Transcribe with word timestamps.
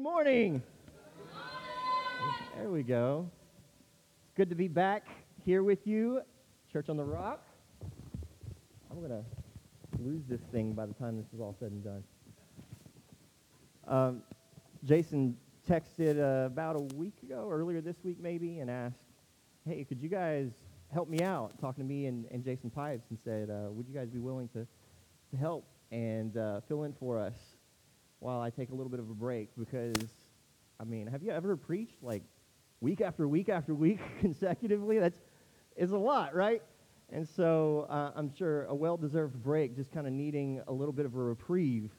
Good 0.00 0.04
morning. 0.04 0.62
There 2.56 2.70
we 2.70 2.82
go. 2.82 3.28
It's 4.24 4.32
good 4.34 4.48
to 4.48 4.56
be 4.56 4.66
back 4.66 5.06
here 5.44 5.62
with 5.62 5.86
you, 5.86 6.22
Church 6.72 6.88
on 6.88 6.96
the 6.96 7.04
Rock. 7.04 7.46
I'm 8.90 8.96
going 8.96 9.10
to 9.10 9.22
lose 9.98 10.22
this 10.26 10.40
thing 10.52 10.72
by 10.72 10.86
the 10.86 10.94
time 10.94 11.18
this 11.18 11.26
is 11.34 11.40
all 11.42 11.54
said 11.60 11.72
and 11.72 11.84
done. 11.84 12.04
Um, 13.86 14.22
Jason 14.86 15.36
texted 15.68 16.18
uh, 16.18 16.46
about 16.46 16.76
a 16.76 16.96
week 16.96 17.22
ago, 17.22 17.46
earlier 17.50 17.82
this 17.82 17.96
week 18.02 18.16
maybe, 18.18 18.60
and 18.60 18.70
asked, 18.70 19.02
hey, 19.66 19.84
could 19.84 20.00
you 20.00 20.08
guys 20.08 20.48
help 20.94 21.10
me 21.10 21.20
out? 21.20 21.60
Talking 21.60 21.84
to 21.84 21.88
me 21.88 22.06
and, 22.06 22.24
and 22.30 22.42
Jason 22.42 22.70
Pipes 22.70 23.04
and 23.10 23.18
said, 23.22 23.50
uh, 23.50 23.70
would 23.70 23.86
you 23.86 23.92
guys 23.92 24.08
be 24.08 24.18
willing 24.18 24.48
to, 24.54 24.66
to 25.30 25.36
help 25.36 25.66
and 25.92 26.38
uh, 26.38 26.62
fill 26.68 26.84
in 26.84 26.94
for 26.94 27.18
us 27.18 27.34
while 28.20 28.40
I 28.40 28.50
take 28.50 28.70
a 28.70 28.74
little 28.74 28.90
bit 28.90 29.00
of 29.00 29.10
a 29.10 29.14
break? 29.14 29.50
Because, 29.58 29.96
I 30.78 30.84
mean, 30.84 31.06
have 31.08 31.22
you 31.22 31.32
ever 31.32 31.56
preached 31.56 32.02
like 32.02 32.22
week 32.80 33.00
after 33.00 33.26
week 33.26 33.48
after 33.48 33.74
week 33.74 34.00
consecutively? 34.20 34.98
That's 34.98 35.18
is 35.76 35.92
a 35.92 35.98
lot, 35.98 36.34
right? 36.34 36.62
And 37.12 37.26
so 37.28 37.86
uh, 37.90 38.12
I'm 38.14 38.34
sure 38.36 38.64
a 38.64 38.74
well-deserved 38.74 39.42
break, 39.42 39.74
just 39.74 39.90
kind 39.90 40.06
of 40.06 40.12
needing 40.12 40.62
a 40.68 40.72
little 40.72 40.92
bit 40.92 41.06
of 41.06 41.14
a 41.14 41.18
reprieve. 41.18 41.90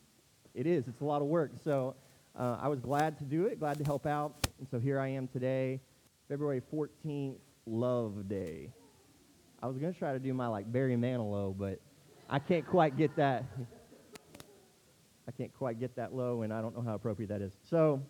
It 0.54 0.66
is. 0.66 0.88
It's 0.88 1.02
a 1.02 1.06
lot 1.06 1.22
of 1.22 1.28
work. 1.28 1.52
So 1.64 1.96
uh, 2.38 2.58
I 2.62 2.68
was 2.68 2.80
glad 2.80 3.18
to 3.18 3.26
do 3.26 3.46
it, 3.46 3.60
glad 3.60 3.78
to 3.80 3.84
help 3.84 4.06
out. 4.06 4.48
And 4.60 4.68
so 4.70 4.80
here 4.80 5.00
I 5.00 5.08
am 5.10 5.28
today, 5.28 5.82
February 6.30 6.62
14th, 6.74 7.36
Love 7.66 8.30
Day. 8.30 8.70
I 9.62 9.68
was 9.68 9.78
going 9.78 9.92
to 9.94 10.00
try 10.00 10.14
to 10.14 10.20
do 10.20 10.34
my 10.34 10.48
like 10.48 10.72
Barry 10.72 10.96
Manilow, 10.96 11.56
but 11.58 11.80
I 12.30 12.40
can't 12.40 12.66
quite 12.66 12.98
get 12.98 13.16
that. 13.18 13.46
I 15.28 15.32
can't 15.32 15.54
quite 15.54 15.80
get 15.80 15.96
that 15.96 16.14
low, 16.14 16.42
and 16.42 16.52
I 16.54 16.62
don't 16.62 16.76
know 16.76 16.82
how 16.82 16.96
appropriate 16.96 17.28
that 17.30 17.42
is. 17.42 17.54
So 17.70 18.02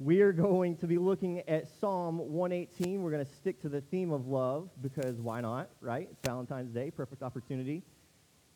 we 0.00 0.20
are 0.20 0.32
going 0.32 0.76
to 0.76 0.86
be 0.86 0.96
looking 0.96 1.40
at 1.48 1.66
Psalm 1.80 2.18
118. 2.18 3.02
We're 3.02 3.10
going 3.10 3.24
to 3.24 3.32
stick 3.32 3.60
to 3.62 3.68
the 3.68 3.80
theme 3.80 4.12
of 4.12 4.28
love 4.28 4.68
because 4.80 5.20
why 5.20 5.40
not, 5.40 5.70
right? 5.80 6.08
It's 6.10 6.20
Valentine's 6.24 6.72
Day, 6.72 6.90
perfect 6.90 7.22
opportunity. 7.22 7.82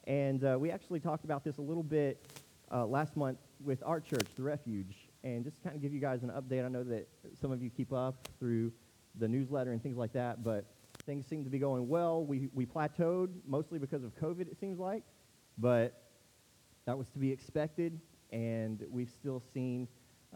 And 0.06 0.44
uh, 0.44 0.56
we 0.58 0.70
actually 0.70 1.00
talked 1.00 1.24
about 1.24 1.42
this 1.42 1.58
a 1.58 1.62
little 1.62 1.82
bit 1.82 2.24
uh, 2.72 2.86
last 2.86 3.16
month 3.16 3.38
with 3.64 3.82
our 3.84 4.00
church, 4.00 4.28
The 4.36 4.42
Refuge. 4.42 5.08
And 5.24 5.44
just 5.44 5.56
to 5.56 5.62
kind 5.62 5.74
of 5.74 5.82
give 5.82 5.92
you 5.92 6.00
guys 6.00 6.22
an 6.22 6.30
update, 6.30 6.64
I 6.64 6.68
know 6.68 6.84
that 6.84 7.08
some 7.40 7.50
of 7.50 7.62
you 7.62 7.70
keep 7.70 7.92
up 7.92 8.28
through 8.38 8.72
the 9.18 9.26
newsletter 9.26 9.72
and 9.72 9.82
things 9.82 9.96
like 9.96 10.12
that, 10.12 10.44
but 10.44 10.64
things 11.06 11.26
seem 11.26 11.44
to 11.44 11.50
be 11.50 11.58
going 11.58 11.88
well. 11.88 12.24
We, 12.24 12.50
we 12.54 12.66
plateaued 12.66 13.30
mostly 13.46 13.78
because 13.78 14.04
of 14.04 14.14
COVID, 14.16 14.42
it 14.42 14.58
seems 14.60 14.78
like, 14.78 15.02
but 15.58 16.01
that 16.86 16.96
was 16.96 17.08
to 17.10 17.18
be 17.18 17.30
expected, 17.30 18.00
and 18.30 18.84
we've 18.90 19.10
still 19.10 19.42
seen 19.52 19.86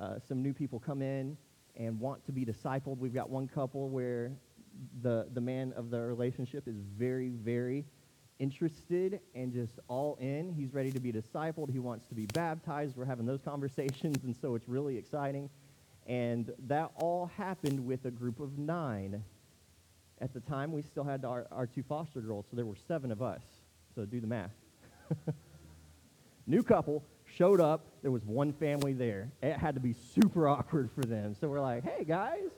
uh, 0.01 0.19
some 0.29 0.43
new 0.43 0.53
people 0.53 0.79
come 0.79 1.03
in 1.03 1.37
and 1.77 1.99
want 1.99 2.25
to 2.27 2.33
be 2.33 2.45
discipled. 2.45 2.99
We've 2.99 3.15
got 3.15 3.29
one 3.29 3.49
couple 3.49 3.89
where 3.89 4.33
the, 5.03 5.27
the 5.33 5.41
man 5.41 5.73
of 5.77 5.91
the 5.91 6.01
relationship 6.01 6.69
is 6.69 6.77
very, 6.97 7.31
very 7.31 7.85
interested 8.39 9.21
and 9.35 9.53
just 9.53 9.79
all 9.89 10.17
in. 10.21 10.53
He's 10.53 10.73
ready 10.73 10.93
to 10.93 11.01
be 11.01 11.13
discipled. 11.13 11.71
He 11.71 11.79
wants 11.79 12.07
to 12.09 12.15
be 12.15 12.27
baptized. 12.27 12.97
We're 12.97 13.05
having 13.07 13.27
those 13.27 13.41
conversations, 13.45 14.25
and 14.25 14.37
so 14.37 14.55
it's 14.55 14.69
really 14.69 14.97
exciting. 14.97 15.51
And 16.07 16.53
that 16.67 16.93
all 16.97 17.31
happened 17.37 17.85
with 17.85 18.05
a 18.05 18.11
group 18.11 18.39
of 18.41 18.59
nine. 18.59 19.25
At 20.21 20.33
the 20.33 20.41
time, 20.41 20.73
we 20.73 20.83
still 20.83 21.05
had 21.05 21.25
our, 21.25 21.47
our 21.51 21.67
two 21.67 21.83
foster 21.83 22.21
girls, 22.21 22.47
so 22.49 22.57
there 22.57 22.65
were 22.65 22.77
seven 22.89 23.11
of 23.11 23.21
us. 23.21 23.43
So 23.95 24.05
do 24.05 24.21
the 24.21 24.27
math. 24.27 24.53
New 26.47 26.63
couple, 26.63 27.03
showed 27.25 27.61
up. 27.61 27.87
There 28.03 28.13
was 28.13 28.25
one 28.25 28.53
family 28.53 28.93
there. 28.93 29.33
It 29.43 29.57
had 29.57 29.75
to 29.75 29.81
be 29.81 29.93
super 29.93 30.49
awkward 30.49 30.91
for 30.95 31.03
them. 31.03 31.35
So 31.41 31.49
we're 31.49 31.61
like, 31.61 31.83
hey, 31.83 32.05
guys, 32.05 32.51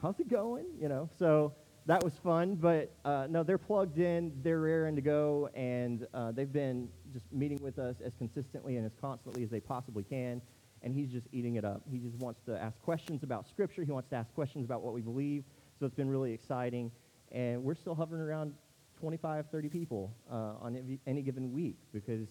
how's 0.00 0.20
it 0.20 0.28
going? 0.28 0.66
You 0.80 0.88
know, 0.88 1.08
so 1.18 1.52
that 1.86 2.04
was 2.04 2.12
fun. 2.22 2.54
But 2.54 2.92
uh, 3.04 3.26
no, 3.28 3.42
they're 3.42 3.58
plugged 3.58 3.98
in. 3.98 4.32
They're 4.42 4.60
raring 4.60 4.94
to 4.94 5.02
go. 5.02 5.50
And 5.54 6.06
uh, 6.14 6.32
they've 6.32 6.52
been 6.52 6.88
just 7.12 7.24
meeting 7.32 7.58
with 7.62 7.80
us 7.80 7.96
as 8.04 8.12
consistently 8.16 8.76
and 8.76 8.86
as 8.86 8.92
constantly 9.00 9.42
as 9.42 9.50
they 9.50 9.60
possibly 9.60 10.04
can. 10.04 10.40
And 10.82 10.94
he's 10.94 11.10
just 11.10 11.26
eating 11.32 11.56
it 11.56 11.64
up. 11.64 11.82
He 11.90 11.98
just 11.98 12.16
wants 12.16 12.40
to 12.46 12.56
ask 12.56 12.80
questions 12.82 13.24
about 13.24 13.48
Scripture. 13.48 13.82
He 13.82 13.90
wants 13.90 14.08
to 14.10 14.16
ask 14.16 14.32
questions 14.34 14.64
about 14.64 14.82
what 14.82 14.94
we 14.94 15.00
believe. 15.00 15.42
So 15.80 15.86
it's 15.86 15.96
been 15.96 16.08
really 16.08 16.32
exciting. 16.32 16.92
And 17.32 17.64
we're 17.64 17.74
still 17.74 17.96
hovering 17.96 18.22
around 18.22 18.54
25, 19.00 19.46
30 19.50 19.68
people 19.68 20.14
uh, 20.30 20.54
on 20.60 20.76
any, 20.76 20.98
any 21.06 21.22
given 21.22 21.52
week 21.52 21.76
because 21.92 22.28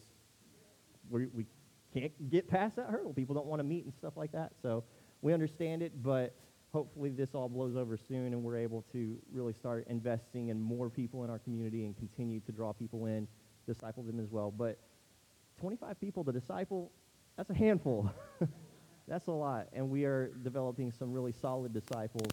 we, 1.09 1.27
we 1.27 1.45
can't 1.93 2.29
get 2.29 2.47
past 2.47 2.75
that 2.75 2.87
hurdle. 2.89 3.13
People 3.13 3.35
don't 3.35 3.47
want 3.47 3.59
to 3.59 3.63
meet 3.63 3.85
and 3.85 3.93
stuff 3.93 4.13
like 4.15 4.31
that. 4.33 4.51
So 4.61 4.83
we 5.21 5.33
understand 5.33 5.81
it, 5.81 6.03
but 6.03 6.35
hopefully 6.71 7.09
this 7.09 7.33
all 7.33 7.47
blows 7.47 7.75
over 7.75 7.97
soon 7.97 8.33
and 8.33 8.43
we're 8.43 8.57
able 8.57 8.83
to 8.91 9.17
really 9.31 9.53
start 9.53 9.87
investing 9.89 10.49
in 10.49 10.59
more 10.59 10.89
people 10.89 11.23
in 11.23 11.29
our 11.29 11.39
community 11.39 11.85
and 11.85 11.95
continue 11.95 12.41
to 12.41 12.51
draw 12.51 12.73
people 12.73 13.05
in, 13.05 13.27
disciple 13.65 14.03
them 14.03 14.19
as 14.19 14.29
well. 14.29 14.51
But 14.51 14.77
25 15.59 15.99
people 16.01 16.23
to 16.25 16.33
disciple, 16.33 16.91
that's 17.37 17.49
a 17.49 17.53
handful. 17.53 18.11
that's 19.07 19.27
a 19.27 19.31
lot. 19.31 19.67
And 19.71 19.89
we 19.89 20.03
are 20.03 20.33
developing 20.43 20.91
some 20.91 21.13
really 21.13 21.31
solid 21.31 21.73
disciples, 21.73 22.27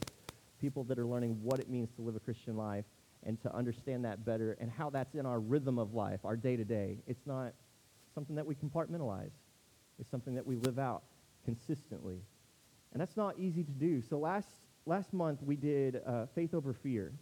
people 0.61 0.82
that 0.84 0.99
are 0.99 1.06
learning 1.06 1.38
what 1.41 1.61
it 1.61 1.71
means 1.71 1.91
to 1.97 2.03
live 2.03 2.16
a 2.16 2.21
Christian 2.21 2.56
life 2.56 2.84
and 3.25 3.41
to 3.43 3.55
understand 3.55 4.05
that 4.05 4.25
better 4.25 4.56
and 4.61 4.71
how 4.71 4.91
that's 4.91 5.15
in 5.15 5.25
our 5.25 5.38
rhythm 5.38 5.78
of 5.78 5.94
life, 5.94 6.21
our 6.25 6.37
day 6.37 6.56
to 6.56 6.65
day. 6.65 6.99
It's 7.06 7.27
not 7.27 7.53
something 8.15 8.37
that 8.37 8.47
we 8.47 8.55
compartmentalize. 8.55 9.33
It's 9.99 10.11
something 10.11 10.34
that 10.34 10.47
we 10.47 10.56
live 10.56 10.78
out 10.78 11.03
consistently. 11.45 12.21
And 12.93 13.00
that's 13.00 13.17
not 13.17 13.39
easy 13.39 13.62
to 13.62 13.71
do. 13.71 14.03
So 14.03 14.19
last, 14.19 14.49
last 14.87 15.12
month 15.12 15.43
we 15.43 15.56
did 15.56 16.00
uh, 16.06 16.27
Faith 16.34 16.55
Over 16.55 16.73
Fear. 16.73 17.12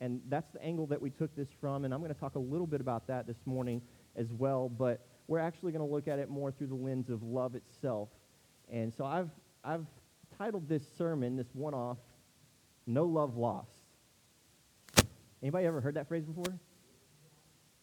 And 0.00 0.20
that's 0.28 0.50
the 0.50 0.62
angle 0.62 0.86
that 0.86 1.00
we 1.00 1.10
took 1.10 1.34
this 1.36 1.48
from. 1.60 1.84
And 1.84 1.92
I'm 1.92 2.00
going 2.00 2.12
to 2.12 2.18
talk 2.18 2.34
a 2.34 2.40
little 2.40 2.66
bit 2.66 2.80
about 2.80 3.06
that 3.08 3.26
this 3.26 3.36
morning 3.44 3.82
as 4.16 4.32
well. 4.32 4.68
But 4.68 5.06
we're 5.28 5.38
actually 5.38 5.72
going 5.72 5.86
to 5.86 5.92
look 5.92 6.08
at 6.08 6.18
it 6.18 6.30
more 6.30 6.50
through 6.50 6.68
the 6.68 6.74
lens 6.74 7.10
of 7.10 7.22
love 7.22 7.54
itself. 7.54 8.08
And 8.72 8.92
so 8.94 9.04
I've, 9.04 9.30
I've 9.62 9.84
titled 10.38 10.68
this 10.68 10.82
sermon, 10.96 11.36
this 11.36 11.50
one-off, 11.52 11.98
No 12.86 13.04
Love 13.04 13.36
Lost. 13.36 13.68
Anybody 15.42 15.66
ever 15.66 15.80
heard 15.80 15.94
that 15.94 16.08
phrase 16.08 16.24
before? 16.24 16.58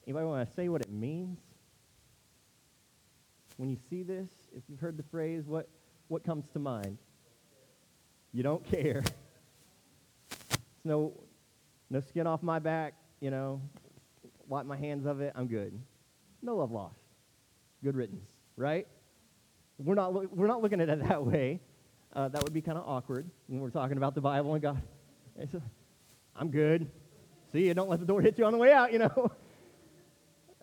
Anybody 0.05 0.25
want 0.25 0.47
to 0.47 0.55
say 0.55 0.69
what 0.69 0.81
it 0.81 0.91
means? 0.91 1.39
When 3.57 3.69
you 3.69 3.77
see 3.89 4.03
this, 4.03 4.29
if 4.55 4.63
you've 4.69 4.79
heard 4.79 4.97
the 4.97 5.03
phrase, 5.03 5.43
what, 5.47 5.67
what 6.07 6.23
comes 6.23 6.45
to 6.53 6.59
mind? 6.59 6.97
You 8.31 8.43
don't 8.43 8.63
care. 8.63 9.03
It's 10.29 10.85
no, 10.85 11.13
no 11.89 11.99
skin 11.99 12.27
off 12.27 12.43
my 12.43 12.59
back, 12.59 12.93
you 13.19 13.31
know, 13.31 13.61
wipe 14.47 14.65
my 14.65 14.77
hands 14.77 15.05
of 15.07 15.21
it, 15.21 15.33
I'm 15.35 15.47
good. 15.47 15.73
No 16.43 16.57
love 16.57 16.71
lost. 16.71 16.99
Good 17.83 17.95
riddance, 17.95 18.29
right? 18.55 18.87
We're 19.79 19.95
not, 19.95 20.13
lo- 20.13 20.29
we're 20.31 20.47
not 20.47 20.61
looking 20.61 20.79
at 20.79 20.89
it 20.89 21.03
that 21.07 21.25
way. 21.25 21.59
Uh, 22.13 22.27
that 22.29 22.43
would 22.43 22.53
be 22.53 22.61
kind 22.61 22.77
of 22.77 22.87
awkward 22.87 23.29
when 23.47 23.59
we're 23.59 23.69
talking 23.69 23.97
about 23.97 24.15
the 24.15 24.21
Bible 24.21 24.53
and 24.53 24.61
God. 24.61 24.81
A, 25.39 25.47
I'm 26.35 26.49
good. 26.49 26.89
See 27.51 27.67
you, 27.67 27.73
don't 27.73 27.89
let 27.89 27.99
the 27.99 28.05
door 28.05 28.21
hit 28.21 28.37
you 28.37 28.45
on 28.45 28.51
the 28.51 28.59
way 28.59 28.71
out, 28.71 28.93
you 28.93 28.99
know. 28.99 29.31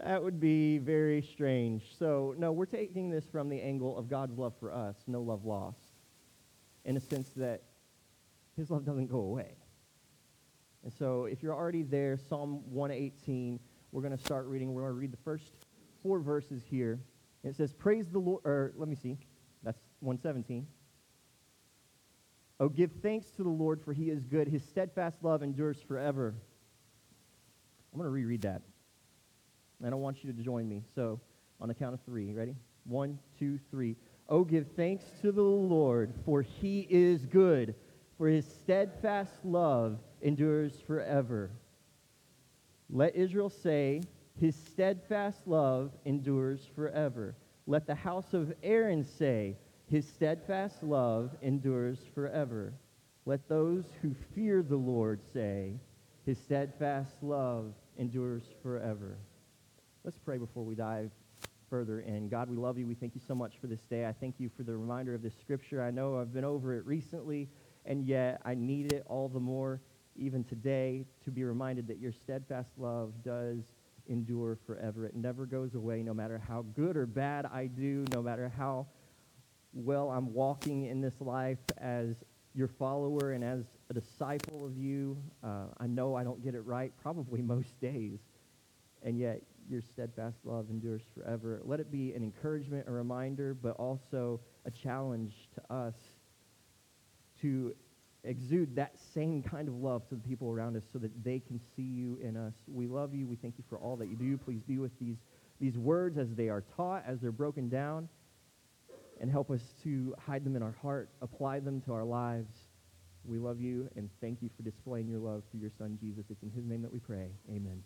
That 0.05 0.23
would 0.23 0.39
be 0.39 0.77
very 0.77 1.23
strange. 1.23 1.97
So, 1.99 2.35
no, 2.37 2.53
we're 2.53 2.67
taking 2.67 3.09
this 3.09 3.25
from 3.25 3.49
the 3.49 3.59
angle 3.59 3.97
of 3.97 4.07
God's 4.07 4.37
love 4.37 4.53
for 4.61 4.71
us, 4.71 4.97
no 5.07 5.23
love 5.23 5.47
lost, 5.47 5.79
in 6.85 6.99
a 6.99 7.01
sense 7.01 7.31
that 7.37 7.63
his 8.55 8.71
love 8.71 8.85
doesn't 8.85 9.11
go 9.11 9.21
away. 9.21 9.55
And 10.83 10.93
so, 10.93 11.25
if 11.25 11.43
you're 11.43 11.55
already 11.55 11.83
there, 11.83 12.19
Psalm 12.19 12.61
118, 12.71 13.59
we're 13.93 14.03
going 14.03 14.15
to 14.15 14.23
start 14.23 14.45
reading. 14.45 14.75
We're 14.75 14.83
going 14.83 14.93
to 14.93 15.01
read 15.01 15.13
the 15.13 15.25
first 15.25 15.45
four 16.03 16.21
verses 16.21 16.63
here. 16.69 17.01
It 17.43 17.57
says, 17.57 17.73
Praise 17.73 18.11
the 18.11 18.19
Lord, 18.19 18.43
or 18.45 18.75
let 18.77 18.91
me 18.91 18.97
see, 18.97 19.17
that's 19.63 19.81
117. 20.01 20.67
Oh, 22.61 22.69
give 22.69 22.91
thanks 23.03 23.31
to 23.37 23.43
the 23.43 23.49
Lord, 23.49 23.81
for 23.83 23.95
he 23.95 24.11
is 24.11 24.23
good. 24.23 24.49
His 24.49 24.63
steadfast 24.65 25.25
love 25.25 25.43
endures 25.43 25.79
forever. 25.89 26.35
I'm 27.91 27.99
going 27.99 28.07
to 28.07 28.13
reread 28.13 28.43
that. 28.43 28.61
And 29.85 29.93
I 29.93 29.97
want 29.97 30.25
you 30.25 30.33
to 30.33 30.43
join 30.43 30.67
me. 30.67 30.83
So, 30.95 31.21
on 31.61 31.69
the 31.69 31.75
count 31.75 31.93
of 31.93 32.01
three, 32.07 32.33
ready? 32.33 32.57
One, 32.85 33.19
two, 33.39 33.59
three. 33.71 33.97
Oh, 34.31 34.43
give 34.43 34.67
thanks 34.75 35.05
to 35.21 35.31
the 35.31 35.43
Lord, 35.43 36.15
for 36.25 36.41
he 36.41 36.87
is 36.89 37.27
good, 37.27 37.75
for 38.17 38.27
his 38.27 38.47
steadfast 38.47 39.45
love 39.45 39.99
endures 40.23 40.81
forever. 40.87 41.51
Let 42.89 43.15
Israel 43.15 43.51
say, 43.51 44.01
his 44.41 44.57
steadfast 44.57 45.47
love 45.47 45.93
endures 46.07 46.67
forever. 46.75 47.37
Let 47.67 47.87
the 47.87 47.95
house 47.95 48.33
of 48.33 48.55
Aaron 48.63 49.05
say, 49.05 49.59
his 49.91 50.09
steadfast 50.09 50.83
love 50.83 51.37
endures 51.43 51.99
forever. 52.15 52.73
Let 53.27 53.51
those 53.51 53.85
who 54.01 54.15
fear 54.35 54.63
the 54.63 54.77
Lord 54.77 55.21
say, 55.35 55.75
his 56.25 56.39
steadfast 56.39 57.23
love 57.23 57.75
endures 57.99 58.45
forever. 58.63 59.19
Let's 60.05 60.19
pray 60.19 60.37
before 60.37 60.65
we 60.65 60.75
dive 60.75 61.11
further 61.71 62.01
in. 62.01 62.29
God, 62.29 62.51
we 62.51 62.59
love 62.59 62.77
you. 62.77 62.87
We 62.87 62.95
thank 62.95 63.15
you 63.15 63.23
so 63.27 63.35
much 63.35 63.55
for 63.59 63.69
this 63.69 63.81
day. 63.89 64.05
I 64.05 64.13
thank 64.13 64.39
you 64.39 64.51
for 64.55 64.63
the 64.63 64.77
reminder 64.77 65.15
of 65.15 65.23
this 65.23 65.33
scripture. 65.41 65.83
I 65.83 65.91
know 65.91 66.19
I've 66.19 66.35
been 66.35 66.45
over 66.45 66.77
it 66.77 66.85
recently, 66.85 67.49
and 67.87 68.05
yet 68.05 68.43
I 68.45 68.55
need 68.55 68.93
it 68.93 69.03
all 69.07 69.31
the 69.31 69.41
more 69.41 69.81
even 70.15 70.45
today 70.45 71.07
to 71.25 71.31
be 71.31 71.43
reminded 71.43 71.89
that 71.89 72.01
your 72.01 72.13
steadfast 72.13 72.69
love 72.77 73.15
does 73.25 73.61
endure 74.07 74.59
forever. 74.67 75.07
It 75.07 75.17
never 75.17 75.47
goes 75.47 75.75
away, 75.75 76.03
no 76.03 76.13
matter 76.13 76.37
how 76.37 76.67
good 76.77 76.99
or 76.99 77.07
bad 77.07 77.47
I 77.47 77.65
do, 77.65 78.05
no 78.13 78.21
matter 78.21 78.53
how 78.55 78.87
well 79.73 80.11
I'm 80.11 80.35
walking 80.35 80.85
in 80.85 81.01
this 81.01 81.19
life 81.19 81.65
as 81.79 82.09
your 82.55 82.69
follower 82.69 83.33
and 83.33 83.43
as 83.43 83.65
a 83.89 83.95
disciple 83.95 84.67
of 84.67 84.77
you. 84.77 85.17
Uh, 85.43 85.69
I 85.79 85.87
know 85.87 86.15
I 86.15 86.25
don't 86.25 86.45
get 86.45 86.55
it 86.55 86.67
right 86.67 86.93
probably 87.01 87.41
most 87.57 87.81
days, 87.81 88.19
and 89.03 89.19
yet 89.19 89.41
your 89.69 89.81
steadfast 89.81 90.37
love 90.45 90.71
endures 90.71 91.03
forever. 91.15 91.61
Let 91.65 91.81
it 91.81 91.91
be 91.91 92.13
an 92.13 92.23
encouragement, 92.23 92.87
a 92.89 92.93
reminder, 92.93 93.55
but 93.55 93.77
also 93.77 94.41
a 94.65 94.71
challenge 94.71 95.33
to 95.55 95.75
us 95.75 95.95
to 97.41 97.75
exude 98.25 98.75
that 98.77 98.97
same 99.15 99.43
kind 99.43 99.69
of 99.69 99.75
love 99.75 100.09
to 100.09 100.15
the 100.15 100.23
people 100.23 100.51
around 100.51 100.77
us 100.77 100.83
so 100.93 100.99
that 100.99 101.25
they 101.25 101.39
can 101.39 101.61
see 101.77 101.83
you 101.83 102.19
in 102.23 102.37
us. 102.37 102.55
We 102.67 102.87
love 102.87 103.15
you. 103.15 103.27
We 103.27 103.37
thank 103.37 103.59
you 103.59 103.65
for 103.69 103.79
all 103.79 103.97
that 103.97 104.09
you 104.09 104.17
do. 104.17 104.39
Please 104.39 104.63
be 104.63 104.79
with 104.79 104.99
these, 104.99 105.17
these 105.61 105.77
words 105.77 106.19
as 106.19 106.29
they 106.35 106.49
are 106.49 106.65
taught, 106.77 107.05
as 107.07 107.21
they're 107.21 107.33
broken 107.33 107.69
down, 107.69 108.09
and 109.21 109.31
help 109.31 109.51
us 109.51 109.61
to 109.85 110.15
hide 110.19 110.45
them 110.45 110.57
in 110.57 110.63
our 110.63 110.75
heart, 110.83 111.11
apply 111.23 111.61
them 111.61 111.81
to 111.83 111.93
our 111.93 112.05
lives. 112.05 112.53
We 113.25 113.39
love 113.39 113.61
you 113.61 113.89
and 113.97 114.11
thank 114.21 114.43
you 114.43 114.51
for 114.57 114.63
displaying 114.63 115.09
your 115.09 115.21
love 115.21 115.43
through 115.51 115.61
your 115.61 115.71
son, 115.79 115.99
Jesus. 116.01 116.25
It's 116.31 116.43
in 116.43 116.51
his 116.51 116.65
name 116.65 116.83
that 116.83 116.93
we 116.93 116.99
pray. 116.99 117.29
Amen. 117.51 117.83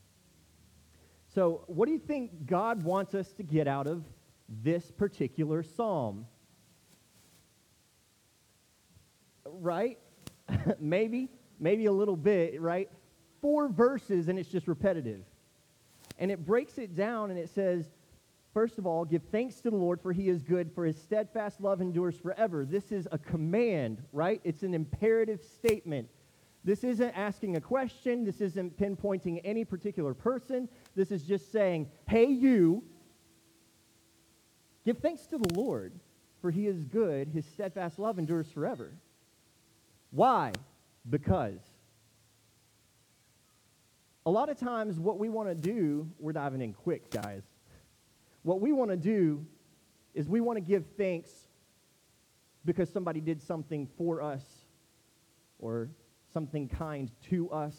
So, 1.34 1.64
what 1.66 1.86
do 1.86 1.92
you 1.92 1.98
think 1.98 2.46
God 2.46 2.82
wants 2.82 3.14
us 3.14 3.32
to 3.34 3.42
get 3.42 3.68
out 3.68 3.86
of 3.86 4.02
this 4.62 4.90
particular 4.90 5.62
psalm? 5.62 6.26
Right? 9.44 9.98
maybe, 10.80 11.28
maybe 11.60 11.86
a 11.86 11.92
little 11.92 12.16
bit, 12.16 12.60
right? 12.60 12.90
Four 13.40 13.68
verses 13.68 14.28
and 14.28 14.38
it's 14.38 14.48
just 14.48 14.68
repetitive. 14.68 15.22
And 16.18 16.30
it 16.30 16.44
breaks 16.44 16.78
it 16.78 16.96
down 16.96 17.30
and 17.30 17.38
it 17.38 17.48
says, 17.50 17.86
first 18.54 18.78
of 18.78 18.86
all, 18.86 19.04
give 19.04 19.22
thanks 19.30 19.60
to 19.60 19.70
the 19.70 19.76
Lord 19.76 20.00
for 20.00 20.12
he 20.12 20.28
is 20.28 20.42
good, 20.42 20.72
for 20.74 20.84
his 20.84 21.00
steadfast 21.00 21.60
love 21.60 21.80
endures 21.80 22.16
forever. 22.16 22.64
This 22.64 22.90
is 22.90 23.06
a 23.12 23.18
command, 23.18 24.02
right? 24.12 24.40
It's 24.44 24.62
an 24.62 24.74
imperative 24.74 25.42
statement. 25.42 26.08
This 26.64 26.84
isn't 26.84 27.12
asking 27.12 27.56
a 27.56 27.60
question. 27.60 28.24
This 28.24 28.40
isn't 28.40 28.76
pinpointing 28.78 29.40
any 29.44 29.64
particular 29.64 30.12
person. 30.12 30.68
This 30.98 31.12
is 31.12 31.22
just 31.22 31.52
saying, 31.52 31.88
hey, 32.08 32.24
you, 32.24 32.82
give 34.84 34.98
thanks 34.98 35.28
to 35.28 35.38
the 35.38 35.54
Lord, 35.54 35.92
for 36.42 36.50
he 36.50 36.66
is 36.66 36.82
good. 36.82 37.28
His 37.28 37.46
steadfast 37.46 38.00
love 38.00 38.18
endures 38.18 38.50
forever. 38.50 38.90
Why? 40.10 40.50
Because. 41.08 41.60
A 44.26 44.30
lot 44.30 44.48
of 44.48 44.58
times, 44.58 44.98
what 44.98 45.20
we 45.20 45.28
want 45.28 45.48
to 45.48 45.54
do, 45.54 46.10
we're 46.18 46.32
diving 46.32 46.62
in 46.62 46.72
quick, 46.72 47.12
guys. 47.12 47.44
What 48.42 48.60
we 48.60 48.72
want 48.72 48.90
to 48.90 48.96
do 48.96 49.46
is 50.14 50.28
we 50.28 50.40
want 50.40 50.56
to 50.56 50.60
give 50.60 50.84
thanks 50.96 51.30
because 52.64 52.92
somebody 52.92 53.20
did 53.20 53.40
something 53.40 53.88
for 53.96 54.20
us 54.20 54.42
or 55.60 55.90
something 56.32 56.68
kind 56.68 57.08
to 57.30 57.48
us. 57.52 57.76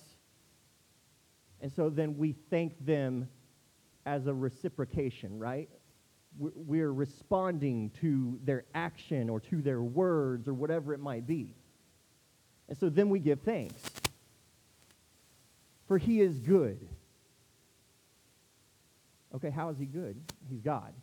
And 1.61 1.71
so 1.71 1.89
then 1.89 2.17
we 2.17 2.33
thank 2.49 2.85
them 2.85 3.27
as 4.05 4.27
a 4.27 4.33
reciprocation, 4.33 5.37
right? 5.37 5.69
We're 6.37 6.93
responding 6.93 7.91
to 8.01 8.39
their 8.43 8.63
action 8.73 9.29
or 9.29 9.39
to 9.41 9.61
their 9.61 9.81
words 9.81 10.47
or 10.47 10.53
whatever 10.53 10.93
it 10.93 10.99
might 10.99 11.27
be. 11.27 11.55
And 12.69 12.77
so 12.77 12.87
then 12.89 13.09
we 13.09 13.19
give 13.19 13.41
thanks. 13.41 13.81
For 15.87 15.97
he 15.97 16.21
is 16.21 16.39
good. 16.39 16.87
Okay, 19.35 19.49
how 19.49 19.69
is 19.69 19.77
he 19.77 19.85
good? 19.85 20.21
He's 20.49 20.61
God. 20.61 20.93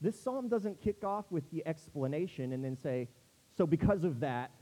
This 0.00 0.18
psalm 0.20 0.48
doesn't 0.48 0.80
kick 0.80 1.04
off 1.04 1.24
with 1.30 1.50
the 1.50 1.66
explanation 1.66 2.52
and 2.52 2.64
then 2.64 2.76
say, 2.76 3.08
so 3.56 3.66
because 3.66 4.04
of 4.04 4.20
that, 4.20 4.52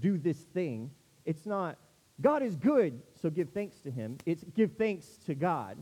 do 0.00 0.16
this 0.16 0.38
thing. 0.38 0.90
It's 1.26 1.44
not, 1.44 1.76
God 2.20 2.42
is 2.42 2.56
good, 2.56 3.02
so 3.20 3.30
give 3.30 3.50
thanks 3.50 3.78
to 3.80 3.90
him. 3.90 4.18
It's 4.24 4.44
give 4.54 4.72
thanks 4.78 5.06
to 5.26 5.34
God, 5.34 5.76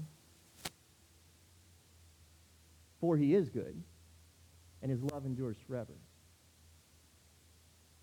for 3.00 3.16
he 3.16 3.34
is 3.34 3.48
good, 3.48 3.80
and 4.82 4.90
his 4.90 5.02
love 5.02 5.26
endures 5.26 5.56
forever 5.66 5.94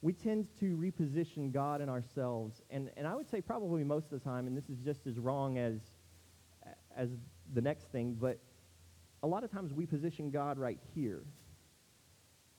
we 0.01 0.13
tend 0.13 0.47
to 0.59 0.75
reposition 0.75 1.51
God 1.51 1.79
and 1.79 1.89
ourselves, 1.89 2.61
and, 2.69 2.89
and 2.97 3.05
I 3.05 3.15
would 3.15 3.29
say 3.29 3.39
probably 3.39 3.83
most 3.83 4.05
of 4.05 4.11
the 4.11 4.19
time, 4.19 4.47
and 4.47 4.57
this 4.57 4.67
is 4.69 4.79
just 4.79 5.05
as 5.05 5.19
wrong 5.19 5.59
as, 5.59 5.79
as 6.95 7.09
the 7.53 7.61
next 7.61 7.91
thing, 7.91 8.17
but 8.19 8.39
a 9.21 9.27
lot 9.27 9.43
of 9.43 9.51
times 9.51 9.73
we 9.73 9.85
position 9.85 10.31
God 10.31 10.57
right 10.57 10.79
here. 10.95 11.21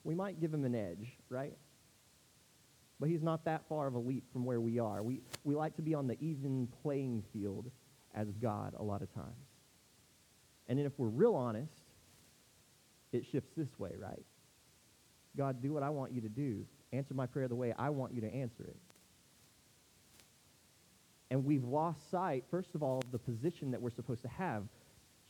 We 0.04 0.14
might 0.14 0.40
give 0.40 0.54
him 0.54 0.64
an 0.64 0.74
edge, 0.74 1.18
right? 1.28 1.56
But 3.02 3.10
he's 3.10 3.24
not 3.24 3.44
that 3.46 3.62
far 3.68 3.88
of 3.88 3.94
a 3.94 3.98
leap 3.98 4.22
from 4.32 4.44
where 4.44 4.60
we 4.60 4.78
are. 4.78 5.02
We, 5.02 5.22
we 5.42 5.56
like 5.56 5.74
to 5.74 5.82
be 5.82 5.92
on 5.92 6.06
the 6.06 6.16
even 6.20 6.68
playing 6.84 7.24
field 7.32 7.68
as 8.14 8.28
God 8.40 8.74
a 8.78 8.82
lot 8.84 9.02
of 9.02 9.12
times. 9.12 9.48
And 10.68 10.78
then 10.78 10.86
if 10.86 10.92
we're 10.98 11.08
real 11.08 11.34
honest, 11.34 11.72
it 13.10 13.26
shifts 13.26 13.50
this 13.56 13.76
way, 13.76 13.90
right? 13.98 14.22
God, 15.36 15.60
do 15.60 15.72
what 15.72 15.82
I 15.82 15.90
want 15.90 16.12
you 16.12 16.20
to 16.20 16.28
do. 16.28 16.64
Answer 16.92 17.12
my 17.12 17.26
prayer 17.26 17.48
the 17.48 17.56
way 17.56 17.74
I 17.76 17.90
want 17.90 18.14
you 18.14 18.20
to 18.20 18.32
answer 18.32 18.62
it. 18.68 18.76
And 21.32 21.44
we've 21.44 21.64
lost 21.64 22.08
sight, 22.08 22.44
first 22.52 22.76
of 22.76 22.84
all, 22.84 23.00
of 23.04 23.10
the 23.10 23.18
position 23.18 23.72
that 23.72 23.82
we're 23.82 23.90
supposed 23.90 24.22
to 24.22 24.28
have. 24.28 24.62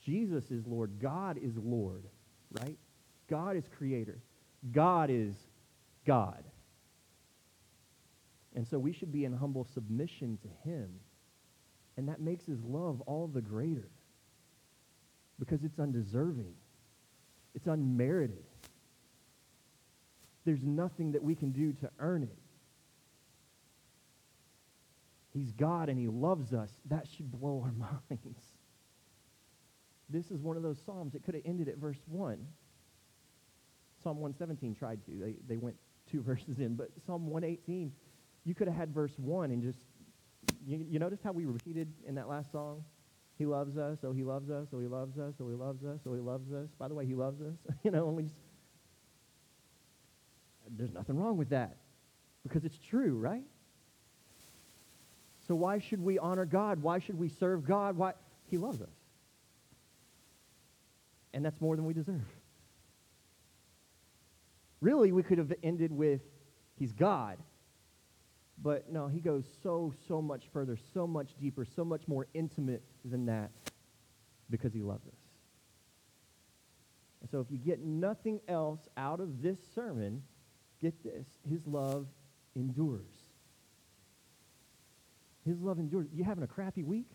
Jesus 0.05 0.51
is 0.51 0.67
Lord. 0.67 1.01
God 1.01 1.39
is 1.39 1.57
Lord, 1.57 2.05
right? 2.61 2.77
God 3.31 3.57
is 3.57 3.65
creator. 3.79 4.19
God 4.73 5.09
is 5.09 5.33
God. 6.05 6.45
And 8.55 8.67
so 8.67 8.79
we 8.79 8.93
should 8.93 9.13
be 9.13 9.25
in 9.25 9.33
humble 9.33 9.67
submission 9.73 10.39
to 10.43 10.71
him. 10.71 10.89
And 11.97 12.09
that 12.09 12.21
makes 12.21 12.47
his 12.47 12.63
love 12.63 13.01
all 13.03 13.27
the 13.27 13.41
greater 13.41 13.89
because 15.39 15.65
it's 15.65 15.79
undeserving. 15.79 16.55
It's 17.55 17.67
unmerited. 17.67 18.45
There's 20.45 20.65
nothing 20.65 21.13
that 21.13 21.23
we 21.23 21.35
can 21.35 21.51
do 21.51 21.73
to 21.75 21.91
earn 21.99 22.23
it. 22.23 22.39
He's 25.33 25.53
God 25.53 25.89
and 25.89 25.99
he 25.99 26.09
loves 26.09 26.53
us. 26.53 26.71
That 26.87 27.07
should 27.09 27.31
blow 27.31 27.63
our 27.65 27.73
minds. 28.11 28.41
This 30.09 30.31
is 30.31 30.43
one 30.43 30.57
of 30.57 30.63
those 30.63 30.79
Psalms. 30.85 31.15
It 31.15 31.25
could 31.25 31.35
have 31.35 31.45
ended 31.47 31.69
at 31.69 31.79
verse 31.79 32.01
1. 32.07 32.47
Psalm 34.03 34.19
117 34.19 34.75
tried 34.75 35.05
to. 35.07 35.13
They, 35.13 35.35
they 35.49 35.57
went 35.57 35.77
two 36.11 36.21
verses 36.23 36.59
in. 36.59 36.75
But 36.75 36.91
Psalm 37.07 37.29
118, 37.29 37.93
you 38.45 38.55
could 38.55 38.67
have 38.69 38.77
had 38.77 38.93
verse 38.93 39.13
1 39.19 39.51
and 39.51 39.63
just, 39.63 39.79
you, 40.67 40.85
you 40.89 40.99
noticed 40.99 41.23
how 41.23 41.33
we 41.33 41.45
repeated 41.45 41.93
in 42.07 42.15
that 42.17 42.29
last 42.29 42.51
song? 42.53 42.85
He 43.39 43.47
loves 43.47 43.77
us, 43.77 43.99
oh, 44.05 44.13
he 44.13 44.23
loves 44.23 44.51
us, 44.51 44.69
oh, 44.73 44.81
he 44.81 44.87
loves 44.87 45.19
us, 45.19 45.35
oh, 45.41 45.49
he 45.49 45.55
loves 45.55 45.85
us, 45.85 46.01
oh, 46.07 46.15
he 46.15 46.21
loves 46.21 46.53
us. 46.53 46.69
By 46.79 46.89
the 46.89 46.95
way, 46.95 47.07
he 47.07 47.15
loves 47.15 47.41
us. 47.41 47.55
you 47.83 47.91
know, 47.91 48.07
we 48.07 48.25
just, 48.25 48.35
there's 50.77 50.93
nothing 50.93 51.19
wrong 51.19 51.37
with 51.37 51.51
that 51.51 51.77
because 52.43 52.65
it's 52.65 52.79
true, 52.79 53.19
right? 53.19 53.45
So 55.49 55.55
why 55.55 55.79
should 55.79 56.01
we 56.03 56.19
honor 56.19 56.45
God? 56.45 56.83
Why 56.83 56.99
should 56.99 57.19
we 57.19 57.29
serve 57.29 57.67
God? 57.67 57.97
Why? 57.97 58.13
He 58.51 58.59
loves 58.59 58.81
us. 58.81 58.89
And 61.35 61.45
that's 61.45 61.61
more 61.61 61.77
than 61.77 61.85
we 61.85 61.95
deserve. 61.95 62.21
Really, 64.81 65.13
we 65.13 65.23
could 65.23 65.39
have 65.39 65.53
ended 65.63 65.93
with, 65.93 66.21
He's 66.79 66.93
God. 66.93 67.39
But 68.61 68.93
no, 68.93 69.09
He 69.09 69.21
goes 69.21 69.45
so, 69.63 69.93
so 70.09 70.21
much 70.21 70.45
further, 70.53 70.77
so 70.95 71.07
much 71.07 71.31
deeper, 71.41 71.65
so 71.65 71.85
much 71.85 72.07
more 72.07 72.27
intimate 72.35 72.83
than 73.05 73.27
that 73.27 73.51
because 74.51 74.73
He 74.73 74.83
loves 74.83 75.07
us. 75.07 75.23
And 77.23 77.31
so 77.31 77.41
if 77.41 77.47
you 77.51 77.59
get 77.59 77.81
nothing 77.81 78.41
else 78.49 78.81
out 78.97 79.21
of 79.21 79.43
this 79.43 79.59
sermon, 79.75 80.23
get 80.81 81.03
this, 81.05 81.27
his 81.49 81.65
love 81.67 82.07
endures. 82.57 83.07
His 85.47 85.61
love 85.61 85.79
endures. 85.79 86.09
You 86.13 86.25
having 86.25 86.43
a 86.43 86.49
crappy 86.49 86.83
week? 86.83 87.09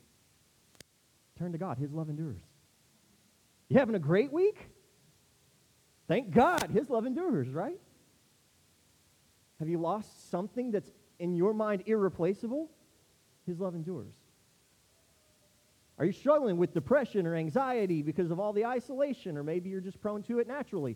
Turn 1.38 1.52
to 1.52 1.58
God. 1.58 1.78
His 1.78 1.92
love 1.92 2.10
endures. 2.10 2.40
You 3.70 3.78
having 3.78 3.96
a 3.96 4.00
great 4.00 4.32
week? 4.32 4.58
Thank 6.08 6.32
God. 6.32 6.70
His 6.74 6.90
love 6.90 7.06
endures, 7.06 7.50
right? 7.50 7.80
Have 9.60 9.68
you 9.68 9.78
lost 9.78 10.32
something 10.32 10.72
that's 10.72 10.90
in 11.20 11.36
your 11.36 11.54
mind 11.54 11.84
irreplaceable? 11.86 12.70
His 13.46 13.60
love 13.60 13.76
endures. 13.76 14.14
Are 16.00 16.06
you 16.06 16.12
struggling 16.12 16.58
with 16.58 16.74
depression 16.74 17.26
or 17.26 17.36
anxiety 17.36 18.02
because 18.04 18.30
of 18.30 18.40
all 18.40 18.54
the 18.54 18.66
isolation, 18.66 19.38
or 19.38 19.44
maybe 19.44 19.70
you're 19.70 19.82
just 19.82 20.00
prone 20.00 20.22
to 20.24 20.40
it 20.40 20.48
naturally? 20.48 20.96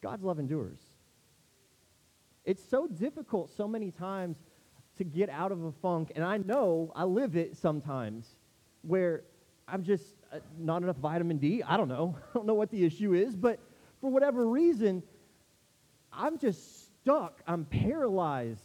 God's 0.00 0.22
love 0.22 0.38
endures. 0.38 0.78
It's 2.44 2.62
so 2.64 2.86
difficult 2.86 3.50
so 3.54 3.68
many 3.68 3.90
times 3.90 4.38
to 4.96 5.04
get 5.04 5.28
out 5.28 5.52
of 5.52 5.64
a 5.64 5.72
funk, 5.72 6.12
and 6.14 6.24
I 6.24 6.38
know 6.38 6.92
I 6.96 7.04
live 7.04 7.36
it 7.36 7.56
sometimes 7.56 8.36
where 8.82 9.24
I'm 9.66 9.84
just 9.84 10.04
uh, 10.32 10.38
not 10.58 10.82
enough 10.82 10.96
vitamin 10.96 11.36
D. 11.36 11.62
I 11.62 11.76
don't 11.76 11.88
know. 11.88 12.16
I 12.30 12.32
don't 12.34 12.46
know 12.46 12.54
what 12.54 12.70
the 12.70 12.84
issue 12.84 13.12
is, 13.12 13.36
but 13.36 13.60
for 14.00 14.10
whatever 14.10 14.48
reason, 14.48 15.02
I'm 16.12 16.38
just 16.38 16.86
stuck. 16.86 17.42
I'm 17.46 17.64
paralyzed. 17.66 18.64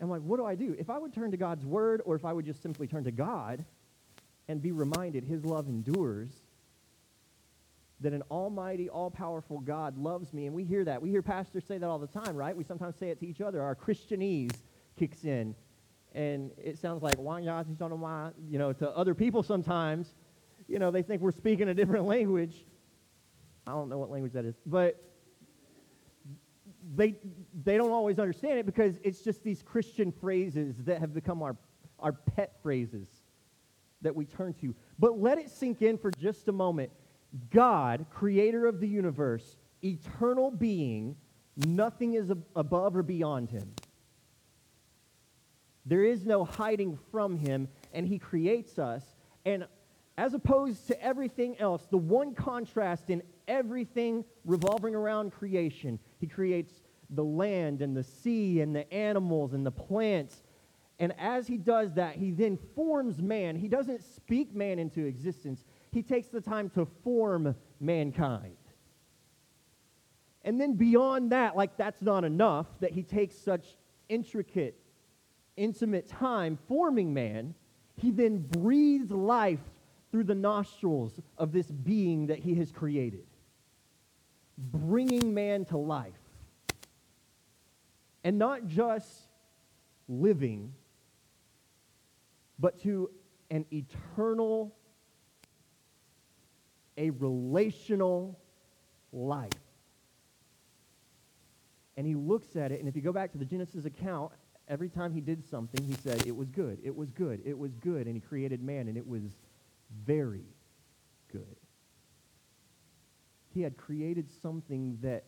I'm 0.00 0.10
like, 0.10 0.22
what 0.22 0.36
do 0.36 0.44
I 0.44 0.54
do? 0.54 0.74
If 0.78 0.90
I 0.90 0.98
would 0.98 1.14
turn 1.14 1.30
to 1.30 1.36
God's 1.36 1.64
word, 1.64 2.02
or 2.04 2.14
if 2.16 2.24
I 2.24 2.32
would 2.32 2.44
just 2.44 2.62
simply 2.62 2.86
turn 2.86 3.04
to 3.04 3.12
God 3.12 3.64
and 4.48 4.60
be 4.60 4.72
reminded 4.72 5.24
his 5.24 5.44
love 5.44 5.68
endures, 5.68 6.30
that 8.00 8.12
an 8.12 8.22
almighty, 8.30 8.90
all 8.90 9.10
powerful 9.10 9.60
God 9.60 9.96
loves 9.96 10.34
me. 10.34 10.46
And 10.46 10.54
we 10.54 10.64
hear 10.64 10.84
that. 10.84 11.00
We 11.00 11.10
hear 11.10 11.22
pastors 11.22 11.64
say 11.64 11.78
that 11.78 11.88
all 11.88 11.98
the 11.98 12.06
time, 12.06 12.36
right? 12.36 12.54
We 12.54 12.64
sometimes 12.64 12.96
say 12.96 13.08
it 13.08 13.20
to 13.20 13.26
each 13.26 13.40
other. 13.40 13.62
Our 13.62 13.74
Christianese 13.74 14.56
kicks 14.98 15.24
in. 15.24 15.54
And 16.12 16.50
it 16.58 16.78
sounds 16.78 17.02
like, 17.02 17.16
you 17.18 18.58
know, 18.58 18.72
to 18.72 18.90
other 18.90 19.14
people 19.14 19.42
sometimes, 19.42 20.14
you 20.68 20.78
know, 20.78 20.90
they 20.90 21.02
think 21.02 21.22
we're 21.22 21.32
speaking 21.32 21.68
a 21.68 21.74
different 21.74 22.04
language. 22.04 22.66
I 23.66 23.70
don't 23.70 23.88
know 23.88 23.98
what 23.98 24.10
language 24.10 24.32
that 24.34 24.44
is. 24.44 24.54
But 24.66 25.02
they, 26.94 27.16
they 27.64 27.76
don't 27.76 27.90
always 27.90 28.18
understand 28.18 28.58
it 28.58 28.66
because 28.66 28.98
it's 29.02 29.22
just 29.22 29.42
these 29.42 29.62
Christian 29.62 30.12
phrases 30.12 30.76
that 30.84 31.00
have 31.00 31.14
become 31.14 31.42
our, 31.42 31.56
our 31.98 32.12
pet 32.12 32.56
phrases 32.62 33.08
that 34.02 34.14
we 34.14 34.26
turn 34.26 34.54
to. 34.54 34.74
But 34.98 35.18
let 35.18 35.38
it 35.38 35.50
sink 35.50 35.82
in 35.82 35.96
for 35.96 36.10
just 36.10 36.48
a 36.48 36.52
moment. 36.52 36.90
God, 37.50 38.06
creator 38.10 38.66
of 38.66 38.80
the 38.80 38.88
universe, 38.88 39.56
eternal 39.82 40.50
being, 40.50 41.16
nothing 41.56 42.14
is 42.14 42.30
ab- 42.30 42.44
above 42.54 42.96
or 42.96 43.02
beyond 43.02 43.50
him. 43.50 43.74
There 45.86 46.04
is 46.04 46.24
no 46.24 46.44
hiding 46.44 46.98
from 47.10 47.36
him, 47.36 47.68
and 47.92 48.06
he 48.06 48.18
creates 48.18 48.78
us. 48.78 49.04
And 49.44 49.66
as 50.16 50.32
opposed 50.32 50.86
to 50.86 51.02
everything 51.02 51.58
else, 51.58 51.86
the 51.90 51.98
one 51.98 52.34
contrast 52.34 53.10
in 53.10 53.22
everything 53.48 54.24
revolving 54.44 54.94
around 54.94 55.32
creation, 55.32 55.98
he 56.24 56.28
creates 56.28 56.72
the 57.10 57.22
land 57.22 57.82
and 57.82 57.94
the 57.94 58.02
sea 58.02 58.62
and 58.62 58.74
the 58.74 58.90
animals 58.90 59.52
and 59.52 59.66
the 59.66 59.70
plants. 59.70 60.42
And 60.98 61.12
as 61.18 61.46
he 61.46 61.58
does 61.58 61.92
that, 61.94 62.16
he 62.16 62.30
then 62.30 62.58
forms 62.74 63.20
man. 63.20 63.56
He 63.56 63.68
doesn't 63.68 64.02
speak 64.02 64.54
man 64.54 64.78
into 64.78 65.04
existence, 65.04 65.66
he 65.92 66.02
takes 66.02 66.28
the 66.28 66.40
time 66.40 66.70
to 66.70 66.86
form 67.02 67.54
mankind. 67.78 68.56
And 70.40 70.58
then 70.58 70.76
beyond 70.76 71.32
that, 71.32 71.56
like 71.56 71.76
that's 71.76 72.00
not 72.00 72.24
enough, 72.24 72.68
that 72.80 72.92
he 72.92 73.02
takes 73.02 73.36
such 73.36 73.76
intricate, 74.08 74.78
intimate 75.58 76.08
time 76.08 76.58
forming 76.68 77.12
man, 77.12 77.54
he 77.96 78.10
then 78.10 78.38
breathes 78.38 79.10
life 79.10 79.60
through 80.10 80.24
the 80.24 80.34
nostrils 80.34 81.20
of 81.36 81.52
this 81.52 81.66
being 81.66 82.28
that 82.28 82.38
he 82.38 82.54
has 82.54 82.72
created, 82.72 83.26
bringing 84.56 85.34
man 85.34 85.64
to 85.66 85.76
life. 85.76 86.12
And 88.22 88.38
not 88.38 88.66
just 88.66 89.08
living, 90.08 90.72
but 92.58 92.80
to 92.82 93.10
an 93.50 93.66
eternal 93.72 94.74
a 96.96 97.10
relational 97.10 98.38
life. 99.12 99.50
And 101.96 102.06
he 102.06 102.14
looks 102.14 102.56
at 102.56 102.72
it, 102.72 102.80
and 102.80 102.88
if 102.88 102.96
you 102.96 103.02
go 103.02 103.12
back 103.12 103.32
to 103.32 103.38
the 103.38 103.44
Genesis 103.44 103.84
account, 103.84 104.32
every 104.68 104.88
time 104.88 105.12
he 105.12 105.20
did 105.20 105.48
something, 105.48 105.84
he 105.84 105.94
said, 105.94 106.26
It 106.26 106.34
was 106.34 106.50
good, 106.50 106.78
it 106.82 106.94
was 106.94 107.10
good, 107.10 107.40
it 107.44 107.56
was 107.56 107.72
good. 107.76 108.06
And 108.06 108.16
he 108.16 108.20
created 108.20 108.62
man, 108.62 108.88
and 108.88 108.96
it 108.96 109.06
was 109.06 109.22
very 110.04 110.46
good. 111.30 111.56
He 113.54 113.62
had 113.62 113.76
created 113.76 114.28
something 114.42 114.98
that 115.02 115.24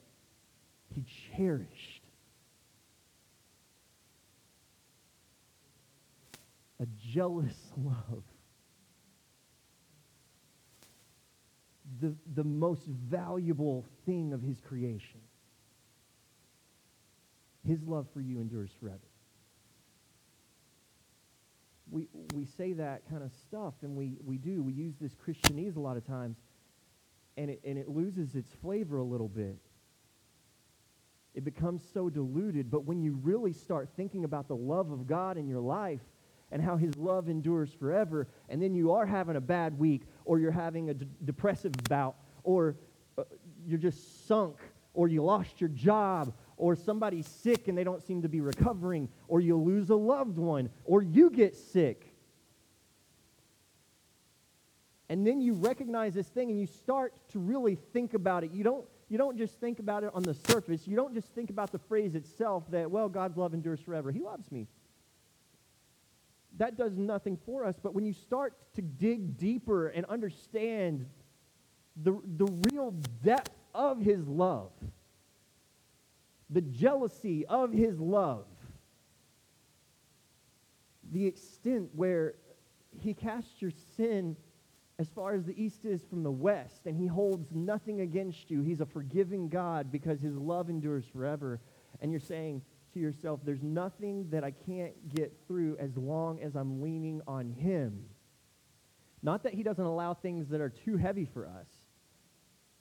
he 0.95 1.05
cherished. 1.37 2.03
A 6.81 6.87
jealous 7.13 7.57
love. 7.77 8.23
the, 12.01 12.15
the 12.35 12.45
most 12.45 12.87
valuable 12.87 13.85
thing 14.05 14.33
of 14.33 14.43
his 14.43 14.61
creation. 14.61 15.21
His 17.67 17.83
love 17.83 18.07
for 18.13 18.21
you 18.21 18.41
endures 18.41 18.71
forever. 18.81 18.99
We, 21.91 22.09
we 22.35 22.45
say 22.45 22.73
that 22.75 23.09
kind 23.09 23.23
of 23.23 23.31
stuff, 23.49 23.75
and 23.83 23.97
we, 23.97 24.19
we 24.25 24.39
do. 24.39 24.63
We 24.63 24.73
use 24.73 24.95
this 25.01 25.13
Christianese 25.15 25.77
a 25.77 25.81
lot 25.81 25.97
of 25.97 26.07
times, 26.07 26.37
and 27.37 27.51
it, 27.51 27.61
and 27.65 27.79
it 27.79 27.89
loses 27.89 28.35
its 28.35 28.51
flavor 28.63 28.99
a 28.99 29.05
little 29.05 29.29
bit. 29.29 29.59
It 31.35 31.45
becomes 31.45 31.83
so 31.93 32.09
diluted, 32.09 32.71
but 32.71 32.85
when 32.85 33.03
you 33.03 33.19
really 33.23 33.53
start 33.53 33.91
thinking 33.97 34.25
about 34.25 34.49
the 34.49 34.57
love 34.57 34.91
of 34.91 35.07
God 35.07 35.37
in 35.37 35.47
your 35.47 35.61
life, 35.61 36.01
and 36.53 36.63
how 36.63 36.77
his 36.77 36.97
love 36.97 37.29
endures 37.29 37.73
forever, 37.73 38.29
and 38.49 38.63
then 38.63 38.75
you 38.75 38.93
are 38.93 39.05
having 39.05 39.37
a 39.37 39.41
bad 39.41 39.79
week, 39.79 40.03
or 40.25 40.39
you're 40.39 40.51
having 40.53 40.91
a 40.91 40.95
d- 40.95 41.07
depressive 41.25 41.73
bout, 41.89 42.17
or 42.45 42.77
uh, 43.19 43.25
you're 43.67 43.79
just 43.79 44.27
sunk, 44.27 44.57
or 44.95 45.09
you 45.09 45.23
lost 45.23 45.61
your 45.61 45.69
job, 45.69 46.33
or 46.57 46.75
somebody's 46.75 47.27
sick 47.27 47.69
and 47.69 47.77
they 47.77 47.85
don't 47.85 48.03
seem 48.03 48.23
to 48.23 48.29
be 48.29 48.41
recovering, 48.41 49.09
or 49.29 49.41
you 49.41 49.57
lose 49.57 49.91
a 49.91 49.97
loved 49.97 50.39
one, 50.39 50.71
or 50.85 51.03
you 51.03 51.31
get 51.31 51.57
sick. 51.57 52.16
And 55.09 55.27
then 55.27 55.41
you 55.41 55.55
recognize 55.55 56.15
this 56.15 56.27
thing 56.27 56.51
and 56.51 56.59
you 56.59 56.67
start 56.67 57.15
to 57.31 57.39
really 57.39 57.77
think 57.93 58.15
about 58.15 58.43
it. 58.45 58.51
You 58.53 58.65
don't, 58.65 58.85
you 59.09 59.19
don't 59.19 59.39
just 59.39 59.61
think 59.61 59.79
about 59.79 60.03
it 60.03 60.11
on 60.15 60.23
the 60.23 60.35
surface. 60.35 60.87
You 60.87 60.97
don't 60.97 61.15
just 61.15 61.29
think 61.29 61.51
about 61.51 61.71
the 61.71 61.79
phrase 61.79 62.15
itself 62.15 62.65
that, 62.71 62.91
well, 62.91 63.09
God's 63.09 63.37
love 63.37 63.55
endures 63.55 63.81
forever. 63.81 64.11
He 64.11 64.21
loves 64.21 64.51
me 64.51 64.67
that 66.59 66.77
does 66.77 66.97
nothing 66.97 67.39
for 67.45 67.65
us. 67.65 67.77
But 67.83 67.95
when 67.95 68.05
you 68.05 68.13
start 68.13 68.55
to 68.75 68.83
dig 68.83 69.37
deeper 69.37 69.89
and 69.89 70.07
understand 70.07 71.07
the, 72.03 72.19
the 72.37 72.47
real 72.73 72.93
depth 73.23 73.51
of 73.75 74.01
his 74.01 74.27
love, 74.27 74.73
the 76.51 76.61
jealousy 76.61 77.45
of 77.47 77.73
his 77.73 77.99
love, 77.99 78.47
the 81.13 81.27
extent 81.27 81.91
where 81.95 82.35
he 83.01 83.13
casts 83.15 83.61
your 83.61 83.73
sin 83.97 84.37
as 84.99 85.09
far 85.09 85.35
as 85.35 85.45
the 85.45 85.63
east 85.63 85.85
is 85.85 86.03
from 86.09 86.23
the 86.23 86.31
west, 86.31 86.87
and 86.87 86.97
he 86.97 87.07
holds 87.07 87.53
nothing 87.53 88.01
against 88.01 88.51
you. 88.51 88.63
He's 88.63 88.81
a 88.81 88.87
forgiving 88.87 89.49
God 89.49 89.93
because 89.93 90.21
his 90.21 90.37
love 90.37 90.71
endures 90.71 91.05
forever. 91.13 91.61
And 92.01 92.11
you're 92.11 92.21
saying, 92.21 92.63
to 92.97 93.01
yourself, 93.01 93.41
there's 93.45 93.63
nothing 93.63 94.27
that 94.31 94.43
I 94.43 94.51
can't 94.51 95.15
get 95.15 95.37
through 95.47 95.77
as 95.79 95.95
long 95.99 96.41
as 96.41 96.57
I'm 96.57 96.81
leaning 96.81 97.21
on 97.29 97.51
Him. 97.51 98.07
Not 99.23 99.43
that 99.43 99.53
He 99.53 99.63
doesn't 99.63 99.85
allow 99.85 100.15
things 100.15 100.49
that 100.49 100.63
are 100.63 100.71
too 100.71 100.97
heavy 100.97 101.27
for 101.27 101.47
us. 101.47 101.67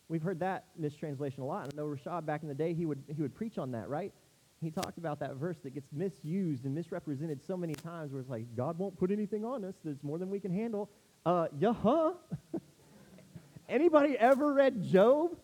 We've 0.08 0.22
heard 0.22 0.40
that 0.40 0.68
mistranslation 0.78 1.44
a 1.44 1.46
lot. 1.46 1.68
I 1.74 1.76
know 1.76 1.86
Rashad 1.86 2.26
back 2.26 2.44
in 2.44 2.48
the 2.48 2.56
day, 2.56 2.74
he 2.74 2.86
would, 2.86 3.04
he 3.14 3.22
would 3.22 3.36
preach 3.36 3.58
on 3.58 3.72
that, 3.72 3.90
right? 3.90 4.14
He 4.62 4.72
talked 4.72 4.98
about 4.98 5.20
that 5.20 5.36
verse 5.36 5.58
that 5.64 5.74
gets 5.74 5.92
misused 5.92 6.64
and 6.64 6.74
misrepresented 6.74 7.44
so 7.46 7.58
many 7.58 7.74
times 7.74 8.14
where 8.14 8.22
it's 8.22 8.30
like, 8.30 8.46
God 8.56 8.78
won't 8.78 8.98
put 8.98 9.12
anything 9.12 9.44
on 9.44 9.66
us 9.66 9.76
that's 9.84 10.02
more 10.02 10.18
than 10.18 10.30
we 10.30 10.40
can 10.40 10.54
handle. 10.54 10.90
Uh, 11.26 11.48
yeah, 11.58 11.74
huh? 11.74 12.14
Anybody 13.70 14.18
ever 14.18 14.54
read 14.54 14.84
Job? 14.84 15.38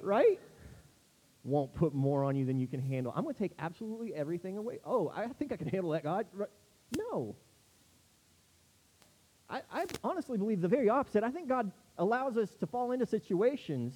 Right? 0.00 0.40
won't 1.46 1.72
put 1.74 1.94
more 1.94 2.24
on 2.24 2.36
you 2.36 2.44
than 2.44 2.58
you 2.58 2.66
can 2.66 2.80
handle. 2.80 3.12
I'm 3.16 3.22
going 3.22 3.34
to 3.34 3.40
take 3.40 3.52
absolutely 3.58 4.12
everything 4.14 4.58
away. 4.58 4.80
Oh, 4.84 5.12
I 5.14 5.28
think 5.28 5.52
I 5.52 5.56
can 5.56 5.68
handle 5.68 5.90
that, 5.90 6.02
God. 6.02 6.26
No. 6.96 7.36
I, 9.48 9.62
I 9.72 9.86
honestly 10.02 10.38
believe 10.38 10.60
the 10.60 10.68
very 10.68 10.88
opposite. 10.88 11.22
I 11.22 11.30
think 11.30 11.48
God 11.48 11.70
allows 11.98 12.36
us 12.36 12.50
to 12.56 12.66
fall 12.66 12.90
into 12.90 13.06
situations 13.06 13.94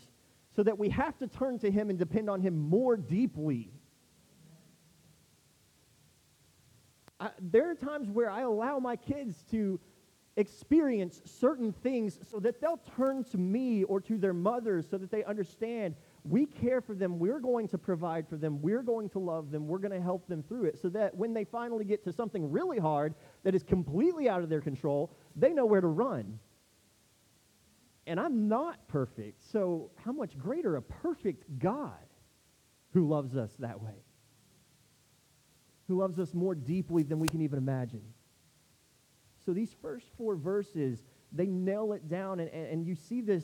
so 0.54 0.62
that 0.62 0.78
we 0.78 0.88
have 0.90 1.18
to 1.18 1.26
turn 1.26 1.58
to 1.58 1.70
Him 1.70 1.90
and 1.90 1.98
depend 1.98 2.30
on 2.30 2.40
Him 2.40 2.56
more 2.56 2.96
deeply. 2.96 3.72
I, 7.18 7.30
there 7.40 7.68
are 7.68 7.74
times 7.74 8.08
where 8.08 8.30
I 8.30 8.42
allow 8.42 8.78
my 8.78 8.94
kids 8.94 9.44
to 9.50 9.80
experience 10.40 11.22
certain 11.24 11.72
things 11.72 12.18
so 12.30 12.40
that 12.40 12.60
they'll 12.60 12.80
turn 12.96 13.22
to 13.24 13.38
me 13.38 13.84
or 13.84 14.00
to 14.00 14.18
their 14.18 14.32
mothers 14.32 14.88
so 14.90 14.98
that 14.98 15.10
they 15.10 15.22
understand 15.24 15.94
we 16.24 16.44
care 16.44 16.80
for 16.80 16.94
them, 16.94 17.18
we're 17.18 17.40
going 17.40 17.68
to 17.68 17.78
provide 17.78 18.28
for 18.28 18.36
them, 18.36 18.60
we're 18.60 18.82
going 18.82 19.08
to 19.10 19.18
love 19.18 19.50
them, 19.50 19.66
we're 19.66 19.78
going 19.78 19.92
to 19.92 20.00
help 20.00 20.26
them 20.26 20.42
through 20.42 20.64
it 20.64 20.78
so 20.80 20.88
that 20.90 21.14
when 21.14 21.32
they 21.32 21.44
finally 21.44 21.84
get 21.84 22.04
to 22.04 22.12
something 22.12 22.50
really 22.50 22.78
hard 22.78 23.14
that 23.42 23.54
is 23.54 23.62
completely 23.62 24.28
out 24.28 24.42
of 24.42 24.48
their 24.48 24.60
control, 24.60 25.16
they 25.36 25.52
know 25.52 25.64
where 25.64 25.80
to 25.80 25.86
run. 25.86 26.38
And 28.06 28.18
I'm 28.18 28.48
not 28.48 28.86
perfect, 28.88 29.42
so 29.50 29.90
how 30.04 30.12
much 30.12 30.36
greater 30.38 30.76
a 30.76 30.82
perfect 30.82 31.58
God 31.58 31.92
who 32.92 33.08
loves 33.08 33.36
us 33.36 33.52
that 33.60 33.80
way? 33.80 34.04
Who 35.88 35.98
loves 35.98 36.18
us 36.18 36.34
more 36.34 36.54
deeply 36.54 37.02
than 37.02 37.18
we 37.18 37.28
can 37.28 37.40
even 37.40 37.58
imagine. 37.58 38.02
So 39.50 39.54
these 39.54 39.74
first 39.82 40.06
four 40.16 40.36
verses, 40.36 41.02
they 41.32 41.46
nail 41.46 41.92
it 41.92 42.08
down, 42.08 42.38
and, 42.38 42.48
and 42.50 42.86
you 42.86 42.94
see 42.94 43.20
this 43.20 43.42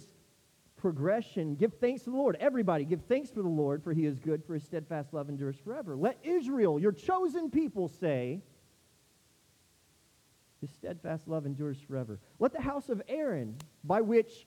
progression. 0.76 1.56
Give 1.56 1.72
thanks 1.80 2.04
to 2.04 2.10
the 2.10 2.16
Lord. 2.16 2.36
Everybody, 2.38 2.84
give 2.84 3.00
thanks 3.08 3.28
for 3.28 3.42
the 3.42 3.48
Lord, 3.48 3.82
for 3.82 3.92
he 3.92 4.06
is 4.06 4.20
good, 4.20 4.44
for 4.44 4.54
his 4.54 4.62
steadfast 4.62 5.12
love 5.12 5.28
endures 5.28 5.56
forever. 5.58 5.96
Let 5.96 6.18
Israel, 6.22 6.78
your 6.78 6.92
chosen 6.92 7.50
people, 7.50 7.88
say, 7.88 8.40
his 10.60 10.70
steadfast 10.70 11.26
love 11.26 11.44
endures 11.44 11.80
forever. 11.80 12.20
Let 12.38 12.52
the 12.52 12.62
house 12.62 12.88
of 12.88 13.02
Aaron, 13.08 13.56
by 13.82 14.00
which 14.00 14.46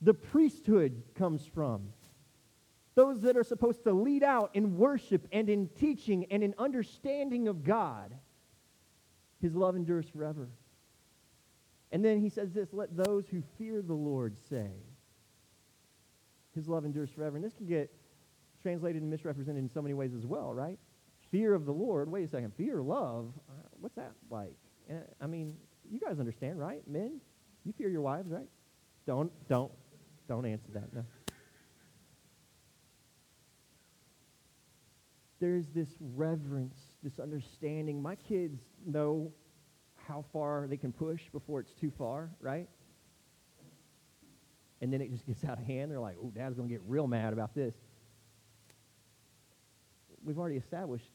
the 0.00 0.14
priesthood 0.14 1.02
comes 1.14 1.44
from, 1.44 1.82
those 2.94 3.20
that 3.20 3.36
are 3.36 3.44
supposed 3.44 3.84
to 3.84 3.92
lead 3.92 4.22
out 4.22 4.52
in 4.54 4.78
worship 4.78 5.28
and 5.32 5.50
in 5.50 5.68
teaching 5.78 6.24
and 6.30 6.42
in 6.42 6.54
understanding 6.56 7.46
of 7.46 7.62
God, 7.62 8.14
his 9.42 9.54
love 9.54 9.76
endures 9.76 10.08
forever. 10.08 10.48
And 11.94 12.04
then 12.04 12.20
he 12.20 12.28
says 12.28 12.50
this 12.52 12.70
let 12.72 12.94
those 12.96 13.24
who 13.30 13.40
fear 13.56 13.80
the 13.80 13.94
Lord 13.94 14.36
say, 14.50 14.68
His 16.52 16.68
love 16.68 16.84
endures 16.84 17.08
forever. 17.08 17.36
And 17.36 17.44
this 17.44 17.54
can 17.54 17.66
get 17.66 17.88
translated 18.60 19.00
and 19.00 19.08
misrepresented 19.08 19.62
in 19.62 19.70
so 19.70 19.80
many 19.80 19.94
ways 19.94 20.12
as 20.12 20.26
well, 20.26 20.52
right? 20.52 20.76
Fear 21.30 21.54
of 21.54 21.66
the 21.66 21.72
Lord. 21.72 22.10
Wait 22.10 22.24
a 22.24 22.28
second. 22.28 22.52
Fear, 22.56 22.82
love. 22.82 23.32
Uh, 23.48 23.68
what's 23.80 23.94
that 23.94 24.10
like? 24.28 24.56
Uh, 24.90 24.94
I 25.20 25.28
mean, 25.28 25.54
you 25.88 26.00
guys 26.00 26.18
understand, 26.18 26.58
right? 26.58 26.82
Men, 26.88 27.20
you 27.64 27.72
fear 27.78 27.88
your 27.88 28.02
wives, 28.02 28.28
right? 28.28 28.48
Don't, 29.06 29.30
don't, 29.48 29.70
don't 30.26 30.46
answer 30.46 30.72
that. 30.74 30.92
No. 30.92 31.04
There's 35.38 35.68
this 35.68 35.90
reverence, 36.00 36.76
this 37.04 37.20
understanding. 37.20 38.02
My 38.02 38.16
kids 38.16 38.58
know 38.84 39.30
how 40.06 40.24
far 40.32 40.66
they 40.68 40.76
can 40.76 40.92
push 40.92 41.22
before 41.32 41.60
it's 41.60 41.72
too 41.72 41.92
far, 41.96 42.30
right? 42.40 42.68
And 44.80 44.92
then 44.92 45.00
it 45.00 45.10
just 45.10 45.26
gets 45.26 45.44
out 45.44 45.58
of 45.58 45.64
hand. 45.64 45.90
They're 45.90 46.00
like, 46.00 46.16
oh, 46.22 46.30
dad's 46.34 46.56
going 46.56 46.68
to 46.68 46.74
get 46.74 46.82
real 46.86 47.06
mad 47.06 47.32
about 47.32 47.54
this. 47.54 47.74
We've 50.24 50.38
already 50.38 50.56
established 50.56 51.06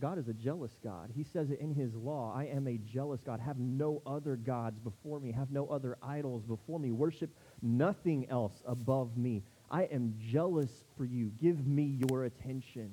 God 0.00 0.18
is 0.18 0.28
a 0.28 0.32
jealous 0.32 0.72
God. 0.82 1.10
He 1.14 1.24
says 1.24 1.50
it 1.50 1.60
in 1.60 1.74
his 1.74 1.94
law 1.94 2.32
I 2.34 2.44
am 2.44 2.66
a 2.66 2.78
jealous 2.78 3.20
God. 3.20 3.38
Have 3.38 3.58
no 3.58 4.02
other 4.06 4.34
gods 4.34 4.78
before 4.78 5.20
me. 5.20 5.30
Have 5.32 5.50
no 5.50 5.66
other 5.66 5.98
idols 6.02 6.42
before 6.44 6.80
me. 6.80 6.90
Worship 6.90 7.30
nothing 7.60 8.26
else 8.30 8.62
above 8.66 9.16
me. 9.16 9.42
I 9.70 9.84
am 9.84 10.14
jealous 10.18 10.84
for 10.96 11.04
you. 11.04 11.30
Give 11.40 11.66
me 11.66 11.98
your 12.08 12.24
attention 12.24 12.90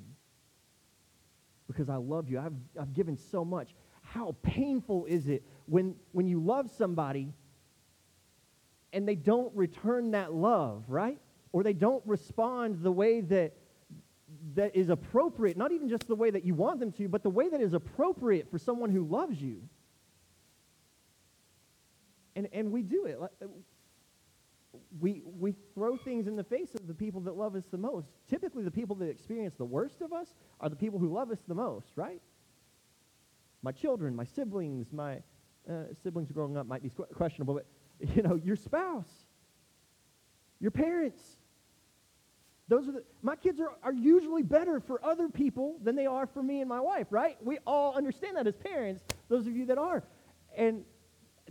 because 1.68 1.90
I 1.90 1.96
love 1.96 2.30
you. 2.30 2.40
I've, 2.40 2.54
I've 2.80 2.94
given 2.94 3.18
so 3.18 3.44
much 3.44 3.74
how 4.14 4.36
painful 4.42 5.06
is 5.06 5.28
it 5.28 5.44
when, 5.66 5.96
when 6.12 6.28
you 6.28 6.40
love 6.40 6.72
somebody 6.78 7.34
and 8.94 9.08
they 9.08 9.16
don't 9.16 9.54
return 9.56 10.12
that 10.12 10.34
love, 10.34 10.84
right? 10.88 11.20
Or 11.52 11.64
they 11.64 11.74
don't 11.74 12.04
respond 12.06 12.82
the 12.82 12.92
way 12.92 13.22
that, 13.22 13.54
that 14.56 14.76
is 14.76 14.90
appropriate, 14.90 15.58
not 15.58 15.72
even 15.72 15.90
just 15.90 16.08
the 16.08 16.16
way 16.16 16.30
that 16.30 16.46
you 16.46 16.54
want 16.54 16.80
them 16.80 16.92
to, 16.94 17.08
but 17.10 17.24
the 17.24 17.30
way 17.30 17.50
that 17.50 17.62
is 17.62 17.74
appropriate 17.74 18.50
for 18.50 18.58
someone 18.58 18.90
who 18.90 19.04
loves 19.04 19.42
you. 19.42 19.62
And, 22.36 22.48
and 22.54 22.72
we 22.72 22.82
do 22.82 23.06
it. 23.06 23.18
Uh, 23.22 23.48
we, 25.00 25.22
we 25.40 25.56
throw 25.74 25.98
things 25.98 26.28
in 26.28 26.36
the 26.36 26.44
face 26.44 26.76
of 26.76 26.88
the 26.88 26.94
people 26.94 27.20
that 27.22 27.36
love 27.36 27.56
us 27.56 27.66
the 27.70 27.78
most. 27.78 28.08
Typically, 28.30 28.64
the 28.64 28.72
people 28.72 28.96
that 28.98 29.10
experience 29.10 29.56
the 29.58 29.66
worst 29.66 30.02
of 30.02 30.14
us 30.14 30.36
are 30.62 30.70
the 30.70 30.76
people 30.76 31.00
who 31.00 31.12
love 31.12 31.32
us 31.32 31.40
the 31.48 31.56
most, 31.56 31.92
right? 31.96 32.22
My 33.62 33.72
children, 33.72 34.16
my 34.16 34.24
siblings, 34.24 34.92
my 34.92 35.18
uh, 35.70 35.84
siblings 36.04 36.32
growing 36.32 36.58
up 36.58 36.68
might 36.68 36.84
be 36.84 36.92
questionable, 37.14 37.54
but 37.54 37.66
you 38.16 38.22
know, 38.22 38.36
your 38.36 38.56
spouse, 38.56 39.26
your 40.60 40.72
parents. 40.72 41.22
Those 42.70 42.90
are 42.90 42.92
the, 42.92 43.04
my 43.22 43.38
kids 43.38 43.62
are, 43.62 43.72
are 43.82 43.94
usually 43.94 44.44
better 44.44 44.82
for 44.82 45.04
other 45.04 45.30
people 45.30 45.78
than 45.82 45.96
they 45.96 46.06
are 46.06 46.28
for 46.28 46.44
me 46.44 46.60
and 46.60 46.68
my 46.68 46.82
wife, 46.82 47.08
right? 47.12 47.38
We 47.42 47.60
all 47.66 47.96
understand 47.96 48.36
that 48.36 48.46
as 48.46 48.58
parents, 48.58 49.04
those 49.30 49.48
of 49.48 49.56
you 49.56 49.66
that 49.68 49.78
are. 49.78 50.04
And 50.56 50.84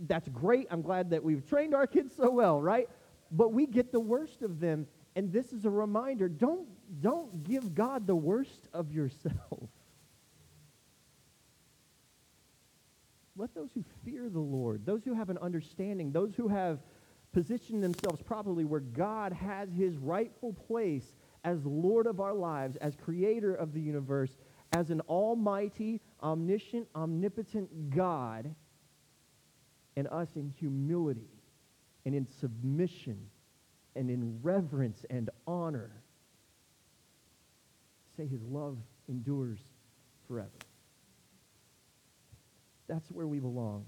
that's 0.07 0.27
great. 0.29 0.67
I'm 0.69 0.83
glad 0.83 1.09
that 1.09 1.23
we've 1.23 1.47
trained 1.47 1.73
our 1.73 1.87
kids 1.87 2.15
so 2.15 2.29
well, 2.29 2.61
right? 2.61 2.87
But 3.31 3.51
we 3.51 3.65
get 3.65 3.91
the 3.91 3.99
worst 3.99 4.43
of 4.43 4.59
them. 4.59 4.85
And 5.15 5.33
this 5.33 5.53
is 5.53 5.65
a 5.65 5.69
reminder 5.71 6.29
don't, 6.29 6.67
don't 7.01 7.43
give 7.43 7.73
God 7.73 8.05
the 8.05 8.15
worst 8.15 8.67
of 8.73 8.91
yourself. 8.91 9.33
let 13.37 13.53
those 13.53 13.69
who 13.73 13.83
fear 14.03 14.29
the 14.29 14.39
Lord, 14.39 14.85
those 14.85 15.03
who 15.03 15.13
have 15.13 15.29
an 15.29 15.37
understanding, 15.37 16.11
those 16.11 16.33
who 16.35 16.47
have 16.47 16.79
positioned 17.33 17.83
themselves 17.83 18.21
properly 18.21 18.65
where 18.65 18.79
God 18.79 19.31
has 19.31 19.69
his 19.71 19.95
rightful 19.97 20.53
place 20.53 21.13
as 21.43 21.63
Lord 21.65 22.07
of 22.07 22.19
our 22.19 22.33
lives, 22.33 22.75
as 22.77 22.95
creator 22.95 23.53
of 23.53 23.73
the 23.73 23.79
universe, 23.79 24.31
as 24.73 24.89
an 24.89 25.01
almighty, 25.01 26.01
omniscient, 26.23 26.87
omnipotent 26.95 27.95
God, 27.95 28.53
and 29.95 30.07
us 30.07 30.29
in 30.35 30.53
humility 30.59 31.29
and 32.05 32.15
in 32.15 32.25
submission 32.25 33.19
and 33.95 34.09
in 34.09 34.39
reverence 34.41 35.05
and 35.09 35.29
honor. 35.45 35.91
Say 38.15 38.27
his 38.27 38.41
love 38.43 38.77
endures 39.07 39.59
forever. 40.27 40.49
That's 42.87 43.09
where 43.11 43.27
we 43.27 43.39
belong. 43.39 43.85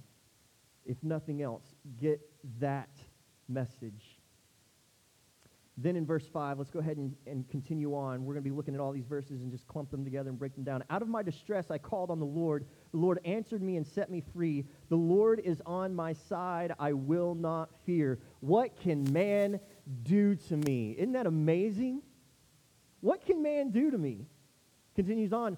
If 0.85 0.97
nothing 1.03 1.41
else, 1.41 1.63
get 1.99 2.19
that 2.59 2.89
message. 3.47 4.19
Then 5.81 5.95
in 5.95 6.05
verse 6.05 6.27
5, 6.27 6.57
let's 6.57 6.71
go 6.71 6.79
ahead 6.79 6.97
and, 6.97 7.15
and 7.25 7.47
continue 7.49 7.95
on. 7.95 8.25
We're 8.25 8.33
going 8.33 8.43
to 8.43 8.49
be 8.49 8.55
looking 8.55 8.75
at 8.75 8.81
all 8.81 8.91
these 8.91 9.05
verses 9.05 9.41
and 9.41 9.49
just 9.49 9.65
clump 9.65 9.91
them 9.91 10.03
together 10.03 10.29
and 10.29 10.37
break 10.37 10.53
them 10.53 10.65
down. 10.65 10.83
Out 10.89 11.01
of 11.01 11.07
my 11.07 11.23
distress, 11.23 11.71
I 11.71 11.77
called 11.77 12.11
on 12.11 12.19
the 12.19 12.25
Lord. 12.25 12.65
The 12.91 12.97
Lord 12.97 13.19
answered 13.23 13.61
me 13.61 13.77
and 13.77 13.87
set 13.87 14.11
me 14.11 14.21
free. 14.33 14.65
The 14.89 14.97
Lord 14.97 15.39
is 15.39 15.61
on 15.65 15.95
my 15.95 16.11
side. 16.11 16.73
I 16.79 16.91
will 16.91 17.33
not 17.33 17.69
fear. 17.85 18.19
What 18.41 18.77
can 18.81 19.09
man 19.13 19.61
do 20.03 20.35
to 20.35 20.57
me? 20.57 20.95
Isn't 20.97 21.13
that 21.13 21.27
amazing? 21.27 22.01
What 22.99 23.25
can 23.25 23.41
man 23.41 23.71
do 23.71 23.89
to 23.89 23.97
me? 23.97 24.25
Continues 24.95 25.31
on. 25.31 25.57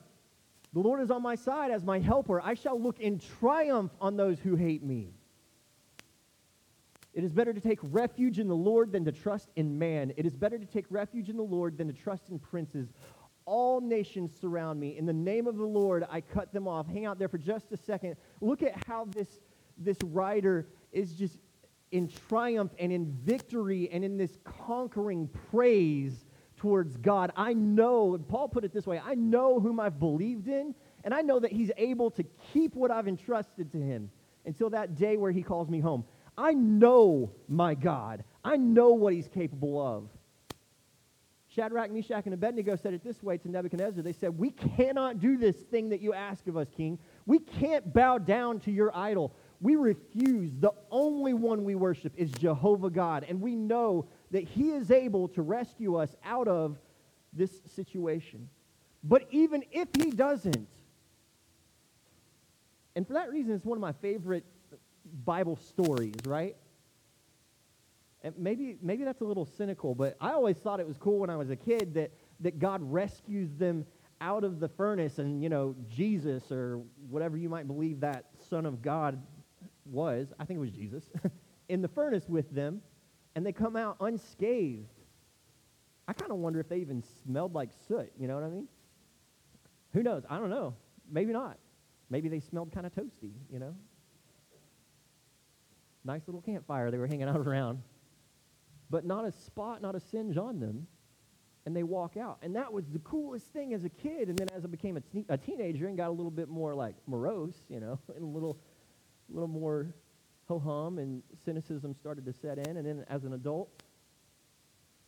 The 0.73 0.79
Lord 0.79 1.01
is 1.01 1.11
on 1.11 1.21
my 1.21 1.35
side 1.35 1.71
as 1.71 1.83
my 1.83 1.99
helper. 1.99 2.41
I 2.41 2.53
shall 2.53 2.79
look 2.79 2.99
in 2.99 3.19
triumph 3.39 3.91
on 3.99 4.15
those 4.15 4.39
who 4.39 4.55
hate 4.55 4.83
me. 4.83 5.13
It 7.13 7.25
is 7.25 7.33
better 7.33 7.53
to 7.53 7.59
take 7.59 7.79
refuge 7.81 8.39
in 8.39 8.47
the 8.47 8.55
Lord 8.55 8.93
than 8.93 9.03
to 9.03 9.11
trust 9.11 9.49
in 9.57 9.77
man. 9.77 10.13
It 10.15 10.25
is 10.25 10.35
better 10.35 10.57
to 10.57 10.65
take 10.65 10.85
refuge 10.89 11.27
in 11.29 11.35
the 11.35 11.43
Lord 11.43 11.77
than 11.77 11.87
to 11.87 11.93
trust 11.93 12.29
in 12.29 12.39
princes. 12.39 12.93
All 13.45 13.81
nations 13.81 14.31
surround 14.39 14.79
me. 14.79 14.97
In 14.97 15.05
the 15.05 15.11
name 15.11 15.45
of 15.45 15.57
the 15.57 15.65
Lord, 15.65 16.05
I 16.09 16.21
cut 16.21 16.53
them 16.53 16.69
off. 16.69 16.87
Hang 16.87 17.05
out 17.05 17.19
there 17.19 17.27
for 17.27 17.37
just 17.37 17.71
a 17.73 17.77
second. 17.77 18.15
Look 18.39 18.63
at 18.63 18.81
how 18.87 19.05
this, 19.05 19.39
this 19.77 19.97
writer 20.05 20.67
is 20.93 21.13
just 21.13 21.37
in 21.91 22.09
triumph 22.29 22.71
and 22.79 22.93
in 22.93 23.11
victory 23.25 23.89
and 23.91 24.05
in 24.05 24.15
this 24.15 24.37
conquering 24.45 25.29
praise 25.49 26.25
towards 26.61 26.95
God. 26.97 27.31
I 27.35 27.53
know, 27.53 28.19
Paul 28.29 28.47
put 28.47 28.63
it 28.63 28.71
this 28.71 28.85
way 28.85 29.01
I 29.03 29.15
know 29.15 29.59
whom 29.59 29.79
I've 29.79 29.99
believed 29.99 30.47
in, 30.47 30.75
and 31.03 31.13
I 31.13 31.21
know 31.21 31.39
that 31.39 31.51
he's 31.51 31.71
able 31.75 32.11
to 32.11 32.23
keep 32.53 32.75
what 32.75 32.91
I've 32.91 33.07
entrusted 33.07 33.71
to 33.71 33.79
him 33.79 34.11
until 34.45 34.69
that 34.69 34.95
day 34.95 35.17
where 35.17 35.31
he 35.31 35.41
calls 35.41 35.69
me 35.69 35.79
home. 35.79 36.05
I 36.37 36.53
know 36.53 37.31
my 37.47 37.73
God. 37.73 38.23
I 38.43 38.57
know 38.57 38.89
what 38.89 39.13
he's 39.13 39.27
capable 39.27 39.81
of. 39.81 40.09
Shadrach, 41.47 41.91
Meshach, 41.91 42.25
and 42.25 42.33
Abednego 42.33 42.75
said 42.75 42.93
it 42.93 43.03
this 43.03 43.21
way 43.21 43.37
to 43.39 43.49
Nebuchadnezzar. 43.49 44.03
They 44.03 44.13
said, 44.13 44.37
We 44.37 44.51
cannot 44.51 45.19
do 45.19 45.37
this 45.37 45.55
thing 45.55 45.89
that 45.89 45.99
you 45.99 46.13
ask 46.13 46.47
of 46.47 46.55
us, 46.55 46.67
king. 46.77 46.97
We 47.25 47.39
can't 47.39 47.91
bow 47.91 48.19
down 48.19 48.59
to 48.61 48.71
your 48.71 48.95
idol. 48.95 49.33
We 49.59 49.75
refuse. 49.75 50.51
The 50.57 50.71
only 50.91 51.33
one 51.33 51.63
we 51.63 51.75
worship 51.75 52.13
is 52.15 52.31
Jehovah 52.31 52.89
God. 52.89 53.25
And 53.27 53.41
we 53.41 53.55
know 53.55 54.05
that 54.31 54.43
He 54.43 54.71
is 54.71 54.91
able 54.91 55.27
to 55.29 55.41
rescue 55.41 55.95
us 55.95 56.15
out 56.23 56.47
of 56.47 56.77
this 57.33 57.61
situation. 57.75 58.49
But 59.03 59.27
even 59.31 59.63
if 59.71 59.87
He 59.97 60.11
doesn't, 60.11 60.67
and 62.95 63.07
for 63.07 63.13
that 63.13 63.29
reason, 63.29 63.53
it's 63.53 63.65
one 63.65 63.77
of 63.77 63.81
my 63.81 63.93
favorite 63.93 64.45
Bible 65.25 65.55
stories, 65.55 66.15
right? 66.25 66.55
And 68.23 68.37
maybe, 68.37 68.77
maybe 68.81 69.03
that's 69.03 69.21
a 69.21 69.25
little 69.25 69.45
cynical, 69.45 69.95
but 69.95 70.15
I 70.21 70.31
always 70.31 70.57
thought 70.57 70.79
it 70.79 70.87
was 70.87 70.97
cool 70.97 71.19
when 71.19 71.29
I 71.29 71.37
was 71.37 71.49
a 71.49 71.55
kid 71.55 71.93
that, 71.95 72.11
that 72.41 72.59
God 72.59 72.81
rescues 72.83 73.55
them 73.55 73.85
out 74.19 74.43
of 74.43 74.59
the 74.59 74.67
furnace 74.69 75.17
and, 75.17 75.41
you 75.41 75.49
know, 75.49 75.75
Jesus 75.89 76.51
or 76.51 76.81
whatever 77.09 77.37
you 77.37 77.49
might 77.49 77.65
believe 77.65 77.99
that 78.01 78.25
Son 78.49 78.67
of 78.67 78.81
God 78.81 79.19
was, 79.85 80.31
I 80.39 80.45
think 80.45 80.57
it 80.57 80.61
was 80.61 80.71
Jesus, 80.71 81.09
in 81.69 81.81
the 81.81 81.87
furnace 81.87 82.29
with 82.29 82.53
them, 82.53 82.81
and 83.35 83.45
they 83.45 83.51
come 83.51 83.75
out 83.75 83.97
unscathed. 83.99 84.87
I 86.07 86.13
kind 86.13 86.31
of 86.31 86.37
wonder 86.37 86.59
if 86.59 86.67
they 86.67 86.77
even 86.77 87.03
smelled 87.23 87.53
like 87.53 87.69
soot, 87.87 88.11
you 88.19 88.27
know 88.27 88.35
what 88.35 88.43
I 88.43 88.49
mean? 88.49 88.67
Who 89.93 90.03
knows? 90.03 90.23
I 90.29 90.37
don't 90.39 90.49
know. 90.49 90.75
Maybe 91.09 91.33
not. 91.33 91.57
Maybe 92.09 92.29
they 92.29 92.39
smelled 92.39 92.73
kind 92.73 92.85
of 92.85 92.93
toasty, 92.93 93.31
you 93.51 93.59
know? 93.59 93.75
Nice 96.03 96.21
little 96.27 96.41
campfire 96.41 96.91
they 96.91 96.97
were 96.97 97.07
hanging 97.07 97.29
out 97.29 97.37
around. 97.47 97.81
But 98.89 99.05
not 99.05 99.25
a 99.25 99.31
spot, 99.31 99.81
not 99.81 99.95
a 99.95 99.99
singe 99.99 100.37
on 100.37 100.59
them. 100.59 100.87
And 101.65 101.75
they 101.75 101.83
walk 101.83 102.17
out. 102.17 102.39
And 102.41 102.55
that 102.55 102.73
was 102.73 102.85
the 102.89 102.99
coolest 102.99 103.45
thing 103.53 103.73
as 103.73 103.85
a 103.85 103.89
kid. 103.89 104.27
And 104.27 104.37
then 104.37 104.47
as 104.53 104.65
I 104.65 104.67
became 104.67 104.97
a, 104.97 105.01
te- 105.01 105.25
a 105.29 105.37
teenager 105.37 105.87
and 105.87 105.95
got 105.95 106.09
a 106.09 106.11
little 106.11 106.31
bit 106.31 106.49
more 106.49 106.73
like 106.73 106.95
morose, 107.07 107.53
you 107.69 107.79
know, 107.79 107.99
and 108.15 108.23
a 108.23 108.27
little, 108.27 108.57
little 109.29 109.47
more 109.47 109.93
ho 110.51 110.59
hum 110.59 110.97
and 110.97 111.23
cynicism 111.45 111.93
started 111.93 112.25
to 112.25 112.33
set 112.33 112.57
in. 112.57 112.75
And 112.77 112.85
then 112.85 113.05
as 113.09 113.23
an 113.23 113.33
adult, 113.33 113.69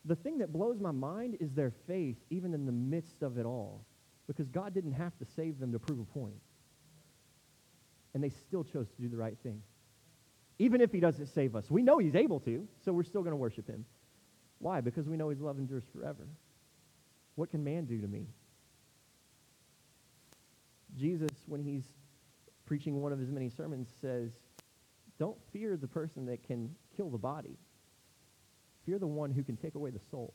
the 0.06 0.16
thing 0.16 0.38
that 0.38 0.52
blows 0.52 0.80
my 0.80 0.90
mind 0.90 1.36
is 1.40 1.52
their 1.52 1.72
faith, 1.86 2.16
even 2.30 2.54
in 2.54 2.64
the 2.64 2.72
midst 2.72 3.22
of 3.22 3.36
it 3.36 3.44
all. 3.44 3.84
Because 4.26 4.48
God 4.48 4.72
didn't 4.72 4.92
have 4.92 5.16
to 5.18 5.26
save 5.36 5.58
them 5.58 5.70
to 5.72 5.78
prove 5.78 6.00
a 6.00 6.04
point. 6.04 6.40
And 8.14 8.24
they 8.24 8.30
still 8.30 8.64
chose 8.64 8.88
to 8.88 9.02
do 9.02 9.08
the 9.08 9.18
right 9.18 9.36
thing. 9.42 9.60
Even 10.58 10.80
if 10.80 10.92
he 10.92 11.00
doesn't 11.00 11.26
save 11.26 11.54
us. 11.56 11.70
We 11.70 11.82
know 11.82 11.98
he's 11.98 12.14
able 12.14 12.40
to, 12.40 12.66
so 12.82 12.92
we're 12.92 13.02
still 13.02 13.22
going 13.22 13.32
to 13.32 13.36
worship 13.36 13.68
him. 13.68 13.84
Why? 14.60 14.80
Because 14.80 15.06
we 15.08 15.16
know 15.16 15.28
his 15.28 15.40
love 15.40 15.58
endures 15.58 15.84
forever. 15.94 16.26
What 17.34 17.50
can 17.50 17.62
man 17.62 17.84
do 17.84 18.00
to 18.00 18.06
me? 18.06 18.28
Jesus, 20.96 21.30
when 21.46 21.62
he's 21.62 21.84
preaching 22.64 23.02
one 23.02 23.12
of 23.12 23.18
his 23.18 23.30
many 23.30 23.50
sermons, 23.50 23.88
says, 24.00 24.30
Don't 25.18 25.36
fear 25.52 25.76
the 25.76 25.86
person 25.86 26.26
that 26.26 26.42
can 26.44 26.74
kill 26.96 27.10
the 27.10 27.18
body. 27.18 27.56
Fear 28.84 28.98
the 28.98 29.06
one 29.06 29.30
who 29.30 29.42
can 29.42 29.56
take 29.56 29.74
away 29.74 29.90
the 29.90 30.00
soul. 30.10 30.32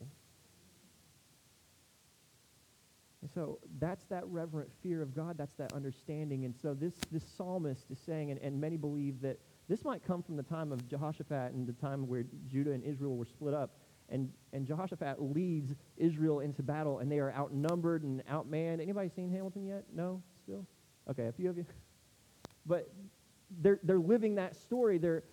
And 3.22 3.30
so 3.34 3.58
that's 3.78 4.04
that 4.06 4.26
reverent 4.26 4.70
fear 4.82 5.02
of 5.02 5.14
God. 5.14 5.36
That's 5.36 5.52
that 5.54 5.72
understanding. 5.72 6.46
And 6.46 6.54
so 6.56 6.72
this, 6.72 6.94
this 7.12 7.22
psalmist 7.36 7.90
is 7.90 7.98
saying, 7.98 8.30
and, 8.30 8.40
and 8.40 8.58
many 8.58 8.76
believe 8.76 9.20
that 9.20 9.38
this 9.68 9.84
might 9.84 10.04
come 10.04 10.22
from 10.22 10.36
the 10.36 10.42
time 10.42 10.72
of 10.72 10.88
Jehoshaphat 10.88 11.52
and 11.52 11.66
the 11.66 11.74
time 11.74 12.08
where 12.08 12.24
Judah 12.50 12.72
and 12.72 12.82
Israel 12.82 13.16
were 13.16 13.26
split 13.26 13.54
up. 13.54 13.76
And, 14.08 14.32
and 14.52 14.66
Jehoshaphat 14.66 15.22
leads 15.22 15.74
Israel 15.96 16.40
into 16.40 16.62
battle, 16.62 16.98
and 16.98 17.12
they 17.12 17.20
are 17.20 17.32
outnumbered 17.32 18.02
and 18.02 18.24
outmanned. 18.26 18.80
Anybody 18.80 19.08
seen 19.14 19.30
Hamilton 19.30 19.66
yet? 19.66 19.84
No? 19.94 20.20
Still? 20.42 20.66
Okay, 21.08 21.26
a 21.26 21.32
few 21.32 21.50
of 21.50 21.56
you. 21.56 21.66
But 22.66 22.92
they're, 23.60 23.80
they're 23.82 23.98
living 23.98 24.34
that 24.36 24.56
story. 24.56 24.98
They're, 24.98 25.24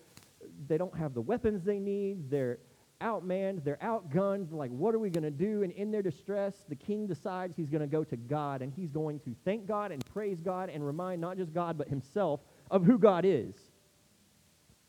they 0.67 0.77
don't 0.77 0.97
have 0.97 1.13
the 1.13 1.21
weapons 1.21 1.63
they 1.63 1.79
need. 1.79 2.29
They're, 2.29 2.59
outmanned, 3.01 3.63
they're 3.63 3.77
outgunned. 3.77 4.51
Like, 4.51 4.71
what 4.71 4.95
are 4.95 4.99
we 4.99 5.09
going 5.09 5.23
to 5.23 5.31
do? 5.31 5.63
And 5.63 5.71
in 5.73 5.91
their 5.91 6.01
distress, 6.01 6.55
the 6.67 6.75
king 6.75 7.07
decides 7.07 7.55
he's 7.55 7.69
going 7.69 7.81
to 7.81 7.87
go 7.87 8.03
to 8.03 8.17
God 8.17 8.61
and 8.61 8.73
he's 8.73 8.91
going 8.91 9.19
to 9.21 9.35
thank 9.45 9.67
God 9.67 9.91
and 9.91 10.03
praise 10.13 10.41
God 10.41 10.69
and 10.69 10.85
remind 10.85 11.21
not 11.21 11.37
just 11.37 11.53
God, 11.53 11.77
but 11.77 11.87
himself 11.87 12.41
of 12.71 12.83
who 12.83 12.97
God 12.97 13.25
is. 13.25 13.55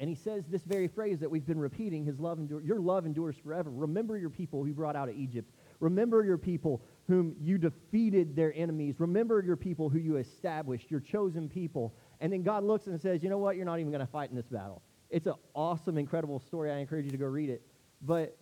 And 0.01 0.09
he 0.09 0.14
says 0.14 0.45
this 0.49 0.62
very 0.62 0.87
phrase 0.87 1.19
that 1.19 1.31
we've 1.31 1.47
been 1.47 1.59
repeating 1.59 2.05
his 2.05 2.21
love 2.21 2.38
endure, 2.38 2.61
your 2.61 2.79
love 2.79 3.05
endures 3.05 3.37
forever. 3.37 3.69
Remember 3.71 4.17
your 4.17 4.31
people 4.31 4.64
who 4.64 4.73
brought 4.73 4.95
out 4.95 5.09
of 5.09 5.17
Egypt. 5.17 5.51
Remember 5.81 6.25
your 6.25 6.38
people 6.38 6.83
whom 7.09 7.35
you 7.41 7.59
defeated 7.59 8.37
their 8.37 8.55
enemies. 8.55 8.95
Remember 8.99 9.43
your 9.45 9.57
people 9.57 9.88
who 9.88 9.99
you 9.99 10.17
established, 10.17 10.88
your 10.88 11.01
chosen 11.01 11.49
people. 11.49 11.95
And 12.20 12.33
then 12.33 12.42
God 12.42 12.64
looks 12.64 12.87
and 12.87 13.00
says, 13.00 13.22
You 13.22 13.31
know 13.31 13.38
what? 13.38 13.57
You're 13.57 13.66
not 13.66 13.78
even 13.78 13.92
going 13.92 14.04
to 14.04 14.11
fight 14.11 14.31
in 14.31 14.37
this 14.37 14.48
battle. 14.48 14.83
It's 15.11 15.26
an 15.26 15.35
awesome, 15.54 15.96
incredible 15.96 16.40
story. 16.40 16.70
I 16.70 16.78
encourage 16.78 17.04
you 17.04 17.11
to 17.12 17.16
go 17.16 17.26
read 17.26 17.50
it. 17.50 17.62
But 18.02 18.37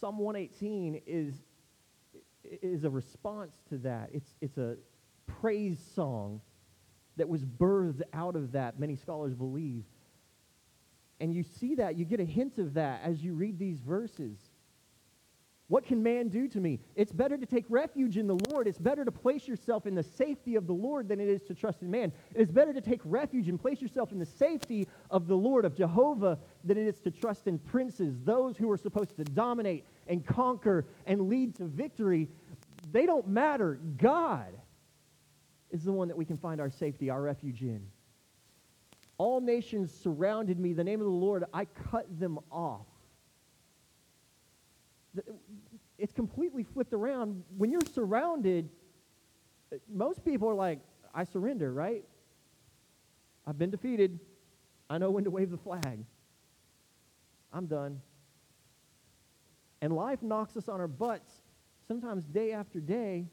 Psalm 0.00 0.18
118 0.18 1.02
is, 1.06 1.34
is 2.44 2.84
a 2.84 2.90
response 2.90 3.54
to 3.68 3.78
that. 3.78 4.10
It's, 4.12 4.34
it's 4.40 4.58
a 4.58 4.76
praise 5.26 5.78
song 5.94 6.40
that 7.16 7.28
was 7.28 7.44
birthed 7.44 8.02
out 8.12 8.34
of 8.34 8.52
that, 8.52 8.80
many 8.80 8.96
scholars 8.96 9.34
believe. 9.34 9.84
And 11.20 11.32
you 11.32 11.42
see 11.42 11.76
that, 11.76 11.96
you 11.96 12.04
get 12.04 12.20
a 12.20 12.24
hint 12.24 12.58
of 12.58 12.74
that 12.74 13.02
as 13.04 13.22
you 13.22 13.34
read 13.34 13.58
these 13.58 13.78
verses. 13.78 14.38
What 15.68 15.86
can 15.86 16.02
man 16.02 16.28
do 16.28 16.46
to 16.48 16.60
me? 16.60 16.78
It's 16.94 17.12
better 17.12 17.38
to 17.38 17.46
take 17.46 17.64
refuge 17.70 18.18
in 18.18 18.26
the 18.26 18.38
Lord. 18.50 18.68
It's 18.68 18.78
better 18.78 19.02
to 19.02 19.10
place 19.10 19.48
yourself 19.48 19.86
in 19.86 19.94
the 19.94 20.02
safety 20.02 20.56
of 20.56 20.66
the 20.66 20.74
Lord 20.74 21.08
than 21.08 21.20
it 21.20 21.28
is 21.28 21.42
to 21.44 21.54
trust 21.54 21.80
in 21.80 21.90
man. 21.90 22.12
It 22.34 22.42
is 22.42 22.50
better 22.50 22.74
to 22.74 22.82
take 22.82 23.00
refuge 23.04 23.48
and 23.48 23.58
place 23.58 23.80
yourself 23.80 24.12
in 24.12 24.18
the 24.18 24.26
safety 24.26 24.86
of 25.10 25.26
the 25.26 25.34
Lord, 25.34 25.64
of 25.64 25.74
Jehovah, 25.74 26.38
than 26.64 26.76
it 26.76 26.86
is 26.86 27.00
to 27.00 27.10
trust 27.10 27.46
in 27.46 27.58
princes, 27.58 28.14
those 28.24 28.58
who 28.58 28.70
are 28.70 28.76
supposed 28.76 29.16
to 29.16 29.24
dominate 29.24 29.86
and 30.06 30.26
conquer 30.26 30.84
and 31.06 31.30
lead 31.30 31.54
to 31.56 31.64
victory. 31.64 32.28
They 32.92 33.06
don't 33.06 33.26
matter. 33.26 33.80
God 33.96 34.52
is 35.70 35.82
the 35.82 35.92
one 35.92 36.08
that 36.08 36.16
we 36.16 36.26
can 36.26 36.36
find 36.36 36.60
our 36.60 36.70
safety, 36.70 37.08
our 37.08 37.22
refuge 37.22 37.62
in. 37.62 37.86
All 39.16 39.40
nations 39.40 39.94
surrounded 39.94 40.58
me. 40.58 40.74
The 40.74 40.84
name 40.84 41.00
of 41.00 41.06
the 41.06 41.10
Lord, 41.10 41.44
I 41.54 41.64
cut 41.64 42.06
them 42.20 42.38
off 42.52 42.86
it's 45.98 46.12
completely 46.12 46.64
flipped 46.64 46.92
around. 46.92 47.42
When 47.56 47.70
you're 47.70 47.80
surrounded, 47.92 48.68
most 49.92 50.24
people 50.24 50.48
are 50.48 50.54
like, 50.54 50.80
I 51.14 51.24
surrender, 51.24 51.72
right? 51.72 52.04
I've 53.46 53.58
been 53.58 53.70
defeated. 53.70 54.18
I 54.90 54.98
know 54.98 55.10
when 55.10 55.24
to 55.24 55.30
wave 55.30 55.50
the 55.50 55.58
flag. 55.58 56.04
I'm 57.52 57.66
done. 57.66 58.00
And 59.80 59.94
life 59.94 60.22
knocks 60.22 60.56
us 60.56 60.68
on 60.68 60.80
our 60.80 60.88
butts 60.88 61.30
sometimes 61.86 62.24
day 62.24 62.52
after 62.52 62.80
day, 62.80 63.26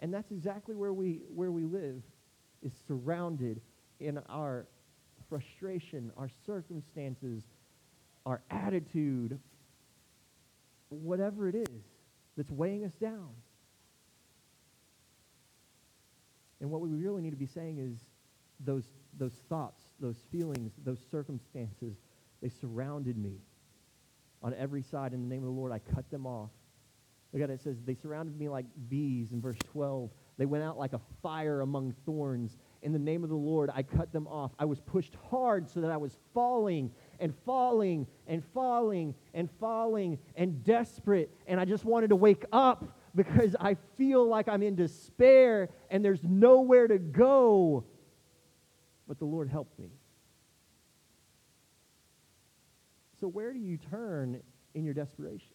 and 0.00 0.14
that's 0.14 0.30
exactly 0.30 0.74
where 0.74 0.92
we 0.92 1.20
where 1.34 1.50
we 1.50 1.64
live 1.64 2.02
is 2.62 2.72
surrounded 2.86 3.60
in 4.00 4.18
our 4.28 4.66
frustration, 5.28 6.12
our 6.16 6.30
circumstances, 6.46 7.42
our 8.24 8.40
attitude, 8.50 9.38
whatever 10.88 11.48
it 11.48 11.54
is 11.54 11.82
that's 12.36 12.50
weighing 12.50 12.84
us 12.84 12.94
down. 12.94 13.30
And 16.60 16.70
what 16.70 16.80
we 16.80 16.90
really 16.90 17.22
need 17.22 17.30
to 17.30 17.36
be 17.36 17.46
saying 17.46 17.78
is 17.78 17.98
those, 18.60 18.84
those 19.16 19.34
thoughts, 19.48 19.82
those 20.00 20.16
feelings, 20.30 20.72
those 20.84 20.98
circumstances, 21.10 21.96
they 22.42 22.48
surrounded 22.48 23.16
me 23.16 23.38
on 24.42 24.54
every 24.54 24.82
side. 24.82 25.12
In 25.12 25.28
the 25.28 25.34
name 25.34 25.42
of 25.42 25.46
the 25.46 25.60
Lord, 25.60 25.72
I 25.72 25.78
cut 25.78 26.10
them 26.10 26.26
off. 26.26 26.50
Look 27.32 27.42
at 27.42 27.50
it. 27.50 27.54
It 27.54 27.62
says, 27.62 27.76
they 27.84 27.94
surrounded 27.94 28.38
me 28.38 28.48
like 28.48 28.64
bees 28.88 29.32
in 29.32 29.40
verse 29.40 29.58
12. 29.72 30.10
They 30.38 30.46
went 30.46 30.64
out 30.64 30.78
like 30.78 30.94
a 30.94 31.00
fire 31.22 31.60
among 31.60 31.94
thorns. 32.06 32.56
In 32.82 32.92
the 32.92 32.98
name 32.98 33.22
of 33.22 33.28
the 33.28 33.36
Lord, 33.36 33.70
I 33.74 33.82
cut 33.82 34.12
them 34.12 34.26
off. 34.26 34.52
I 34.58 34.64
was 34.64 34.80
pushed 34.80 35.14
hard 35.30 35.68
so 35.68 35.80
that 35.80 35.90
I 35.90 35.96
was 35.96 36.16
falling 36.32 36.90
and 37.20 37.34
falling 37.44 38.06
and 38.26 38.44
falling 38.54 39.14
and 39.34 39.48
falling 39.58 40.18
and 40.36 40.62
desperate. 40.64 41.30
And 41.46 41.60
I 41.60 41.64
just 41.64 41.84
wanted 41.84 42.08
to 42.08 42.16
wake 42.16 42.44
up 42.52 42.84
because 43.14 43.56
I 43.58 43.76
feel 43.96 44.26
like 44.26 44.48
I'm 44.48 44.62
in 44.62 44.76
despair 44.76 45.68
and 45.90 46.04
there's 46.04 46.22
nowhere 46.22 46.86
to 46.86 46.98
go. 46.98 47.84
But 49.06 49.18
the 49.18 49.24
Lord 49.24 49.48
helped 49.48 49.78
me. 49.78 49.90
So, 53.20 53.26
where 53.26 53.52
do 53.52 53.58
you 53.58 53.78
turn 53.78 54.40
in 54.74 54.84
your 54.84 54.94
desperation? 54.94 55.54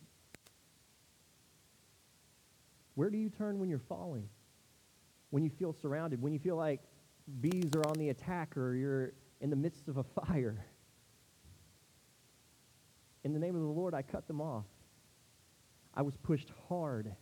Where 2.96 3.10
do 3.10 3.18
you 3.18 3.30
turn 3.30 3.60
when 3.60 3.70
you're 3.70 3.80
falling? 3.80 4.28
When 5.30 5.44
you 5.44 5.50
feel 5.50 5.74
surrounded? 5.74 6.22
When 6.22 6.34
you 6.34 6.40
feel 6.40 6.58
like 6.58 6.82
bees 7.40 7.72
are 7.76 7.88
on 7.88 7.96
the 7.98 8.10
attack 8.10 8.58
or 8.58 8.76
you're 8.76 9.14
in 9.42 9.50
the 9.50 9.56
midst 9.56 9.88
of 9.88 9.98
a 9.98 10.04
fire? 10.04 10.66
In 13.24 13.34
the 13.34 13.40
name 13.40 13.56
of 13.56 13.62
the 13.62 13.68
Lord, 13.68 13.94
I 13.94 14.02
cut 14.02 14.28
them 14.28 14.42
off. 14.42 14.66
I 15.94 16.02
was 16.02 16.18
pushed 16.18 16.52
hard 16.68 17.14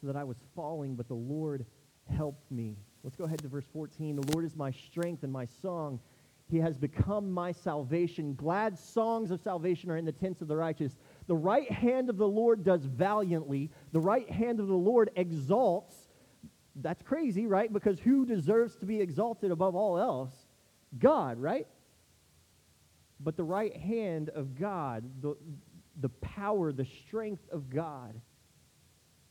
so 0.00 0.06
that 0.06 0.16
I 0.16 0.24
was 0.24 0.36
falling, 0.54 0.94
but 0.94 1.08
the 1.08 1.14
Lord 1.14 1.66
helped 2.14 2.50
me. 2.50 2.76
Let's 3.02 3.16
go 3.16 3.24
ahead 3.24 3.40
to 3.42 3.48
verse 3.48 3.66
14. 3.72 4.16
The 4.16 4.32
Lord 4.32 4.44
is 4.44 4.56
my 4.56 4.70
strength 4.70 5.22
and 5.22 5.32
my 5.32 5.46
song. 5.62 6.00
He 6.48 6.58
has 6.58 6.78
become 6.78 7.30
my 7.30 7.50
salvation. 7.50 8.34
Glad 8.34 8.78
songs 8.78 9.30
of 9.30 9.40
salvation 9.40 9.90
are 9.90 9.96
in 9.96 10.04
the 10.04 10.12
tents 10.12 10.40
of 10.40 10.48
the 10.48 10.56
righteous. 10.56 10.96
The 11.26 11.34
right 11.34 11.70
hand 11.70 12.08
of 12.08 12.18
the 12.18 12.28
Lord 12.28 12.62
does 12.62 12.84
valiantly. 12.84 13.70
The 13.92 14.00
right 14.00 14.30
hand 14.30 14.60
of 14.60 14.68
the 14.68 14.74
Lord 14.74 15.10
exalts. 15.16 15.96
That's 16.76 17.02
crazy, 17.02 17.46
right? 17.46 17.72
Because 17.72 17.98
who 17.98 18.24
deserves 18.24 18.76
to 18.76 18.86
be 18.86 19.00
exalted 19.00 19.50
above 19.50 19.74
all 19.74 19.98
else? 19.98 20.30
God, 20.98 21.38
right? 21.38 21.66
But 23.20 23.36
the 23.36 23.44
right 23.44 23.76
hand 23.76 24.30
of 24.30 24.58
God, 24.58 25.04
the, 25.20 25.36
the 26.00 26.08
power, 26.08 26.72
the 26.72 26.86
strength 27.06 27.48
of 27.50 27.70
God, 27.70 28.20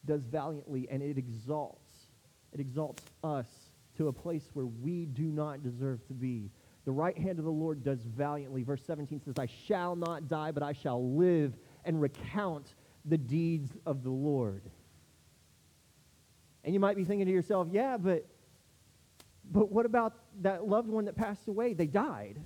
does 0.06 0.22
valiantly 0.24 0.88
and 0.90 1.02
it 1.02 1.18
exalts. 1.18 2.08
It 2.54 2.60
exalts 2.60 3.04
us 3.24 3.48
to 3.98 4.08
a 4.08 4.14
place 4.14 4.50
where 4.54 4.66
we 4.66 5.06
do 5.06 5.24
not 5.24 5.64
deserve 5.64 6.06
to 6.08 6.14
be. 6.14 6.52
The 6.86 6.92
right 6.92 7.18
hand 7.18 7.40
of 7.40 7.46
the 7.46 7.52
Lord 7.52 7.84
does 7.84 8.02
valiantly. 8.04 8.64
Verse 8.64 8.82
17 8.86 9.22
says, 9.22 9.36
I 9.40 9.48
shall 9.68 9.96
not 9.96 10.28
die, 10.28 10.52
but 10.52 10.62
I 10.64 10.74
shall 10.74 11.16
live 11.16 11.54
and 11.84 12.00
recount 12.00 12.74
the 13.06 13.18
deeds 13.18 13.72
of 13.86 14.04
the 14.04 14.10
Lord. 14.10 14.64
And 16.64 16.74
you 16.74 16.80
might 16.80 16.96
be 16.96 17.04
thinking 17.04 17.28
to 17.28 17.32
yourself, 17.32 17.68
yeah, 17.72 17.98
but 17.98 18.26
but 19.52 19.72
what 19.72 19.86
about 19.86 20.14
that 20.42 20.68
loved 20.68 20.90
one 20.90 21.06
that 21.06 21.16
passed 21.16 21.48
away? 21.48 21.74
They 21.74 21.86
died. 21.86 22.42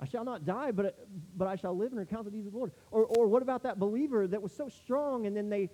I 0.00 0.04
shall 0.04 0.24
not 0.24 0.44
die, 0.44 0.72
but, 0.72 1.06
but 1.36 1.48
I 1.48 1.56
shall 1.56 1.76
live 1.76 1.92
and 1.92 1.98
recount 1.98 2.24
the 2.26 2.30
deeds 2.30 2.46
of 2.46 2.52
the 2.52 2.58
Lord. 2.58 2.72
Or, 2.90 3.06
or 3.06 3.28
what 3.28 3.42
about 3.42 3.62
that 3.62 3.78
believer 3.78 4.26
that 4.26 4.42
was 4.42 4.52
so 4.52 4.68
strong 4.68 5.26
and 5.26 5.36
then 5.36 5.48
they, 5.48 5.70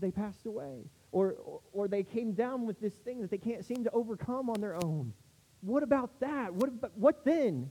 they 0.00 0.10
passed 0.10 0.46
away? 0.46 0.90
Or, 1.12 1.36
or, 1.44 1.60
or 1.72 1.88
they 1.88 2.02
came 2.02 2.32
down 2.32 2.66
with 2.66 2.80
this 2.80 2.94
thing 2.94 3.20
that 3.20 3.30
they 3.30 3.38
can't 3.38 3.64
seem 3.64 3.84
to 3.84 3.90
overcome 3.92 4.50
on 4.50 4.60
their 4.60 4.74
own? 4.84 5.12
What 5.60 5.82
about 5.82 6.18
that? 6.20 6.52
What, 6.52 6.70
what 6.96 7.24
then? 7.24 7.70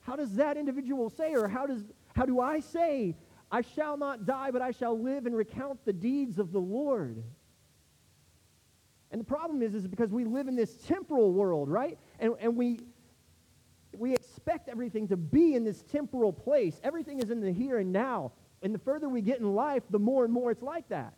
How 0.00 0.16
does 0.16 0.34
that 0.36 0.56
individual 0.56 1.10
say, 1.10 1.34
or 1.34 1.48
how, 1.48 1.66
does, 1.66 1.82
how 2.14 2.26
do 2.26 2.40
I 2.40 2.60
say, 2.60 3.16
I 3.50 3.62
shall 3.62 3.96
not 3.96 4.26
die, 4.26 4.50
but 4.50 4.62
I 4.62 4.72
shall 4.72 5.00
live 5.00 5.26
and 5.26 5.36
recount 5.36 5.84
the 5.84 5.92
deeds 5.92 6.38
of 6.38 6.52
the 6.52 6.60
Lord? 6.60 7.22
And 9.10 9.20
the 9.20 9.24
problem 9.24 9.62
is, 9.62 9.74
is 9.74 9.86
because 9.86 10.10
we 10.10 10.24
live 10.24 10.48
in 10.48 10.56
this 10.56 10.74
temporal 10.86 11.32
world, 11.32 11.68
right? 11.68 11.98
And, 12.18 12.34
and 12.40 12.56
we, 12.56 12.80
we 13.98 14.14
expect 14.14 14.68
everything 14.68 15.08
to 15.08 15.16
be 15.16 15.54
in 15.54 15.64
this 15.64 15.82
temporal 15.82 16.32
place. 16.32 16.80
Everything 16.82 17.20
is 17.20 17.30
in 17.30 17.40
the 17.40 17.52
here 17.52 17.78
and 17.78 17.92
now. 17.92 18.32
And 18.62 18.74
the 18.74 18.78
further 18.78 19.08
we 19.08 19.22
get 19.22 19.38
in 19.38 19.54
life, 19.54 19.82
the 19.90 19.98
more 19.98 20.24
and 20.24 20.32
more 20.32 20.50
it's 20.50 20.62
like 20.62 20.88
that. 20.88 21.14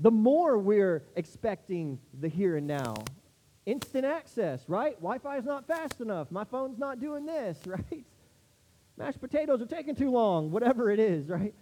The 0.00 0.10
more 0.10 0.58
we're 0.58 1.04
expecting 1.16 1.98
the 2.20 2.28
here 2.28 2.56
and 2.56 2.66
now. 2.66 2.94
Instant 3.66 4.04
access, 4.04 4.68
right? 4.68 4.94
Wi 4.96 5.18
Fi 5.18 5.38
is 5.38 5.44
not 5.44 5.66
fast 5.66 6.00
enough. 6.00 6.30
My 6.30 6.44
phone's 6.44 6.78
not 6.78 7.00
doing 7.00 7.24
this, 7.24 7.58
right? 7.66 8.04
Mashed 8.96 9.20
potatoes 9.20 9.62
are 9.62 9.66
taking 9.66 9.94
too 9.94 10.10
long, 10.10 10.50
whatever 10.50 10.90
it 10.90 11.00
is, 11.00 11.28
right? 11.28 11.54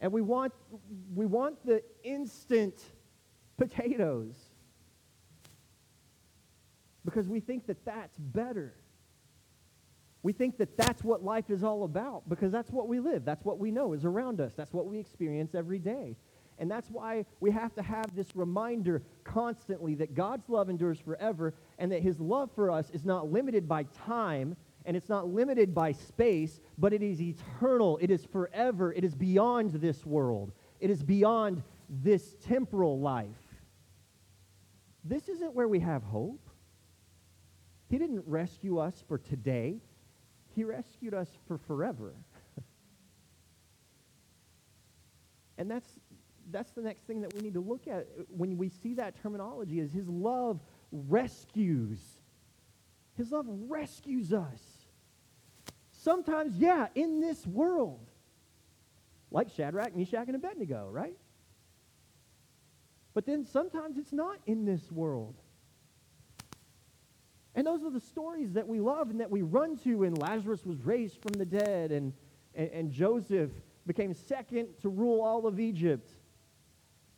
And 0.00 0.12
we 0.12 0.22
want, 0.22 0.52
we 1.14 1.26
want 1.26 1.64
the 1.66 1.82
instant 2.02 2.80
potatoes 3.58 4.49
because 7.04 7.28
we 7.28 7.40
think 7.40 7.66
that 7.66 7.84
that's 7.84 8.16
better. 8.18 8.74
We 10.22 10.32
think 10.32 10.58
that 10.58 10.76
that's 10.76 11.02
what 11.02 11.24
life 11.24 11.48
is 11.48 11.64
all 11.64 11.84
about 11.84 12.28
because 12.28 12.52
that's 12.52 12.70
what 12.70 12.88
we 12.88 13.00
live. 13.00 13.24
That's 13.24 13.44
what 13.44 13.58
we 13.58 13.70
know 13.70 13.94
is 13.94 14.04
around 14.04 14.40
us. 14.40 14.52
That's 14.54 14.72
what 14.72 14.86
we 14.86 14.98
experience 14.98 15.54
every 15.54 15.78
day. 15.78 16.16
And 16.58 16.70
that's 16.70 16.90
why 16.90 17.24
we 17.40 17.50
have 17.52 17.74
to 17.76 17.82
have 17.82 18.14
this 18.14 18.36
reminder 18.36 19.02
constantly 19.24 19.94
that 19.94 20.14
God's 20.14 20.46
love 20.50 20.68
endures 20.68 21.00
forever 21.00 21.54
and 21.78 21.90
that 21.90 22.02
his 22.02 22.20
love 22.20 22.50
for 22.54 22.70
us 22.70 22.90
is 22.90 23.06
not 23.06 23.32
limited 23.32 23.66
by 23.66 23.84
time 23.84 24.56
and 24.84 24.94
it's 24.94 25.08
not 25.08 25.28
limited 25.28 25.74
by 25.74 25.92
space, 25.92 26.60
but 26.76 26.92
it 26.92 27.02
is 27.02 27.20
eternal. 27.20 27.98
It 28.02 28.10
is 28.10 28.26
forever. 28.26 28.92
It 28.92 29.04
is 29.04 29.14
beyond 29.14 29.72
this 29.72 30.04
world. 30.04 30.52
It 30.80 30.90
is 30.90 31.02
beyond 31.02 31.62
this 31.88 32.36
temporal 32.42 33.00
life. 33.00 33.26
This 35.02 35.28
isn't 35.30 35.54
where 35.54 35.68
we 35.68 35.80
have 35.80 36.02
hope. 36.02 36.49
He 37.90 37.98
didn't 37.98 38.22
rescue 38.26 38.78
us 38.78 39.02
for 39.08 39.18
today, 39.18 39.80
He 40.54 40.62
rescued 40.62 41.12
us 41.12 41.28
for 41.48 41.58
forever. 41.58 42.14
and 45.58 45.68
that's, 45.68 45.88
that's 46.52 46.70
the 46.70 46.82
next 46.82 47.02
thing 47.08 47.20
that 47.22 47.34
we 47.34 47.40
need 47.40 47.54
to 47.54 47.60
look 47.60 47.88
at 47.88 48.06
when 48.28 48.56
we 48.56 48.68
see 48.68 48.94
that 48.94 49.20
terminology 49.20 49.80
is 49.80 49.92
His 49.92 50.08
love 50.08 50.60
rescues. 50.92 51.98
His 53.16 53.32
love 53.32 53.46
rescues 53.48 54.32
us. 54.32 54.62
Sometimes, 55.92 56.56
yeah, 56.56 56.86
in 56.94 57.20
this 57.20 57.44
world. 57.44 58.06
Like 59.32 59.50
Shadrach, 59.50 59.96
Meshach, 59.96 60.28
and 60.28 60.36
Abednego, 60.36 60.88
right? 60.90 61.16
But 63.14 63.26
then 63.26 63.44
sometimes 63.44 63.98
it's 63.98 64.12
not 64.12 64.38
in 64.46 64.64
this 64.64 64.90
world. 64.92 65.34
And 67.60 67.66
those 67.66 67.84
are 67.84 67.90
the 67.90 68.00
stories 68.00 68.54
that 68.54 68.66
we 68.66 68.80
love 68.80 69.10
and 69.10 69.20
that 69.20 69.30
we 69.30 69.42
run 69.42 69.76
to 69.84 69.96
when 69.96 70.14
Lazarus 70.14 70.64
was 70.64 70.80
raised 70.82 71.20
from 71.20 71.34
the 71.34 71.44
dead 71.44 71.92
and, 71.92 72.14
and, 72.54 72.70
and 72.70 72.90
Joseph 72.90 73.50
became 73.86 74.14
second 74.14 74.68
to 74.80 74.88
rule 74.88 75.20
all 75.20 75.46
of 75.46 75.60
Egypt 75.60 76.10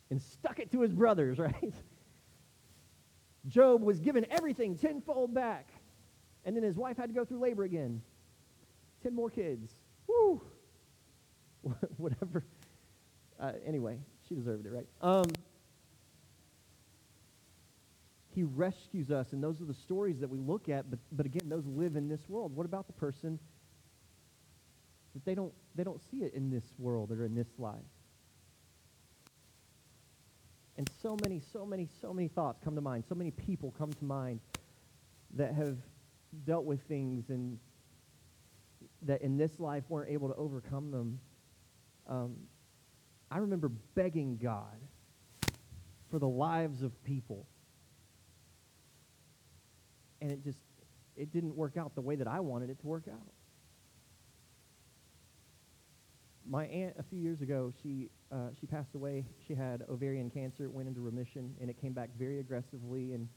and 0.09 0.21
stuck 0.21 0.59
it 0.59 0.69
to 0.73 0.81
his 0.81 0.91
brothers, 0.91 1.39
right? 1.39 1.73
Job 3.47 3.83
was 3.83 4.01
given 4.01 4.25
everything 4.29 4.75
tenfold 4.75 5.33
back. 5.33 5.69
And 6.43 6.57
then 6.57 6.63
his 6.63 6.75
wife 6.75 6.97
had 6.97 7.07
to 7.07 7.15
go 7.15 7.23
through 7.23 7.39
labor 7.39 7.63
again. 7.63 8.01
Ten 9.01 9.15
more 9.15 9.29
kids. 9.29 9.71
Woo! 10.07 10.41
Whatever. 11.95 12.43
Uh, 13.39 13.53
anyway, 13.65 13.97
she 14.27 14.35
deserved 14.35 14.65
it, 14.65 14.73
right? 14.73 14.87
Um, 14.99 15.23
he 18.33 18.43
rescues 18.43 19.11
us, 19.11 19.33
and 19.33 19.43
those 19.43 19.61
are 19.61 19.65
the 19.65 19.73
stories 19.73 20.19
that 20.19 20.29
we 20.29 20.39
look 20.39 20.69
at, 20.69 20.89
but, 20.89 20.99
but 21.11 21.25
again, 21.25 21.49
those 21.49 21.65
live 21.65 21.95
in 21.95 22.07
this 22.07 22.27
world. 22.27 22.55
What 22.55 22.65
about 22.65 22.87
the 22.87 22.93
person 22.93 23.39
that 25.13 25.23
they 25.25 25.35
don't, 25.35 25.53
they 25.75 25.83
don't 25.83 26.01
see 26.09 26.23
it 26.23 26.33
in 26.33 26.49
this 26.49 26.63
world 26.77 27.11
or 27.11 27.25
in 27.25 27.35
this 27.35 27.47
life? 27.57 27.79
And 30.77 30.89
so 31.01 31.17
many, 31.21 31.41
so 31.51 31.65
many, 31.65 31.87
so 32.01 32.13
many 32.13 32.27
thoughts 32.27 32.59
come 32.63 32.75
to 32.75 32.81
mind. 32.81 33.03
So 33.07 33.13
many 33.13 33.29
people 33.29 33.73
come 33.77 33.93
to 33.93 34.05
mind 34.05 34.39
that 35.35 35.53
have 35.53 35.77
dealt 36.45 36.65
with 36.65 36.81
things 36.83 37.29
and 37.29 37.59
that 39.03 39.21
in 39.21 39.37
this 39.37 39.59
life 39.59 39.83
weren't 39.89 40.09
able 40.09 40.29
to 40.29 40.35
overcome 40.35 40.89
them. 40.89 41.19
Um, 42.07 42.35
I 43.29 43.37
remember 43.37 43.69
begging 43.93 44.37
God 44.37 44.79
for 46.09 46.19
the 46.19 46.27
lives 46.27 46.81
of 46.81 47.03
people. 47.03 47.47
And 50.23 50.31
it 50.31 50.43
just, 50.43 50.57
it 51.17 51.33
didn't 51.33 51.53
work 51.53 51.75
out 51.77 51.93
the 51.93 52.01
way 52.01 52.15
that 52.15 52.27
I 52.27 52.39
wanted 52.39 52.69
it 52.69 52.79
to 52.79 52.87
work 52.87 53.03
out. 53.11 53.33
My 56.49 56.65
aunt, 56.65 56.95
a 56.97 57.03
few 57.03 57.19
years 57.19 57.41
ago, 57.41 57.73
she, 57.83 58.09
uh, 58.31 58.49
she 58.59 58.65
passed 58.65 58.95
away. 58.95 59.25
She 59.45 59.53
had 59.53 59.83
ovarian 59.89 60.29
cancer. 60.29 60.63
It 60.63 60.71
went 60.71 60.87
into 60.87 61.01
remission, 61.01 61.53
and 61.59 61.69
it 61.69 61.79
came 61.79 61.91
back 61.91 62.09
very 62.17 62.39
aggressively. 62.39 63.11
And 63.11 63.27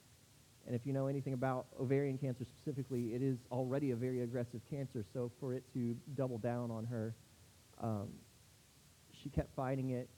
and 0.67 0.75
if 0.75 0.85
you 0.85 0.93
know 0.93 1.07
anything 1.07 1.33
about 1.33 1.67
ovarian 1.81 2.19
cancer 2.19 2.45
specifically, 2.45 3.15
it 3.15 3.23
is 3.23 3.39
already 3.53 3.93
a 3.93 3.97
very 3.97 4.23
aggressive 4.23 4.61
cancer. 4.69 5.05
So 5.13 5.31
for 5.39 5.55
it 5.55 5.63
to 5.75 5.97
double 6.17 6.39
down 6.39 6.73
on 6.73 6.85
her, 6.87 7.15
um, 7.81 8.09
she 9.13 9.29
kept 9.29 9.55
fighting 9.55 9.91
it. 9.91 10.09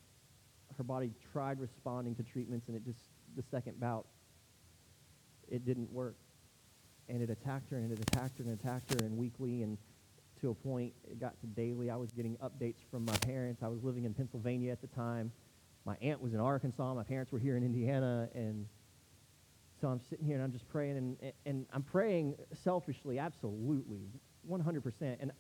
Her 0.79 0.85
body 0.85 1.13
tried 1.33 1.61
responding 1.61 2.15
to 2.15 2.23
treatments, 2.23 2.69
and 2.69 2.77
it 2.77 2.85
just, 2.85 2.99
the 3.37 3.43
second 3.51 3.79
bout, 3.79 4.07
it 5.51 5.67
didn't 5.67 5.91
work. 5.93 6.17
And 7.09 7.23
it 7.23 7.31
attacked 7.31 7.71
her, 7.71 7.79
and 7.79 7.91
it 7.91 7.99
attacked 8.01 8.39
her, 8.39 8.45
and 8.45 8.53
attacked 8.53 8.93
her, 8.93 9.07
and 9.07 9.17
weekly, 9.17 9.63
and 9.63 9.79
to 10.41 10.51
a 10.51 10.55
point, 10.55 10.93
it 11.11 11.19
got 11.19 11.41
to 11.41 11.47
daily. 11.47 11.91
I 11.91 11.97
was 11.97 12.13
getting 12.13 12.37
updates 12.37 12.77
from 12.91 13.05
my 13.05 13.17
parents. 13.19 13.63
I 13.63 13.69
was 13.69 13.83
living 13.83 14.05
in 14.05 14.15
Pennsylvania 14.15 14.71
at 14.73 14.81
the 14.81 14.87
time. 14.89 15.33
My 15.85 15.97
aunt 16.03 16.21
was 16.21 16.35
in 16.35 16.41
Arkansas. 16.41 16.95
My 16.95 17.03
parents 17.03 17.33
were 17.33 17.39
here 17.39 17.57
in 17.57 17.65
Indiana, 17.65 18.29
and 18.35 18.67
so 19.81 19.89
I'm 19.89 20.01
sitting 20.11 20.27
here 20.27 20.35
and 20.35 20.45
I'm 20.45 20.53
just 20.53 20.69
praying, 20.69 20.97
and, 20.97 21.17
and 21.47 21.67
I'm 21.73 21.83
praying 21.83 22.35
selfishly, 22.63 23.19
absolutely, 23.19 24.11
100%. 24.51 25.17
And 25.21 25.33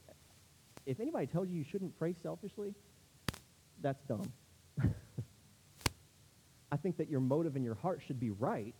if 0.86 1.00
anybody 1.00 1.26
tells 1.26 1.48
you 1.48 1.58
you 1.58 1.64
shouldn't 1.64 1.98
pray 1.98 2.14
selfishly, 2.22 2.74
that's 3.80 4.02
dumb. 4.04 4.30
I 6.72 6.76
think 6.76 6.96
that 6.98 7.08
your 7.10 7.20
motive 7.20 7.56
and 7.56 7.64
your 7.64 7.74
heart 7.74 8.00
should 8.06 8.20
be 8.20 8.30
right, 8.30 8.74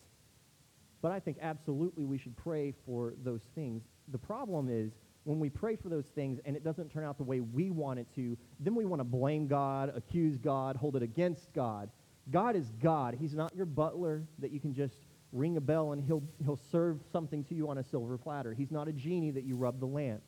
but 1.00 1.12
I 1.12 1.20
think 1.20 1.38
absolutely 1.40 2.04
we 2.04 2.18
should 2.18 2.36
pray 2.36 2.74
for 2.84 3.14
those 3.22 3.42
things. 3.54 3.82
The 4.08 4.18
problem 4.18 4.68
is 4.70 4.92
when 5.24 5.38
we 5.38 5.50
pray 5.50 5.76
for 5.76 5.88
those 5.88 6.06
things 6.06 6.40
and 6.44 6.56
it 6.56 6.64
doesn't 6.64 6.90
turn 6.90 7.04
out 7.04 7.18
the 7.18 7.24
way 7.24 7.40
we 7.40 7.70
want 7.70 7.98
it 7.98 8.06
to, 8.14 8.36
then 8.60 8.74
we 8.74 8.84
want 8.84 9.00
to 9.00 9.04
blame 9.04 9.46
God, 9.46 9.92
accuse 9.94 10.36
God, 10.38 10.76
hold 10.76 10.96
it 10.96 11.02
against 11.02 11.52
God. 11.52 11.90
God 12.30 12.56
is 12.56 12.70
God. 12.80 13.16
He's 13.18 13.34
not 13.34 13.54
your 13.54 13.66
butler 13.66 14.24
that 14.38 14.50
you 14.50 14.60
can 14.60 14.74
just 14.74 14.96
ring 15.32 15.56
a 15.56 15.60
bell 15.60 15.92
and 15.92 16.02
he'll, 16.02 16.22
he'll 16.42 16.60
serve 16.70 17.00
something 17.12 17.44
to 17.44 17.54
you 17.54 17.68
on 17.68 17.78
a 17.78 17.84
silver 17.84 18.16
platter. 18.18 18.54
He's 18.54 18.70
not 18.70 18.88
a 18.88 18.92
genie 18.92 19.30
that 19.32 19.44
you 19.44 19.56
rub 19.56 19.80
the 19.80 19.86
lamp. 19.86 20.22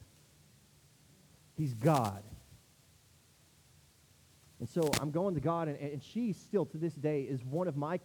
He's 1.56 1.74
God. 1.74 2.22
And 4.60 4.68
so 4.68 4.90
I'm 5.00 5.10
going 5.10 5.34
to 5.34 5.40
God, 5.40 5.68
and, 5.68 5.78
and 5.78 6.02
she 6.02 6.34
still 6.34 6.66
to 6.66 6.78
this 6.78 6.92
day 6.94 7.22
is 7.22 7.42
one 7.42 7.66
of 7.66 7.76
my 7.76 7.98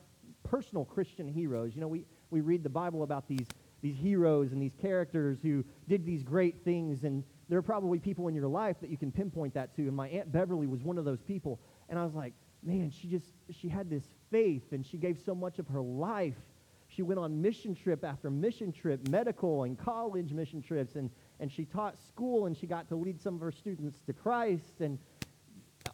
personal 0.43 0.85
Christian 0.85 1.27
heroes. 1.27 1.75
You 1.75 1.81
know, 1.81 1.87
we, 1.87 2.05
we 2.35 2.41
read 2.41 2.63
the 2.63 2.69
Bible 2.69 3.03
about 3.03 3.29
these, 3.29 3.47
these 3.81 3.95
heroes 3.95 4.51
and 4.51 4.61
these 4.61 4.75
characters 4.81 5.37
who 5.41 5.63
did 5.87 6.05
these 6.05 6.21
great 6.21 6.65
things, 6.65 7.05
and 7.05 7.23
there 7.47 7.57
are 7.57 7.61
probably 7.63 7.97
people 7.97 8.27
in 8.27 8.35
your 8.35 8.49
life 8.49 8.75
that 8.81 8.89
you 8.89 8.97
can 8.97 9.09
pinpoint 9.09 9.53
that 9.53 9.73
to. 9.77 9.83
And 9.83 9.95
my 9.95 10.09
Aunt 10.09 10.33
Beverly 10.33 10.67
was 10.67 10.83
one 10.83 10.97
of 10.97 11.05
those 11.05 11.21
people. 11.21 11.61
And 11.87 11.97
I 11.97 12.03
was 12.03 12.13
like, 12.13 12.33
man, 12.61 12.91
she 12.91 13.07
just, 13.07 13.27
she 13.49 13.69
had 13.69 13.89
this 13.89 14.03
faith, 14.31 14.73
and 14.73 14.85
she 14.85 14.97
gave 14.97 15.17
so 15.25 15.33
much 15.33 15.59
of 15.59 15.67
her 15.69 15.79
life. 15.79 16.35
She 16.89 17.03
went 17.03 17.21
on 17.21 17.41
mission 17.41 17.73
trip 17.73 18.03
after 18.03 18.29
mission 18.29 18.73
trip, 18.73 19.07
medical 19.07 19.63
and 19.63 19.79
college 19.79 20.33
mission 20.33 20.61
trips, 20.61 20.95
and, 20.95 21.09
and 21.39 21.49
she 21.49 21.63
taught 21.63 21.97
school, 21.97 22.47
and 22.47 22.57
she 22.57 22.67
got 22.67 22.89
to 22.89 22.97
lead 22.97 23.21
some 23.21 23.35
of 23.35 23.39
her 23.39 23.51
students 23.51 24.01
to 24.07 24.11
Christ. 24.11 24.81
And 24.81 24.99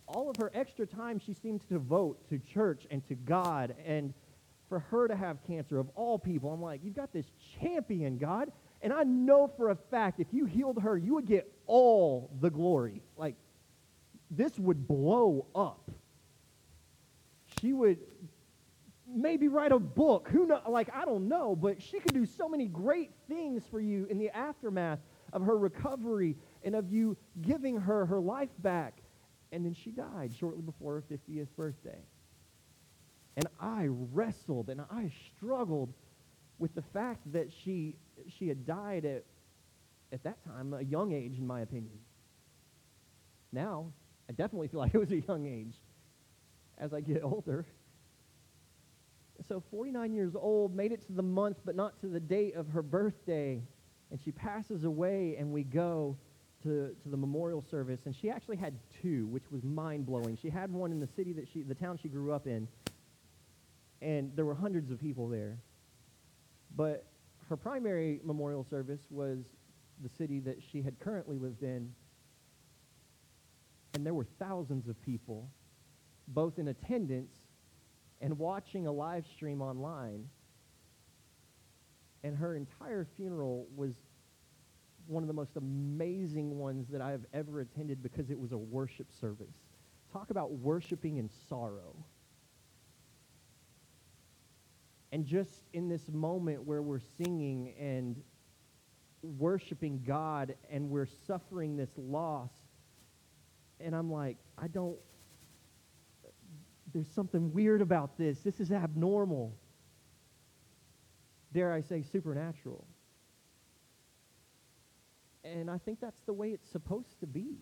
all 0.08 0.28
of 0.28 0.38
her 0.38 0.50
extra 0.56 0.88
time 0.88 1.20
she 1.20 1.36
seemed 1.36 1.62
to 1.62 1.68
devote 1.68 2.28
to 2.30 2.40
church 2.40 2.88
and 2.90 3.08
to 3.10 3.14
God. 3.14 3.76
And 3.86 4.16
for 4.72 4.80
her 4.80 5.06
to 5.06 5.18
have 5.18 5.46
cancer, 5.46 5.80
of 5.80 5.90
all 5.96 6.18
people, 6.18 6.50
I'm 6.50 6.62
like, 6.62 6.80
you've 6.82 6.96
got 6.96 7.12
this 7.12 7.26
champion, 7.60 8.18
God. 8.18 8.54
And 8.82 8.94
I 8.94 9.04
know 9.04 9.52
for 9.58 9.72
a 9.72 9.76
fact 9.76 10.22
if 10.22 10.28
you 10.32 10.46
healed 10.46 10.82
her, 10.82 10.98
you 10.98 11.14
would 11.16 11.26
get 11.26 11.52
all 11.68 12.32
the 12.40 12.50
glory. 12.50 13.02
Like, 13.18 13.36
this 14.30 14.58
would 14.58 14.88
blow 14.88 15.46
up. 15.54 15.92
She 17.60 17.74
would 17.74 17.98
maybe 19.14 19.50
write 19.50 19.74
a 19.74 19.78
book. 19.78 20.30
Who 20.32 20.46
know? 20.46 20.62
Like, 20.66 20.90
I 20.96 21.04
don't 21.04 21.28
know, 21.28 21.54
but 21.54 21.82
she 21.82 22.00
could 22.00 22.14
do 22.14 22.26
so 22.26 22.48
many 22.48 22.68
great 22.68 23.12
things 23.28 23.64
for 23.70 23.82
you 23.82 24.08
in 24.10 24.18
the 24.18 24.30
aftermath 24.30 25.00
of 25.34 25.42
her 25.42 25.58
recovery 25.58 26.38
and 26.64 26.76
of 26.76 26.90
you 26.90 27.18
giving 27.42 27.76
her 27.76 28.06
her 28.06 28.22
life 28.22 28.52
back. 28.60 29.02
And 29.52 29.66
then 29.66 29.74
she 29.74 29.92
died 29.92 30.34
shortly 30.34 30.62
before 30.62 30.94
her 30.94 31.04
50th 31.14 31.50
birthday. 31.58 32.00
And 33.38 33.48
I 33.60 33.88
wrestled 33.90 34.70
and 34.70 34.82
I 34.82 35.12
struggled 35.36 35.94
with 36.60 36.76
the 36.76 36.82
fact 36.82 37.32
that 37.34 37.50
she, 37.64 37.96
she 38.38 38.48
had 38.48 38.66
died 38.66 39.06
at, 39.06 39.24
at 40.12 40.24
that 40.24 40.44
time, 40.46 40.74
a 40.74 40.82
young 40.82 41.12
age, 41.14 41.38
in 41.38 41.48
my 41.48 41.62
opinion. 41.62 41.98
Now, 43.52 43.88
I 44.30 44.34
definitely 44.34 44.68
feel 44.68 44.80
like 44.82 44.94
it 44.94 45.00
was 45.00 45.12
a 45.12 45.22
young 45.22 45.48
age 45.48 45.74
as 46.78 46.94
I 46.94 47.02
get 47.02 47.24
older. 47.24 47.66
So, 49.48 49.64
49 49.72 50.14
years 50.14 50.36
old, 50.36 50.76
made 50.76 50.92
it 50.92 51.06
to 51.08 51.14
the 51.14 51.24
month, 51.24 51.58
but 51.66 51.76
not 51.76 52.00
to 52.02 52.08
the 52.08 52.20
date 52.20 52.56
of 52.56 52.70
her 52.70 52.84
birthday. 52.84 53.62
And 54.12 54.20
she 54.24 54.32
passes 54.32 54.84
away, 54.84 55.36
and 55.40 55.52
we 55.52 55.64
go 55.64 56.16
to, 56.64 56.96
to 57.02 57.10
the 57.10 57.18
memorial 57.18 57.64
service. 57.72 58.02
And 58.06 58.16
she 58.16 58.30
actually 58.30 58.58
had 58.58 58.76
two, 59.02 59.26
which 59.28 59.46
was 59.52 59.64
mind 59.64 60.06
blowing. 60.06 60.38
She 60.40 60.50
had 60.50 60.72
one 60.72 60.92
in 60.92 61.00
the 61.00 61.10
city 61.16 61.34
that 61.34 61.48
she, 61.52 61.64
the 61.64 61.74
town 61.74 61.98
she 62.02 62.08
grew 62.08 62.32
up 62.32 62.46
in, 62.46 62.68
and 64.02 64.32
there 64.36 64.46
were 64.46 64.56
hundreds 64.56 64.92
of 64.92 65.00
people 65.00 65.28
there. 65.28 65.60
But 66.76 67.06
her 67.50 67.58
primary 67.58 68.20
memorial 68.24 68.66
service 68.70 69.02
was 69.10 69.40
the 70.02 70.10
city 70.18 70.40
that 70.40 70.58
she 70.72 70.82
had 70.82 71.00
currently 71.00 71.38
lived 71.38 71.64
in, 71.64 71.92
and 73.94 74.06
there 74.06 74.14
were 74.14 74.28
thousands 74.40 74.88
of 74.88 75.02
people, 75.02 75.50
both 76.30 76.58
in 76.60 76.70
attendance 76.70 77.34
and 78.22 78.38
watching 78.38 78.88
a 78.88 78.92
live 78.92 79.26
stream 79.36 79.62
online. 79.62 80.30
And 82.24 82.38
her 82.38 82.56
entire 82.56 83.08
funeral 83.18 83.68
was 83.76 83.94
one 85.08 85.24
of 85.24 85.28
the 85.28 85.34
most 85.34 85.58
amazing 85.58 86.58
ones 86.58 86.88
that 86.92 87.02
I 87.02 87.12
have 87.12 87.26
ever 87.34 87.62
attended 87.62 88.02
because 88.02 88.30
it 88.30 88.40
was 88.40 88.52
a 88.52 88.58
worship 88.58 89.08
service. 89.20 89.56
Talk 90.14 90.30
about 90.30 90.52
worshiping 90.52 91.18
in 91.18 91.30
sorrow. 91.50 91.96
And 95.12 95.26
just 95.26 95.64
in 95.74 95.90
this 95.90 96.08
moment 96.08 96.64
where 96.64 96.82
we're 96.82 97.02
singing 97.18 97.74
and 97.80 98.22
worshiping 99.22 100.02
God 100.06 100.56
and 100.70 100.90
we're 100.90 101.08
suffering 101.28 101.76
this 101.76 101.92
loss, 101.98 102.52
and 103.80 103.96
I'm 103.96 104.12
like, 104.12 104.38
I 104.58 104.68
don't, 104.68 104.98
there's 106.94 107.10
something 107.10 107.52
weird 107.52 107.82
about 107.82 108.18
this. 108.18 108.40
This 108.40 108.60
is 108.60 108.72
abnormal. 108.72 109.54
Dare 111.54 111.74
I 111.74 111.82
say, 111.82 112.04
supernatural. 112.04 112.86
And 115.44 115.70
I 115.70 115.78
think 115.78 116.00
that's 116.00 116.22
the 116.22 116.34
way 116.34 116.52
it's 116.52 116.70
supposed 116.70 117.20
to 117.20 117.28
be. 117.28 117.58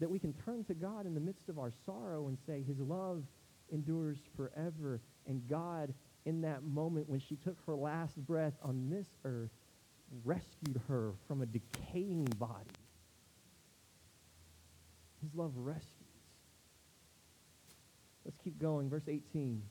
That 0.00 0.10
we 0.10 0.18
can 0.18 0.32
turn 0.44 0.64
to 0.64 0.74
God 0.74 1.06
in 1.06 1.14
the 1.14 1.20
midst 1.20 1.48
of 1.48 1.58
our 1.58 1.72
sorrow 1.86 2.28
and 2.28 2.38
say, 2.46 2.62
His 2.62 2.78
love 2.78 3.24
endures 3.72 4.18
forever. 4.36 5.00
And 5.26 5.46
God, 5.48 5.94
in 6.24 6.40
that 6.42 6.62
moment 6.62 7.08
when 7.08 7.20
she 7.20 7.36
took 7.36 7.56
her 7.66 7.74
last 7.74 8.16
breath 8.26 8.54
on 8.62 8.88
this 8.90 9.08
earth, 9.24 9.50
rescued 10.24 10.80
her 10.88 11.12
from 11.26 11.42
a 11.42 11.46
decaying 11.46 12.24
body. 12.38 12.70
His 15.22 15.34
love 15.34 15.52
rescues. 15.56 15.92
Let's 18.24 18.38
keep 18.42 18.58
going. 18.58 18.88
Verse 18.88 19.08
18. 19.08 19.62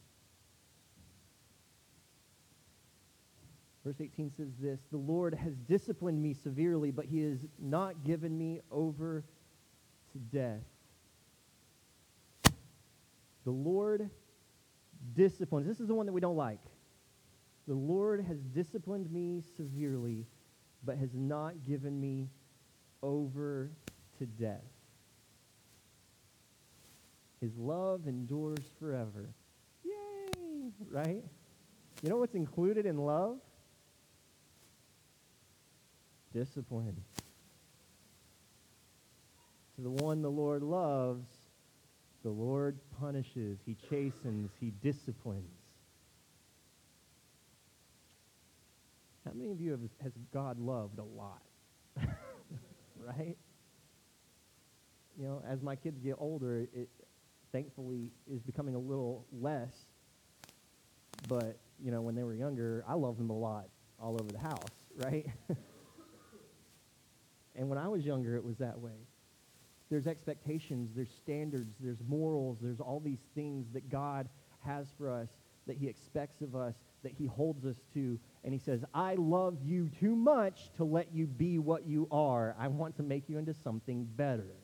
Verse 3.86 4.02
18 4.02 4.32
says 4.36 4.50
this 4.60 4.82
The 4.92 4.98
Lord 4.98 5.34
has 5.34 5.54
disciplined 5.56 6.22
me 6.22 6.34
severely, 6.34 6.92
but 6.92 7.06
he 7.06 7.22
has 7.22 7.40
not 7.58 8.04
given 8.04 8.38
me 8.38 8.60
over 8.70 9.24
to 10.12 10.18
death. 10.18 10.64
The 13.48 13.54
Lord 13.54 14.10
disciplines. 15.16 15.66
This 15.66 15.80
is 15.80 15.88
the 15.88 15.94
one 15.94 16.06
that 16.06 16.12
we 16.12 16.20
don't 16.20 16.36
like. 16.36 16.60
The 17.66 17.76
Lord 17.76 18.26
has 18.26 18.40
disciplined 18.40 19.10
me 19.10 19.42
severely, 19.56 20.26
but 20.84 20.98
has 20.98 21.14
not 21.14 21.64
given 21.66 21.98
me 21.98 22.28
over 23.02 23.72
to 24.20 24.26
death. 24.26 24.66
His 27.40 27.56
love 27.58 28.02
endures 28.06 28.66
forever. 28.82 29.30
Yay! 29.86 30.74
Right? 30.92 31.24
You 32.04 32.10
know 32.10 32.18
what's 32.18 32.36
included 32.36 32.86
in 32.86 32.98
love? 32.98 33.38
Discipline. 36.34 37.02
To 39.78 39.82
the 39.82 39.90
one 39.90 40.22
the 40.22 40.30
Lord 40.30 40.64
loves, 40.64 41.30
the 42.28 42.34
Lord 42.34 42.78
punishes, 43.00 43.58
he 43.66 43.78
chastens, 43.90 44.52
he 44.60 44.74
disciplines. 44.84 45.48
How 49.24 49.32
many 49.34 49.50
of 49.50 49.62
you 49.62 49.72
have 49.72 49.80
has 50.04 50.12
God 50.34 50.60
loved 50.60 51.00
a 51.00 51.06
lot? 51.06 51.42
right? 53.00 53.38
You 55.18 55.26
know, 55.26 55.42
as 55.48 55.62
my 55.62 55.78
kids 55.78 56.02
get 56.02 56.16
older, 56.18 56.68
it 56.74 56.90
thankfully 57.54 58.12
is 58.30 58.42
becoming 58.42 58.76
a 58.76 58.80
little 58.80 59.26
less. 59.32 59.72
But, 61.30 61.58
you 61.82 61.92
know, 61.92 62.02
when 62.02 62.14
they 62.14 62.24
were 62.24 62.36
younger, 62.36 62.84
I 62.86 62.96
loved 62.96 63.20
them 63.20 63.30
a 63.30 63.38
lot 63.38 63.70
all 64.02 64.18
over 64.20 64.30
the 64.34 64.40
house, 64.40 64.66
right? 64.98 65.28
and 67.56 67.70
when 67.70 67.78
I 67.78 67.88
was 67.88 68.04
younger, 68.04 68.36
it 68.36 68.44
was 68.44 68.58
that 68.58 68.78
way 68.78 69.07
there's 69.90 70.08
expectations, 70.08 70.92
there's 70.96 71.12
standards, 71.12 71.76
there's 71.80 72.02
morals, 72.08 72.58
there's 72.62 72.80
all 72.80 73.00
these 73.00 73.22
things 73.36 73.68
that 73.74 73.90
God 73.90 74.28
has 74.66 74.88
for 74.98 75.10
us, 75.10 75.30
that 75.66 75.78
he 75.78 75.88
expects 75.88 76.42
of 76.42 76.56
us, 76.56 76.76
that 77.04 77.14
he 77.14 77.26
holds 77.26 77.66
us 77.66 77.78
to. 77.94 78.20
And 78.44 78.54
he 78.54 78.60
says, 78.60 78.84
I 78.94 79.16
love 79.16 79.58
you 79.64 79.90
too 80.00 80.16
much 80.16 80.72
to 80.78 80.84
let 80.84 81.14
you 81.14 81.26
be 81.26 81.58
what 81.58 81.86
you 81.86 82.08
are. 82.12 82.56
I 82.60 82.68
want 82.68 82.98
to 82.98 83.04
make 83.04 83.30
you 83.30 83.38
into 83.38 83.54
something 83.54 84.06
better. 84.16 84.56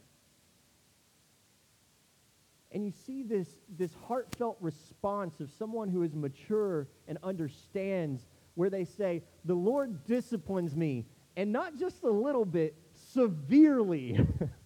And 2.72 2.84
you 2.84 2.92
see 3.06 3.22
this, 3.24 3.48
this 3.78 3.92
heartfelt 4.08 4.58
response 4.60 5.40
of 5.40 5.52
someone 5.58 5.90
who 5.90 6.02
is 6.02 6.16
mature 6.16 6.88
and 7.08 7.20
understands 7.24 8.26
where 8.56 8.70
they 8.70 8.84
say, 8.84 9.22
The 9.46 9.54
Lord 9.54 10.06
disciplines 10.06 10.76
me, 10.76 11.06
and 11.38 11.52
not 11.52 11.78
just 11.78 12.04
a 12.04 12.10
little 12.10 12.46
bit, 12.46 12.76
severely. 13.14 14.20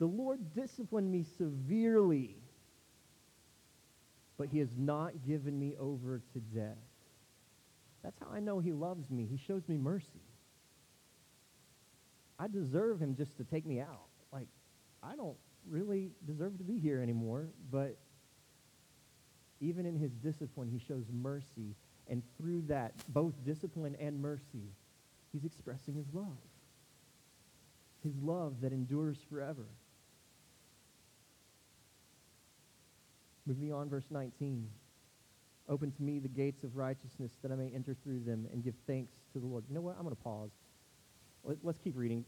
The 0.00 0.06
Lord 0.06 0.54
disciplined 0.54 1.12
me 1.12 1.24
severely, 1.36 2.34
but 4.38 4.48
he 4.48 4.58
has 4.58 4.70
not 4.76 5.12
given 5.26 5.58
me 5.58 5.74
over 5.78 6.22
to 6.32 6.40
death. 6.40 6.78
That's 8.02 8.18
how 8.18 8.28
I 8.32 8.40
know 8.40 8.60
he 8.60 8.72
loves 8.72 9.10
me. 9.10 9.28
He 9.30 9.36
shows 9.36 9.68
me 9.68 9.76
mercy. 9.76 10.24
I 12.38 12.48
deserve 12.48 12.98
him 12.98 13.14
just 13.14 13.36
to 13.36 13.44
take 13.44 13.66
me 13.66 13.78
out. 13.80 14.08
Like, 14.32 14.48
I 15.02 15.16
don't 15.16 15.36
really 15.68 16.12
deserve 16.26 16.56
to 16.56 16.64
be 16.64 16.78
here 16.78 17.02
anymore, 17.02 17.50
but 17.70 17.98
even 19.60 19.84
in 19.84 19.96
his 19.96 20.12
discipline, 20.12 20.70
he 20.70 20.78
shows 20.78 21.04
mercy. 21.12 21.76
And 22.08 22.22
through 22.38 22.62
that, 22.68 22.94
both 23.08 23.34
discipline 23.44 23.94
and 24.00 24.18
mercy, 24.18 24.72
he's 25.30 25.44
expressing 25.44 25.94
his 25.94 26.06
love. 26.14 26.38
His 28.02 28.16
love 28.22 28.62
that 28.62 28.72
endures 28.72 29.18
forever. 29.28 29.66
Moving 33.50 33.72
on, 33.72 33.88
verse 33.88 34.04
19. 34.10 34.64
Open 35.68 35.90
to 35.90 36.02
me 36.04 36.20
the 36.20 36.28
gates 36.28 36.62
of 36.62 36.76
righteousness 36.76 37.32
that 37.42 37.50
I 37.50 37.56
may 37.56 37.72
enter 37.74 37.96
through 38.04 38.20
them 38.20 38.46
and 38.52 38.62
give 38.62 38.74
thanks 38.86 39.12
to 39.32 39.40
the 39.40 39.46
Lord. 39.46 39.64
You 39.68 39.74
know 39.74 39.80
what? 39.80 39.96
I'm 39.96 40.04
going 40.04 40.14
to 40.14 40.22
pause. 40.22 40.50
Let, 41.42 41.56
us 41.66 41.74
keep 41.82 41.96
reading, 41.96 42.24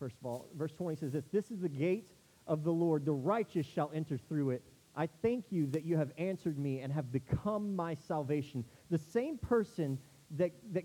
first 0.00 0.16
of 0.20 0.26
all. 0.26 0.48
Verse 0.56 0.72
20 0.72 0.96
says 0.96 1.12
this 1.12 1.26
This 1.30 1.52
is 1.52 1.60
the 1.60 1.68
gate 1.68 2.10
of 2.48 2.64
the 2.64 2.72
Lord. 2.72 3.04
The 3.04 3.12
righteous 3.12 3.66
shall 3.66 3.92
enter 3.94 4.18
through 4.18 4.50
it. 4.50 4.64
I 4.96 5.08
thank 5.22 5.44
you 5.50 5.66
that 5.68 5.84
you 5.84 5.96
have 5.96 6.10
answered 6.18 6.58
me 6.58 6.80
and 6.80 6.92
have 6.92 7.12
become 7.12 7.76
my 7.76 7.94
salvation. 7.94 8.64
The 8.90 8.98
same 8.98 9.38
person 9.38 9.96
that, 10.32 10.50
that 10.72 10.84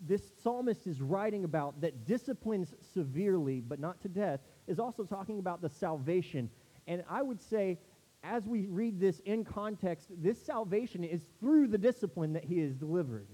this 0.00 0.32
psalmist 0.42 0.86
is 0.86 1.02
writing 1.02 1.44
about 1.44 1.78
that 1.82 2.06
disciplines 2.06 2.72
severely, 2.94 3.60
but 3.60 3.80
not 3.80 4.00
to 4.00 4.08
death, 4.08 4.40
is 4.66 4.78
also 4.78 5.04
talking 5.04 5.40
about 5.40 5.60
the 5.60 5.68
salvation. 5.68 6.48
And 6.86 7.04
I 7.10 7.20
would 7.20 7.42
say, 7.42 7.78
as 8.26 8.46
we 8.46 8.66
read 8.66 8.98
this 9.00 9.20
in 9.20 9.44
context, 9.44 10.08
this 10.18 10.40
salvation 10.40 11.04
is 11.04 11.20
through 11.40 11.68
the 11.68 11.78
discipline 11.78 12.32
that 12.32 12.44
he 12.44 12.58
has 12.60 12.74
delivered. 12.74 13.28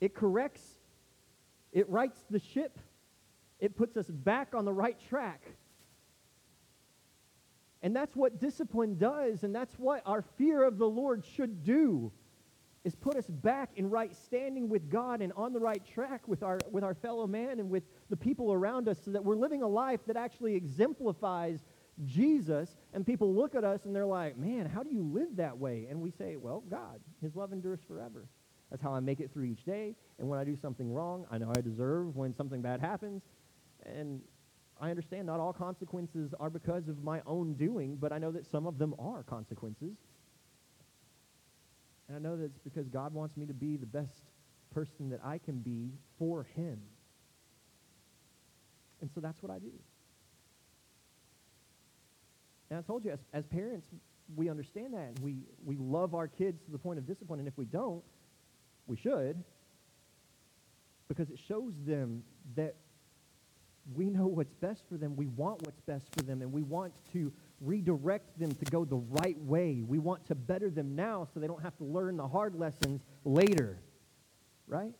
It 0.00 0.14
corrects, 0.14 0.62
it 1.72 1.88
rights 1.88 2.24
the 2.30 2.38
ship, 2.38 2.78
it 3.60 3.76
puts 3.76 3.96
us 3.96 4.06
back 4.06 4.54
on 4.54 4.64
the 4.64 4.72
right 4.72 4.96
track. 5.08 5.42
And 7.82 7.94
that's 7.96 8.14
what 8.14 8.40
discipline 8.40 8.98
does, 8.98 9.42
and 9.42 9.54
that's 9.54 9.74
what 9.78 10.02
our 10.04 10.22
fear 10.36 10.64
of 10.64 10.78
the 10.78 10.88
Lord 10.88 11.24
should 11.24 11.64
do 11.64 12.12
is 12.84 12.94
put 12.94 13.16
us 13.16 13.26
back 13.26 13.70
in 13.76 13.90
right 13.90 14.14
standing 14.16 14.68
with 14.68 14.90
God 14.90 15.20
and 15.20 15.32
on 15.34 15.52
the 15.52 15.60
right 15.60 15.82
track 15.84 16.26
with 16.26 16.42
our, 16.42 16.58
with 16.70 16.82
our 16.82 16.94
fellow 16.94 17.26
man 17.26 17.60
and 17.60 17.68
with 17.68 17.82
the 18.08 18.16
people 18.16 18.52
around 18.52 18.88
us 18.88 18.98
so 19.04 19.10
that 19.10 19.22
we're 19.22 19.36
living 19.36 19.62
a 19.62 19.68
life 19.68 20.00
that 20.06 20.16
actually 20.16 20.54
exemplifies 20.54 21.60
Jesus. 22.04 22.76
And 22.92 23.06
people 23.06 23.34
look 23.34 23.54
at 23.54 23.64
us 23.64 23.84
and 23.84 23.94
they're 23.94 24.06
like, 24.06 24.36
man, 24.36 24.66
how 24.66 24.82
do 24.82 24.90
you 24.90 25.02
live 25.02 25.36
that 25.36 25.58
way? 25.58 25.86
And 25.90 26.00
we 26.00 26.10
say, 26.10 26.36
well, 26.36 26.62
God, 26.70 27.00
his 27.20 27.36
love 27.36 27.52
endures 27.52 27.80
forever. 27.86 28.26
That's 28.70 28.82
how 28.82 28.94
I 28.94 29.00
make 29.00 29.20
it 29.20 29.32
through 29.32 29.44
each 29.44 29.64
day. 29.64 29.96
And 30.18 30.28
when 30.28 30.38
I 30.38 30.44
do 30.44 30.56
something 30.56 30.92
wrong, 30.92 31.26
I 31.30 31.38
know 31.38 31.52
I 31.56 31.60
deserve 31.60 32.16
when 32.16 32.34
something 32.34 32.62
bad 32.62 32.80
happens. 32.80 33.22
And 33.84 34.20
I 34.80 34.90
understand 34.90 35.26
not 35.26 35.40
all 35.40 35.52
consequences 35.52 36.32
are 36.38 36.50
because 36.50 36.88
of 36.88 37.02
my 37.02 37.20
own 37.26 37.54
doing, 37.54 37.96
but 37.96 38.12
I 38.12 38.18
know 38.18 38.30
that 38.32 38.46
some 38.46 38.66
of 38.66 38.78
them 38.78 38.94
are 38.98 39.22
consequences. 39.22 39.96
And 42.08 42.16
I 42.16 42.20
know 42.20 42.36
that 42.36 42.44
it's 42.44 42.58
because 42.58 42.88
God 42.88 43.12
wants 43.12 43.36
me 43.36 43.46
to 43.46 43.54
be 43.54 43.76
the 43.76 43.86
best 43.86 44.30
person 44.72 45.10
that 45.10 45.20
I 45.24 45.38
can 45.38 45.58
be 45.58 45.90
for 46.18 46.44
him. 46.56 46.80
And 49.00 49.10
so 49.14 49.20
that's 49.20 49.42
what 49.42 49.50
I 49.50 49.58
do. 49.58 49.72
And 52.70 52.78
I 52.78 52.82
told 52.82 53.04
you, 53.04 53.10
as, 53.10 53.18
as 53.32 53.44
parents, 53.46 53.88
we 54.36 54.48
understand 54.48 54.94
that. 54.94 55.08
And 55.08 55.18
we, 55.18 55.38
we 55.64 55.76
love 55.76 56.14
our 56.14 56.28
kids 56.28 56.62
to 56.64 56.70
the 56.70 56.78
point 56.78 56.98
of 56.98 57.06
discipline. 57.06 57.40
And 57.40 57.48
if 57.48 57.58
we 57.58 57.64
don't, 57.64 58.02
we 58.86 58.96
should. 58.96 59.42
Because 61.08 61.30
it 61.30 61.38
shows 61.48 61.74
them 61.84 62.22
that 62.54 62.76
we 63.94 64.08
know 64.08 64.26
what's 64.26 64.54
best 64.54 64.84
for 64.88 64.96
them. 64.96 65.16
We 65.16 65.26
want 65.26 65.62
what's 65.62 65.80
best 65.80 66.06
for 66.16 66.22
them. 66.22 66.42
And 66.42 66.52
we 66.52 66.62
want 66.62 66.92
to 67.12 67.32
redirect 67.60 68.38
them 68.38 68.52
to 68.52 68.64
go 68.66 68.84
the 68.84 69.02
right 69.20 69.38
way. 69.40 69.82
We 69.86 69.98
want 69.98 70.24
to 70.26 70.36
better 70.36 70.70
them 70.70 70.94
now 70.94 71.26
so 71.34 71.40
they 71.40 71.48
don't 71.48 71.62
have 71.62 71.76
to 71.78 71.84
learn 71.84 72.16
the 72.16 72.28
hard 72.28 72.54
lessons 72.54 73.02
later. 73.24 73.78
Right? 74.68 74.94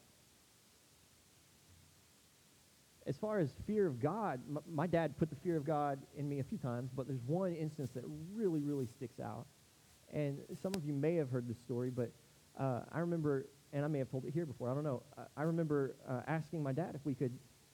As 3.07 3.17
far 3.17 3.39
as 3.39 3.51
fear 3.67 3.87
of 3.87 4.01
God, 4.01 4.41
my, 4.49 4.61
my 4.71 4.87
dad 4.87 5.17
put 5.19 5.31
the 5.31 5.37
fear 5.37 5.57
of 5.57 5.65
God 5.65 5.99
in 6.17 6.29
me 6.29 6.41
a 6.41 6.45
few 6.45 6.59
times, 6.59 6.91
but 6.95 7.07
there's 7.07 7.23
one 7.27 7.55
instance 7.55 7.91
that 7.95 8.05
really, 8.35 8.61
really 8.61 8.87
sticks 8.87 9.19
out. 9.21 9.47
And 10.13 10.39
some 10.63 10.73
of 10.77 10.85
you 10.85 10.93
may 10.93 11.15
have 11.17 11.31
heard 11.31 11.49
this 11.49 11.59
story, 11.59 11.91
but 11.91 12.11
uh, 12.59 12.81
I 12.93 12.99
remember, 12.99 13.47
and 13.73 13.85
I 13.85 13.89
may 13.89 13.99
have 13.99 14.11
told 14.11 14.25
it 14.27 14.35
here 14.35 14.45
before, 14.45 14.71
I 14.71 14.75
don't 14.75 14.85
know. 14.85 15.03
I, 15.17 15.23
I 15.39 15.43
remember 15.45 15.97
uh, 16.09 16.21
asking 16.27 16.63
my 16.63 16.73
dad 16.73 16.93
if 16.95 17.05
we 17.05 17.15
could 17.15 17.33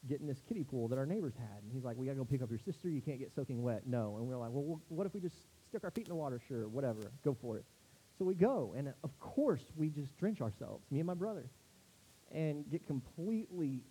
get 0.09 0.21
in 0.21 0.27
this 0.27 0.41
kiddie 0.49 0.63
pool 0.63 0.87
that 0.89 0.99
our 0.99 1.07
neighbors 1.07 1.35
had. 1.37 1.63
And 1.63 1.73
he's 1.73 1.83
like, 1.83 1.97
we 1.97 2.07
got 2.07 2.13
to 2.13 2.19
go 2.19 2.25
pick 2.25 2.43
up 2.43 2.51
your 2.51 2.59
sister. 2.59 2.89
You 2.89 3.01
can't 3.01 3.19
get 3.19 3.33
soaking 3.35 3.63
wet. 3.63 3.83
No. 3.87 4.17
And 4.19 4.27
we 4.27 4.35
are 4.35 4.39
like, 4.39 4.51
well, 4.53 4.81
what 4.89 5.07
if 5.07 5.15
we 5.15 5.21
just 5.21 5.37
stick 5.69 5.83
our 5.83 5.91
feet 5.91 6.07
in 6.07 6.11
the 6.11 6.15
water? 6.15 6.41
Sure, 6.47 6.69
whatever. 6.69 7.11
Go 7.25 7.37
for 7.41 7.57
it. 7.57 7.65
So 8.19 8.25
we 8.25 8.35
go. 8.35 8.75
And 8.77 8.93
of 9.03 9.19
course, 9.19 9.63
we 9.77 9.89
just 9.89 10.17
drench 10.17 10.41
ourselves, 10.41 10.85
me 10.91 11.01
and 11.01 11.07
my 11.07 11.15
brother, 11.15 11.51
and 12.33 12.69
get 12.71 12.87
completely 12.87 13.83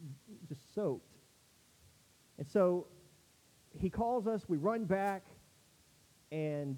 just 0.48 0.74
soaked. 0.74 1.15
And 2.38 2.48
so 2.48 2.88
he 3.80 3.90
calls 3.90 4.28
us. 4.28 4.48
We 4.48 4.58
run 4.58 4.86
back. 4.86 5.26
And 6.32 6.78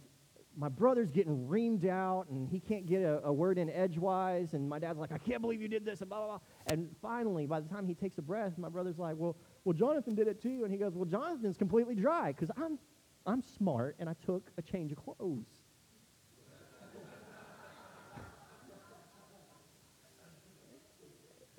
my 0.58 0.70
brother's 0.70 1.12
getting 1.12 1.48
reamed 1.48 1.88
out 1.88 2.26
and 2.30 2.50
he 2.50 2.60
can't 2.60 2.88
get 2.88 3.04
a, 3.04 3.24
a, 3.24 3.32
word 3.32 3.60
in 3.60 3.70
edgewise. 3.70 4.54
And 4.54 4.68
my 4.68 4.80
dad's 4.80 4.98
like, 4.98 5.12
I 5.12 5.20
can't 5.20 5.40
believe 5.40 5.62
you 5.62 5.68
did 5.68 5.86
this 5.86 6.02
and 6.02 6.10
blah, 6.10 6.18
blah, 6.18 6.28
blah. 6.28 6.40
And 6.72 6.90
finally, 7.00 7.46
by 7.46 7.60
the 7.60 7.70
time 7.70 7.88
he 7.88 7.94
takes 7.94 8.18
a 8.18 8.24
breath, 8.24 8.58
my 8.58 8.68
brother's 8.68 8.98
like, 8.98 9.16
well, 9.18 9.38
well, 9.66 9.74
Jonathan 9.74 10.16
did 10.16 10.28
it 10.28 10.42
too. 10.42 10.62
And 10.64 10.72
he 10.72 10.80
goes, 10.80 10.96
well, 10.96 11.06
Jonathan's 11.06 11.58
completely 11.58 11.94
dry 11.94 12.32
because 12.32 12.50
I'm, 12.58 12.80
I'm 13.28 13.44
smart 13.44 13.98
and 14.00 14.10
I 14.10 14.16
took 14.26 14.50
a 14.58 14.64
change 14.64 14.92
of 14.92 14.98
clothes. 14.98 15.46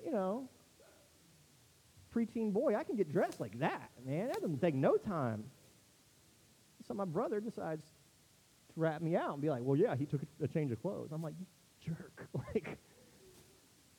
you 0.05 0.11
know, 0.11 0.49
preteen 2.15 2.51
boy, 2.51 2.75
I 2.75 2.83
can 2.83 2.95
get 2.95 3.11
dressed 3.11 3.39
like 3.39 3.59
that, 3.59 3.89
man. 4.05 4.27
That 4.27 4.41
doesn't 4.41 4.59
take 4.59 4.75
no 4.75 4.97
time. 4.97 5.45
So 6.87 6.93
my 6.93 7.05
brother 7.05 7.39
decides 7.39 7.85
to 8.73 8.79
rat 8.79 9.01
me 9.01 9.15
out 9.15 9.33
and 9.33 9.41
be 9.41 9.49
like, 9.49 9.61
well, 9.63 9.77
yeah, 9.77 9.95
he 9.95 10.05
took 10.05 10.21
a, 10.41 10.47
change 10.47 10.71
of 10.71 10.81
clothes. 10.81 11.09
I'm 11.11 11.21
like, 11.21 11.35
you 11.39 11.45
jerk. 11.93 12.27
like, 12.53 12.77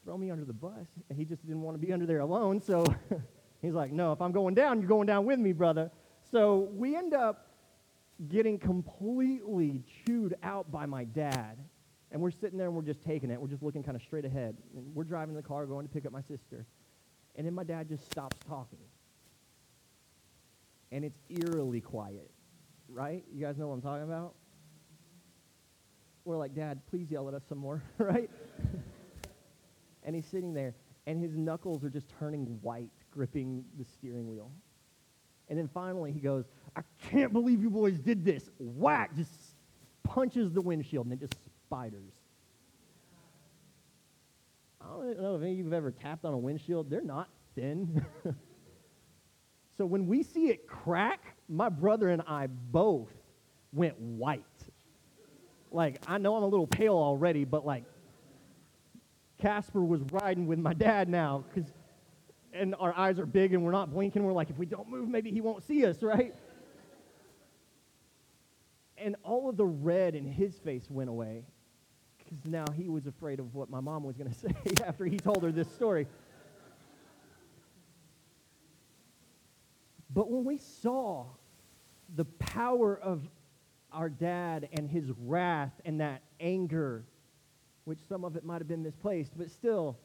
throw 0.05 0.17
me 0.17 0.31
under 0.31 0.45
the 0.45 0.53
bus. 0.53 0.87
And 1.09 1.19
he 1.19 1.25
just 1.25 1.47
didn't 1.47 1.63
want 1.63 1.81
to 1.81 1.87
be 1.87 1.93
under 1.93 2.07
there 2.07 2.21
alone. 2.21 2.61
So 2.61 2.85
he's 3.63 3.75
like, 3.75 3.93
no, 3.93 4.13
if 4.13 4.21
I'm 4.21 4.33
going 4.33 4.55
down, 4.55 4.81
you're 4.81 4.89
going 4.89 5.07
down 5.07 5.25
with 5.25 5.39
me, 5.39 5.53
brother. 5.53 5.91
So 6.31 6.69
we 6.75 6.97
end 6.97 7.15
up 7.15 7.47
getting 8.29 8.59
completely 8.59 9.83
chewed 10.05 10.35
out 10.43 10.71
by 10.71 10.87
my 10.87 11.05
dad. 11.05 11.59
And 12.13 12.21
we're 12.21 12.33
sitting 12.33 12.59
there 12.59 12.67
and 12.67 12.75
we're 12.75 12.83
just 12.83 13.03
taking 13.03 13.31
it. 13.31 13.41
We're 13.41 13.49
just 13.49 13.63
looking 13.63 13.85
kind 13.85 13.97
of 13.97 14.03
straight 14.03 14.25
ahead. 14.25 14.57
And 14.75 14.95
we're 14.95 15.05
driving 15.05 15.37
the 15.37 15.43
car 15.43 15.65
going 15.67 15.87
to 15.87 15.93
pick 15.93 16.07
up 16.07 16.13
my 16.13 16.23
sister. 16.23 16.67
And 17.37 17.47
then 17.47 17.55
my 17.55 17.64
dad 17.64 17.89
just 17.89 18.05
stops 18.07 18.37
talking. 18.49 18.78
And 20.93 21.05
it's 21.05 21.18
eerily 21.28 21.81
quiet, 21.81 22.31
right? 22.89 23.24
You 23.33 23.45
guys 23.45 23.57
know 23.57 23.68
what 23.68 23.74
I'm 23.74 23.83
talking 23.83 24.05
about? 24.05 24.35
we're 26.24 26.37
like, 26.37 26.55
Dad, 26.55 26.81
please 26.89 27.11
yell 27.11 27.28
at 27.28 27.35
us 27.35 27.43
some 27.49 27.59
more, 27.59 27.83
right? 27.99 28.31
and 30.05 30.14
he's 30.14 30.26
sitting 30.26 30.55
there, 30.55 30.74
and 31.07 31.20
his 31.20 31.37
knuckles 31.37 31.85
are 31.85 31.91
just 31.91 32.07
turning 32.18 32.59
white, 32.62 32.91
gripping 33.11 33.64
the 33.78 33.85
steering 33.85 34.28
wheel. 34.28 34.51
And 35.49 35.59
then 35.59 35.68
finally 35.68 36.12
he 36.12 36.20
goes, 36.20 36.45
I 36.76 36.83
can't 37.03 37.33
believe 37.33 37.62
you 37.62 37.70
boys 37.70 37.99
did 37.99 38.24
this. 38.24 38.49
Whack! 38.59 39.16
Just 39.16 39.33
punches 40.05 40.53
the 40.53 40.61
windshield, 40.61 41.07
and 41.07 41.12
it 41.12 41.20
just 41.20 41.35
spiders. 41.66 42.12
I 44.99 45.14
don't 45.14 45.22
know 45.22 45.36
if 45.36 45.43
any 45.43 45.53
of 45.53 45.59
you 45.59 45.64
have 45.64 45.72
ever 45.72 45.91
tapped 45.91 46.24
on 46.24 46.34
a 46.34 46.38
windshield. 46.38 46.91
They're 46.91 47.01
not 47.01 47.28
thin. 47.55 48.05
so 49.76 49.86
when 49.86 50.07
we 50.07 50.22
see 50.22 50.49
it 50.49 50.66
crack, 50.66 51.36
my 51.49 51.68
brother 51.68 52.09
and 52.09 52.22
I 52.26 52.49
both 52.49 53.11
went 53.72 53.99
white 53.99 54.45
like, 55.72 56.03
I 56.07 56.18
know 56.18 56.36
I'm 56.36 56.43
a 56.43 56.47
little 56.49 56.66
pale 56.66 56.95
already, 56.95 57.45
but 57.45 57.64
like, 57.64 57.84
Casper 59.38 59.82
was 59.82 60.03
riding 60.12 60.47
with 60.47 60.59
my 60.59 60.74
dad 60.74 61.09
now, 61.09 61.45
because, 61.49 61.70
and 62.53 62.74
our 62.78 62.93
eyes 62.97 63.18
are 63.18 63.26
big 63.26 63.55
and 63.55 63.64
we're 63.64 63.70
not 63.70 63.93
blinking. 63.93 64.22
We're 64.22 64.32
like, 64.32 64.51
if 64.51 64.59
we 64.59 64.66
don't 64.66 64.88
move, 64.88 65.09
maybe 65.09 65.30
he 65.30 65.41
won't 65.41 65.62
see 65.62 65.86
us, 65.86 66.03
right? 66.03 66.34
and 68.99 69.16
all 69.22 69.49
of 69.49 69.57
the 69.57 69.64
red 69.64 70.14
in 70.14 70.26
his 70.26 70.59
face 70.59 70.86
went 70.91 71.09
away 71.09 71.45
because 72.31 72.51
now 72.51 72.64
he 72.76 72.89
was 72.89 73.07
afraid 73.07 73.41
of 73.41 73.55
what 73.55 73.70
my 73.70 73.81
mom 73.81 74.05
was 74.05 74.16
going 74.16 74.31
to 74.33 74.39
say 74.39 74.55
after 74.85 75.05
he 75.05 75.16
told 75.16 75.43
her 75.43 75.53
this 75.53 75.70
story. 75.74 76.07
But 80.12 80.31
when 80.31 80.45
we 80.45 80.59
saw 80.59 81.26
the 82.16 82.24
power 82.24 82.99
of 82.99 83.28
our 83.93 84.09
dad 84.09 84.68
and 84.72 84.89
his 84.89 85.11
wrath 85.20 85.72
and 85.85 86.01
that 86.01 86.22
anger, 86.41 87.05
which 87.85 87.99
some 88.09 88.24
of 88.24 88.37
it 88.37 88.45
might 88.45 88.59
have 88.59 88.68
been 88.68 88.83
misplaced, 88.83 89.37
but 89.37 89.51
still, 89.51 89.99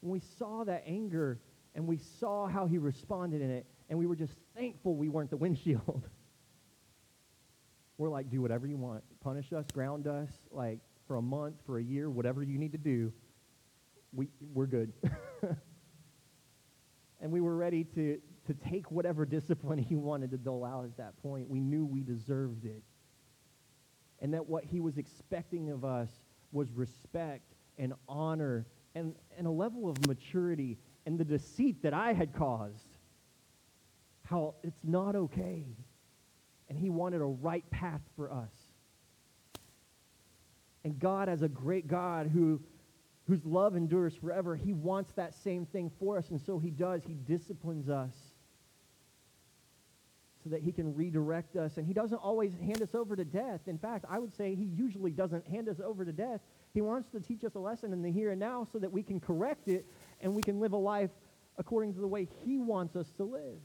when 0.00 0.12
we 0.12 0.20
saw 0.38 0.64
that 0.64 0.82
anger 0.86 1.38
and 1.74 1.86
we 1.86 1.98
saw 1.98 2.46
how 2.46 2.66
he 2.66 2.78
responded 2.78 3.42
in 3.42 3.50
it, 3.50 3.66
and 3.88 3.98
we 3.98 4.06
were 4.06 4.16
just 4.16 4.34
thankful 4.56 4.96
we 4.96 5.08
weren't 5.08 5.30
the 5.30 5.36
windshield. 5.36 6.02
we're 7.98 8.08
like, 8.08 8.28
do 8.28 8.42
whatever 8.42 8.66
you 8.66 8.76
want. 8.76 9.04
Punish 9.20 9.52
us, 9.52 9.66
ground 9.72 10.06
us, 10.08 10.30
like 10.50 10.80
for 11.06 11.16
a 11.16 11.22
month, 11.22 11.56
for 11.66 11.78
a 11.78 11.82
year, 11.82 12.10
whatever 12.10 12.42
you 12.42 12.58
need 12.58 12.72
to 12.72 12.78
do. 12.78 13.12
We, 14.12 14.28
we're 14.54 14.66
good. 14.66 14.92
and 17.20 17.30
we 17.32 17.40
were 17.40 17.56
ready 17.56 17.84
to, 17.84 18.18
to 18.46 18.54
take 18.68 18.90
whatever 18.90 19.24
discipline 19.26 19.78
he 19.78 19.96
wanted 19.96 20.30
to 20.32 20.36
dole 20.36 20.64
out 20.64 20.84
at 20.84 20.96
that 20.96 21.20
point. 21.22 21.48
We 21.48 21.60
knew 21.60 21.84
we 21.84 22.02
deserved 22.02 22.64
it. 22.64 22.82
and 24.20 24.32
that 24.34 24.46
what 24.46 24.64
he 24.64 24.80
was 24.80 24.98
expecting 24.98 25.70
of 25.70 25.84
us 25.84 26.08
was 26.52 26.72
respect 26.72 27.54
and 27.78 27.92
honor 28.08 28.66
and, 28.94 29.14
and 29.36 29.46
a 29.46 29.50
level 29.50 29.88
of 29.90 30.06
maturity 30.06 30.78
and 31.04 31.18
the 31.18 31.24
deceit 31.24 31.82
that 31.82 31.92
I 31.94 32.12
had 32.12 32.32
caused. 32.34 32.88
How 34.24 34.54
it's 34.62 34.80
not 34.82 35.14
okay. 35.14 35.66
And 36.68 36.78
he 36.78 36.90
wanted 36.90 37.20
a 37.20 37.24
right 37.24 37.68
path 37.70 38.00
for 38.16 38.32
us. 38.32 38.55
And 40.86 41.00
God, 41.00 41.28
as 41.28 41.42
a 41.42 41.48
great 41.48 41.88
God 41.88 42.28
who, 42.28 42.60
whose 43.26 43.44
love 43.44 43.74
endures 43.74 44.14
forever, 44.14 44.54
he 44.54 44.72
wants 44.72 45.10
that 45.14 45.34
same 45.34 45.66
thing 45.66 45.90
for 45.98 46.16
us. 46.16 46.30
And 46.30 46.40
so 46.40 46.60
he 46.60 46.70
does. 46.70 47.02
He 47.04 47.14
disciplines 47.14 47.88
us 47.88 48.14
so 50.44 50.50
that 50.50 50.62
he 50.62 50.70
can 50.70 50.94
redirect 50.94 51.56
us. 51.56 51.76
And 51.76 51.84
he 51.84 51.92
doesn't 51.92 52.18
always 52.18 52.52
hand 52.60 52.82
us 52.82 52.94
over 52.94 53.16
to 53.16 53.24
death. 53.24 53.62
In 53.66 53.78
fact, 53.78 54.04
I 54.08 54.20
would 54.20 54.32
say 54.32 54.54
he 54.54 54.66
usually 54.66 55.10
doesn't 55.10 55.44
hand 55.48 55.68
us 55.68 55.80
over 55.84 56.04
to 56.04 56.12
death. 56.12 56.40
He 56.72 56.82
wants 56.82 57.10
to 57.10 57.18
teach 57.18 57.42
us 57.42 57.56
a 57.56 57.58
lesson 57.58 57.92
in 57.92 58.00
the 58.00 58.12
here 58.12 58.30
and 58.30 58.38
now 58.38 58.68
so 58.72 58.78
that 58.78 58.92
we 58.92 59.02
can 59.02 59.18
correct 59.18 59.66
it 59.66 59.86
and 60.20 60.36
we 60.36 60.42
can 60.42 60.60
live 60.60 60.72
a 60.72 60.76
life 60.76 61.10
according 61.58 61.94
to 61.94 62.00
the 62.00 62.06
way 62.06 62.28
he 62.44 62.58
wants 62.58 62.94
us 62.94 63.10
to 63.16 63.24
live. 63.24 63.58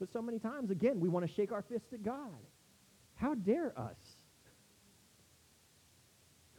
But 0.00 0.12
so 0.12 0.20
many 0.20 0.40
times, 0.40 0.72
again, 0.72 0.98
we 0.98 1.08
want 1.08 1.24
to 1.24 1.32
shake 1.32 1.52
our 1.52 1.62
fist 1.62 1.86
at 1.92 2.02
God. 2.02 2.34
How 3.14 3.36
dare 3.36 3.78
us? 3.78 4.16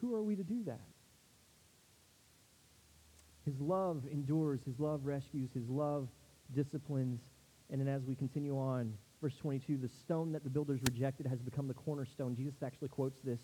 Who 0.03 0.13
are 0.15 0.21
we 0.21 0.35
to 0.35 0.43
do 0.43 0.63
that? 0.65 0.81
His 3.45 3.57
love 3.61 4.03
endures, 4.11 4.59
his 4.65 4.77
love 4.77 5.05
rescues, 5.05 5.49
his 5.53 5.69
love 5.69 6.09
disciplines. 6.53 7.21
And 7.71 7.79
then 7.79 7.87
as 7.87 8.03
we 8.03 8.13
continue 8.13 8.57
on, 8.57 8.93
verse 9.21 9.37
22, 9.37 9.77
the 9.77 9.87
stone 9.87 10.33
that 10.33 10.43
the 10.43 10.49
builders 10.49 10.81
rejected 10.89 11.25
has 11.25 11.39
become 11.39 11.69
the 11.69 11.73
cornerstone. 11.73 12.35
Jesus 12.35 12.61
actually 12.61 12.89
quotes 12.89 13.21
this 13.23 13.39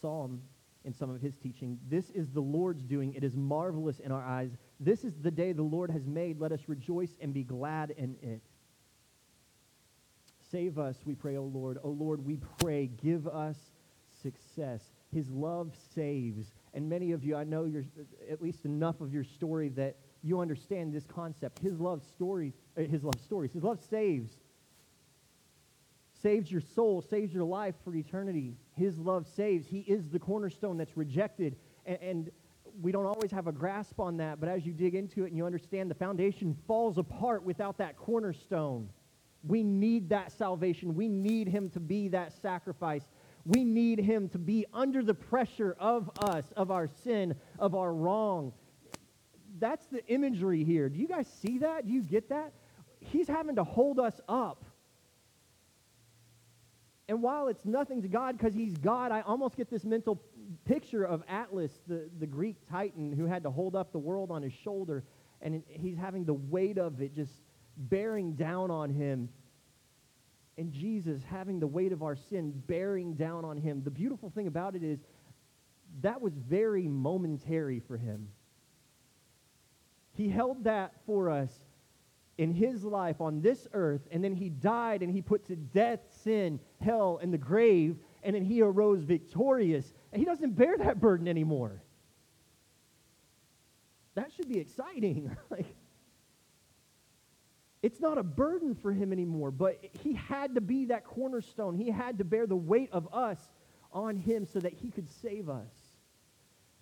psalm 0.00 0.42
in 0.84 0.92
some 0.92 1.10
of 1.10 1.20
his 1.20 1.36
teaching. 1.36 1.78
This 1.88 2.10
is 2.10 2.28
the 2.28 2.40
Lord's 2.40 2.82
doing. 2.82 3.14
It 3.14 3.22
is 3.22 3.36
marvelous 3.36 4.00
in 4.00 4.10
our 4.10 4.24
eyes. 4.24 4.50
This 4.80 5.04
is 5.04 5.14
the 5.22 5.30
day 5.30 5.52
the 5.52 5.62
Lord 5.62 5.92
has 5.92 6.08
made. 6.08 6.40
Let 6.40 6.50
us 6.50 6.62
rejoice 6.66 7.14
and 7.20 7.32
be 7.32 7.44
glad 7.44 7.90
in 7.96 8.16
it. 8.20 8.42
Save 10.50 10.76
us, 10.76 10.96
we 11.04 11.14
pray, 11.14 11.36
O 11.36 11.44
Lord. 11.44 11.78
O 11.84 11.90
Lord, 11.90 12.26
we 12.26 12.40
pray, 12.58 12.88
give 13.00 13.28
us 13.28 13.56
success. 14.22 14.82
His 15.14 15.30
love 15.30 15.72
saves. 15.94 16.52
And 16.74 16.88
many 16.88 17.12
of 17.12 17.22
you, 17.24 17.36
I 17.36 17.44
know 17.44 17.64
you're 17.64 17.84
at 18.30 18.42
least 18.42 18.64
enough 18.64 19.00
of 19.00 19.12
your 19.12 19.24
story 19.24 19.68
that 19.70 19.96
you 20.22 20.40
understand 20.40 20.92
this 20.92 21.06
concept. 21.06 21.60
His 21.60 21.78
love 21.78 22.02
stories, 22.02 22.54
uh, 22.76 22.82
his 22.82 23.04
love 23.04 23.14
stories, 23.24 23.52
his 23.52 23.62
love 23.62 23.78
saves. 23.88 24.32
Saves 26.20 26.50
your 26.50 26.62
soul, 26.62 27.00
saves 27.00 27.32
your 27.32 27.44
life 27.44 27.74
for 27.84 27.94
eternity. 27.94 28.56
His 28.76 28.98
love 28.98 29.26
saves. 29.36 29.66
He 29.66 29.80
is 29.80 30.08
the 30.08 30.18
cornerstone 30.18 30.76
that's 30.76 30.96
rejected. 30.96 31.56
And, 31.86 31.98
and 32.02 32.30
we 32.82 32.90
don't 32.90 33.06
always 33.06 33.30
have 33.30 33.46
a 33.46 33.52
grasp 33.52 34.00
on 34.00 34.16
that, 34.16 34.40
but 34.40 34.48
as 34.48 34.66
you 34.66 34.72
dig 34.72 34.94
into 34.94 35.24
it 35.24 35.28
and 35.28 35.36
you 35.36 35.46
understand 35.46 35.90
the 35.90 35.94
foundation 35.94 36.56
falls 36.66 36.98
apart 36.98 37.44
without 37.44 37.78
that 37.78 37.96
cornerstone. 37.96 38.88
We 39.46 39.62
need 39.62 40.08
that 40.08 40.32
salvation. 40.32 40.94
We 40.94 41.06
need 41.06 41.48
him 41.48 41.68
to 41.70 41.80
be 41.80 42.08
that 42.08 42.32
sacrifice. 42.40 43.02
We 43.46 43.64
need 43.64 43.98
him 43.98 44.28
to 44.30 44.38
be 44.38 44.66
under 44.72 45.02
the 45.02 45.14
pressure 45.14 45.76
of 45.78 46.10
us, 46.18 46.44
of 46.56 46.70
our 46.70 46.86
sin, 46.86 47.34
of 47.58 47.74
our 47.74 47.92
wrong. 47.92 48.52
That's 49.58 49.86
the 49.86 50.04
imagery 50.06 50.64
here. 50.64 50.88
Do 50.88 50.98
you 50.98 51.06
guys 51.06 51.28
see 51.42 51.58
that? 51.58 51.86
Do 51.86 51.92
you 51.92 52.02
get 52.02 52.30
that? 52.30 52.52
He's 53.00 53.28
having 53.28 53.56
to 53.56 53.64
hold 53.64 54.00
us 54.00 54.20
up. 54.28 54.64
And 57.06 57.22
while 57.22 57.48
it's 57.48 57.66
nothing 57.66 58.00
to 58.02 58.08
God 58.08 58.38
because 58.38 58.54
he's 58.54 58.78
God, 58.78 59.12
I 59.12 59.20
almost 59.20 59.56
get 59.56 59.70
this 59.70 59.84
mental 59.84 60.22
picture 60.64 61.04
of 61.04 61.22
Atlas, 61.28 61.70
the, 61.86 62.08
the 62.18 62.26
Greek 62.26 62.56
titan 62.70 63.12
who 63.12 63.26
had 63.26 63.42
to 63.42 63.50
hold 63.50 63.76
up 63.76 63.92
the 63.92 63.98
world 63.98 64.30
on 64.30 64.42
his 64.42 64.54
shoulder, 64.54 65.04
and 65.42 65.62
he's 65.68 65.98
having 65.98 66.24
the 66.24 66.34
weight 66.34 66.78
of 66.78 67.02
it 67.02 67.14
just 67.14 67.32
bearing 67.76 68.32
down 68.32 68.70
on 68.70 68.88
him. 68.88 69.28
And 70.56 70.72
Jesus 70.72 71.22
having 71.24 71.58
the 71.58 71.66
weight 71.66 71.92
of 71.92 72.02
our 72.02 72.16
sin 72.16 72.52
bearing 72.66 73.14
down 73.14 73.44
on 73.44 73.56
him. 73.56 73.82
The 73.82 73.90
beautiful 73.90 74.30
thing 74.30 74.46
about 74.46 74.76
it 74.76 74.82
is 74.82 75.00
that 76.00 76.20
was 76.20 76.34
very 76.34 76.86
momentary 76.88 77.80
for 77.80 77.96
him. 77.96 78.28
He 80.12 80.28
held 80.28 80.64
that 80.64 80.92
for 81.06 81.28
us 81.30 81.52
in 82.38 82.52
his 82.52 82.84
life 82.84 83.20
on 83.20 83.40
this 83.40 83.68
earth, 83.72 84.02
and 84.10 84.22
then 84.22 84.34
he 84.34 84.48
died 84.48 85.02
and 85.02 85.12
he 85.12 85.22
put 85.22 85.46
to 85.46 85.56
death 85.56 86.00
sin, 86.22 86.60
hell, 86.80 87.18
and 87.22 87.32
the 87.32 87.38
grave, 87.38 87.96
and 88.22 88.34
then 88.34 88.44
he 88.44 88.62
arose 88.62 89.02
victorious. 89.02 89.92
And 90.12 90.20
he 90.20 90.24
doesn't 90.24 90.56
bear 90.56 90.76
that 90.78 91.00
burden 91.00 91.28
anymore. 91.28 91.82
That 94.14 94.32
should 94.32 94.48
be 94.48 94.58
exciting. 94.58 95.36
like, 95.50 95.66
it's 97.84 98.00
not 98.00 98.16
a 98.16 98.22
burden 98.22 98.74
for 98.74 98.94
him 98.94 99.12
anymore, 99.12 99.50
but 99.50 99.78
he 100.02 100.14
had 100.14 100.54
to 100.54 100.62
be 100.62 100.86
that 100.86 101.04
cornerstone. 101.04 101.74
He 101.74 101.90
had 101.90 102.16
to 102.16 102.24
bear 102.24 102.46
the 102.46 102.56
weight 102.56 102.88
of 102.92 103.06
us 103.12 103.38
on 103.92 104.16
him 104.16 104.46
so 104.46 104.58
that 104.60 104.72
he 104.72 104.90
could 104.90 105.06
save 105.06 105.50
us. 105.50 105.68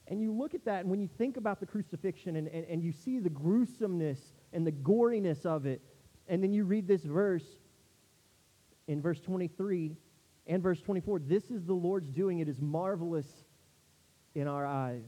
And 0.07 0.23
you 0.23 0.33
look 0.33 0.55
at 0.55 0.65
that, 0.67 0.83
and 0.83 0.91
when 0.91 1.01
you 1.01 1.09
think 1.19 1.37
about 1.37 1.59
the 1.59 1.67
crucifixion 1.67 2.37
and, 2.37 2.47
and, 2.47 2.65
and 2.67 2.85
you 2.85 2.93
see 2.93 3.19
the 3.19 3.29
gruesomeness 3.29 4.33
and 4.53 4.65
the 4.65 4.71
goriness 4.71 5.45
of 5.45 5.67
it, 5.67 5.83
and 6.29 6.41
then 6.41 6.53
you 6.53 6.63
read 6.63 6.87
this 6.87 7.03
verse 7.03 7.47
in 8.87 9.03
verse 9.03 9.19
23 9.19 9.97
and 10.47 10.63
verse 10.63 10.81
24 10.83 11.19
this 11.19 11.51
is 11.51 11.65
the 11.65 11.75
Lord's 11.75 12.11
doing, 12.11 12.39
it 12.39 12.49
is 12.49 12.61
marvelous 12.61 13.27
in 14.37 14.47
our 14.47 14.65
eyes. 14.65 15.03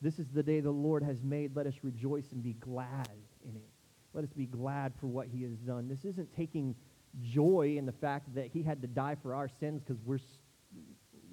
This 0.00 0.18
is 0.18 0.28
the 0.30 0.42
day 0.42 0.60
the 0.60 0.70
Lord 0.70 1.02
has 1.02 1.22
made. 1.22 1.54
Let 1.54 1.66
us 1.66 1.74
rejoice 1.82 2.32
and 2.32 2.42
be 2.42 2.54
glad 2.54 3.10
in 3.46 3.54
it. 3.54 3.73
Let 4.14 4.24
us 4.24 4.32
be 4.32 4.46
glad 4.46 4.92
for 5.00 5.08
what 5.08 5.26
he 5.26 5.42
has 5.42 5.52
done. 5.66 5.88
This 5.88 6.04
isn't 6.04 6.34
taking 6.36 6.74
joy 7.20 7.74
in 7.76 7.84
the 7.84 7.92
fact 7.92 8.32
that 8.34 8.46
he 8.46 8.62
had 8.62 8.80
to 8.82 8.88
die 8.88 9.16
for 9.20 9.34
our 9.34 9.48
sins 9.48 9.82
because 9.84 10.00
we're, 10.04 10.20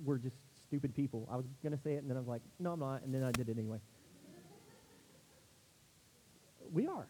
we're 0.03 0.17
just 0.17 0.36
stupid 0.67 0.95
people. 0.95 1.29
I 1.32 1.36
was 1.36 1.45
going 1.61 1.75
to 1.75 1.82
say 1.82 1.93
it, 1.93 2.01
and 2.01 2.09
then 2.09 2.17
I 2.17 2.19
was 2.19 2.27
like, 2.27 2.41
no, 2.59 2.71
I'm 2.71 2.79
not, 2.79 3.03
and 3.03 3.13
then 3.13 3.23
I 3.23 3.32
did 3.32 3.49
it 3.49 3.57
anyway. 3.57 3.77
we 6.71 6.88
are. 6.88 7.07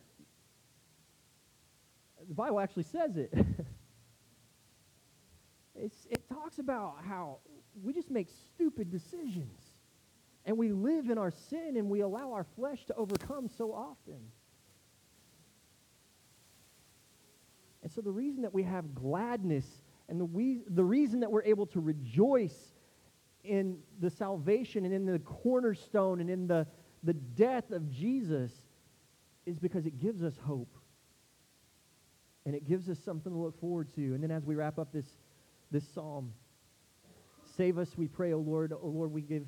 The 2.27 2.33
Bible 2.33 2.59
actually 2.59 2.83
says 2.83 3.15
it. 3.15 3.33
it 5.75 6.29
talks 6.29 6.59
about 6.59 6.97
how 7.07 7.37
we 7.81 7.93
just 7.93 8.11
make 8.11 8.27
stupid 8.55 8.91
decisions. 8.91 9.61
And 10.45 10.57
we 10.57 10.71
live 10.71 11.09
in 11.09 11.17
our 11.17 11.31
sin 11.31 11.77
and 11.77 11.89
we 11.89 12.01
allow 12.01 12.33
our 12.33 12.45
flesh 12.55 12.85
to 12.87 12.95
overcome 12.95 13.47
so 13.47 13.71
often. 13.71 14.19
And 17.83 17.91
so 17.91 18.01
the 18.01 18.11
reason 18.11 18.41
that 18.43 18.53
we 18.53 18.63
have 18.63 18.93
gladness 18.93 19.65
and 20.11 20.19
the, 20.19 20.25
we, 20.25 20.61
the 20.67 20.83
reason 20.83 21.21
that 21.21 21.31
we're 21.31 21.43
able 21.43 21.65
to 21.67 21.79
rejoice 21.79 22.73
in 23.43 23.77
the 23.99 24.09
salvation 24.09 24.85
and 24.85 24.93
in 24.93 25.05
the 25.05 25.19
cornerstone 25.19 26.19
and 26.19 26.29
in 26.29 26.47
the, 26.47 26.67
the 27.03 27.13
death 27.13 27.71
of 27.71 27.89
Jesus 27.89 28.51
is 29.45 29.57
because 29.57 29.85
it 29.85 29.99
gives 29.99 30.21
us 30.21 30.33
hope. 30.45 30.75
And 32.45 32.55
it 32.55 32.67
gives 32.67 32.89
us 32.89 32.99
something 32.99 33.31
to 33.31 33.37
look 33.37 33.59
forward 33.59 33.93
to. 33.95 34.01
And 34.13 34.21
then 34.21 34.31
as 34.31 34.45
we 34.45 34.55
wrap 34.55 34.79
up 34.79 34.91
this, 34.91 35.05
this 35.71 35.87
psalm, 35.87 36.33
save 37.55 37.77
us, 37.77 37.97
we 37.97 38.07
pray, 38.07 38.33
O 38.33 38.39
Lord. 38.39 38.73
O 38.73 38.87
Lord, 38.87 39.11
we 39.11 39.21
give, 39.21 39.45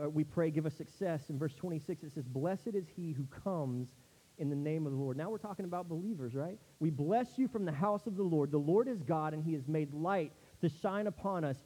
uh, 0.00 0.08
we 0.08 0.24
pray, 0.24 0.50
give 0.50 0.64
us 0.64 0.74
success. 0.74 1.28
In 1.28 1.38
verse 1.38 1.54
26, 1.54 2.04
it 2.04 2.14
says, 2.14 2.24
Blessed 2.26 2.74
is 2.74 2.86
he 2.94 3.12
who 3.12 3.26
comes 3.44 3.88
in 4.38 4.50
the 4.50 4.56
name 4.56 4.86
of 4.86 4.92
the 4.92 4.98
Lord. 4.98 5.16
Now 5.16 5.30
we're 5.30 5.38
talking 5.38 5.64
about 5.64 5.88
believers, 5.88 6.34
right? 6.34 6.58
We 6.78 6.90
bless 6.90 7.38
you 7.38 7.48
from 7.48 7.64
the 7.64 7.72
house 7.72 8.06
of 8.06 8.16
the 8.16 8.22
Lord. 8.22 8.50
The 8.50 8.58
Lord 8.58 8.88
is 8.88 9.02
God, 9.02 9.34
and 9.34 9.42
he 9.42 9.54
has 9.54 9.66
made 9.66 9.92
light 9.94 10.32
to 10.60 10.68
shine 10.68 11.06
upon 11.06 11.44
us. 11.44 11.56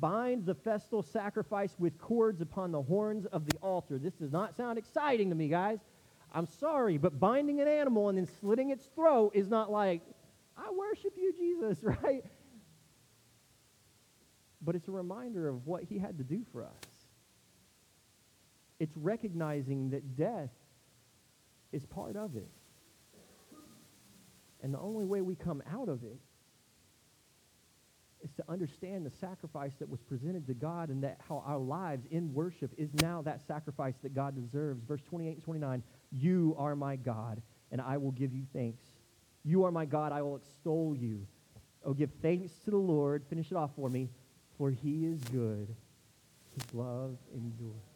Bind 0.00 0.46
the 0.46 0.54
festal 0.54 1.02
sacrifice 1.02 1.74
with 1.78 1.98
cords 1.98 2.40
upon 2.40 2.70
the 2.72 2.82
horns 2.82 3.26
of 3.26 3.46
the 3.46 3.56
altar. 3.58 3.98
This 3.98 4.14
does 4.14 4.30
not 4.30 4.56
sound 4.56 4.78
exciting 4.78 5.28
to 5.30 5.34
me, 5.34 5.48
guys. 5.48 5.80
I'm 6.32 6.46
sorry, 6.46 6.96
but 6.96 7.18
binding 7.20 7.60
an 7.60 7.68
animal 7.68 8.08
and 8.08 8.16
then 8.16 8.28
slitting 8.40 8.70
its 8.70 8.86
throat 8.94 9.32
is 9.34 9.48
not 9.48 9.70
like, 9.70 10.02
I 10.56 10.70
worship 10.70 11.14
you, 11.16 11.32
Jesus, 11.32 11.78
right? 12.02 12.24
But 14.62 14.76
it's 14.76 14.88
a 14.88 14.92
reminder 14.92 15.48
of 15.48 15.66
what 15.66 15.82
he 15.82 15.98
had 15.98 16.18
to 16.18 16.24
do 16.24 16.42
for 16.52 16.64
us. 16.64 16.70
It's 18.78 18.96
recognizing 18.96 19.90
that 19.90 20.16
death 20.16 20.50
is 21.72 21.84
part 21.86 22.16
of 22.16 22.36
it. 22.36 22.48
And 24.62 24.72
the 24.72 24.78
only 24.78 25.04
way 25.04 25.20
we 25.20 25.34
come 25.34 25.62
out 25.72 25.88
of 25.88 26.04
it 26.04 26.18
is 28.22 28.30
to 28.36 28.44
understand 28.48 29.04
the 29.04 29.10
sacrifice 29.10 29.72
that 29.80 29.88
was 29.88 30.00
presented 30.00 30.46
to 30.46 30.54
God 30.54 30.90
and 30.90 31.02
that 31.02 31.18
how 31.28 31.42
our 31.44 31.58
lives 31.58 32.06
in 32.10 32.32
worship 32.32 32.72
is 32.78 32.88
now 33.00 33.22
that 33.22 33.44
sacrifice 33.46 33.94
that 34.02 34.14
God 34.14 34.36
deserves. 34.36 34.84
Verse 34.84 35.00
28 35.08 35.32
and 35.32 35.42
29, 35.42 35.82
you 36.12 36.54
are 36.56 36.76
my 36.76 36.94
God, 36.94 37.42
and 37.72 37.80
I 37.80 37.96
will 37.96 38.12
give 38.12 38.32
you 38.32 38.44
thanks. 38.52 38.84
You 39.44 39.64
are 39.64 39.72
my 39.72 39.84
God, 39.84 40.12
I 40.12 40.22
will 40.22 40.36
extol 40.36 40.94
you. 40.96 41.26
Oh, 41.84 41.94
give 41.94 42.10
thanks 42.22 42.52
to 42.64 42.70
the 42.70 42.76
Lord. 42.76 43.24
Finish 43.28 43.50
it 43.50 43.56
off 43.56 43.70
for 43.74 43.88
me. 43.88 44.08
For 44.56 44.70
he 44.70 45.06
is 45.06 45.20
good. 45.24 45.74
His 46.54 46.74
love 46.74 47.16
endures. 47.34 47.91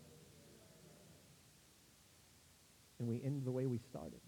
And 2.98 3.08
we 3.08 3.20
end 3.24 3.44
the 3.44 3.50
way 3.50 3.66
we 3.66 3.78
started. 3.78 4.20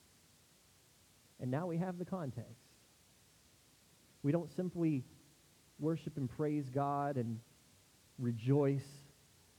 And 1.41 1.51
now 1.51 1.67
we 1.67 1.79
have 1.79 1.99
the 1.99 2.05
context. 2.05 2.69
We 4.23 4.33
don't 4.33 4.51
simply 4.55 5.05
worship 5.79 6.17
and 6.17 6.29
praise 6.29 6.69
God 6.69 7.17
and 7.17 7.39
rejoice 8.19 8.87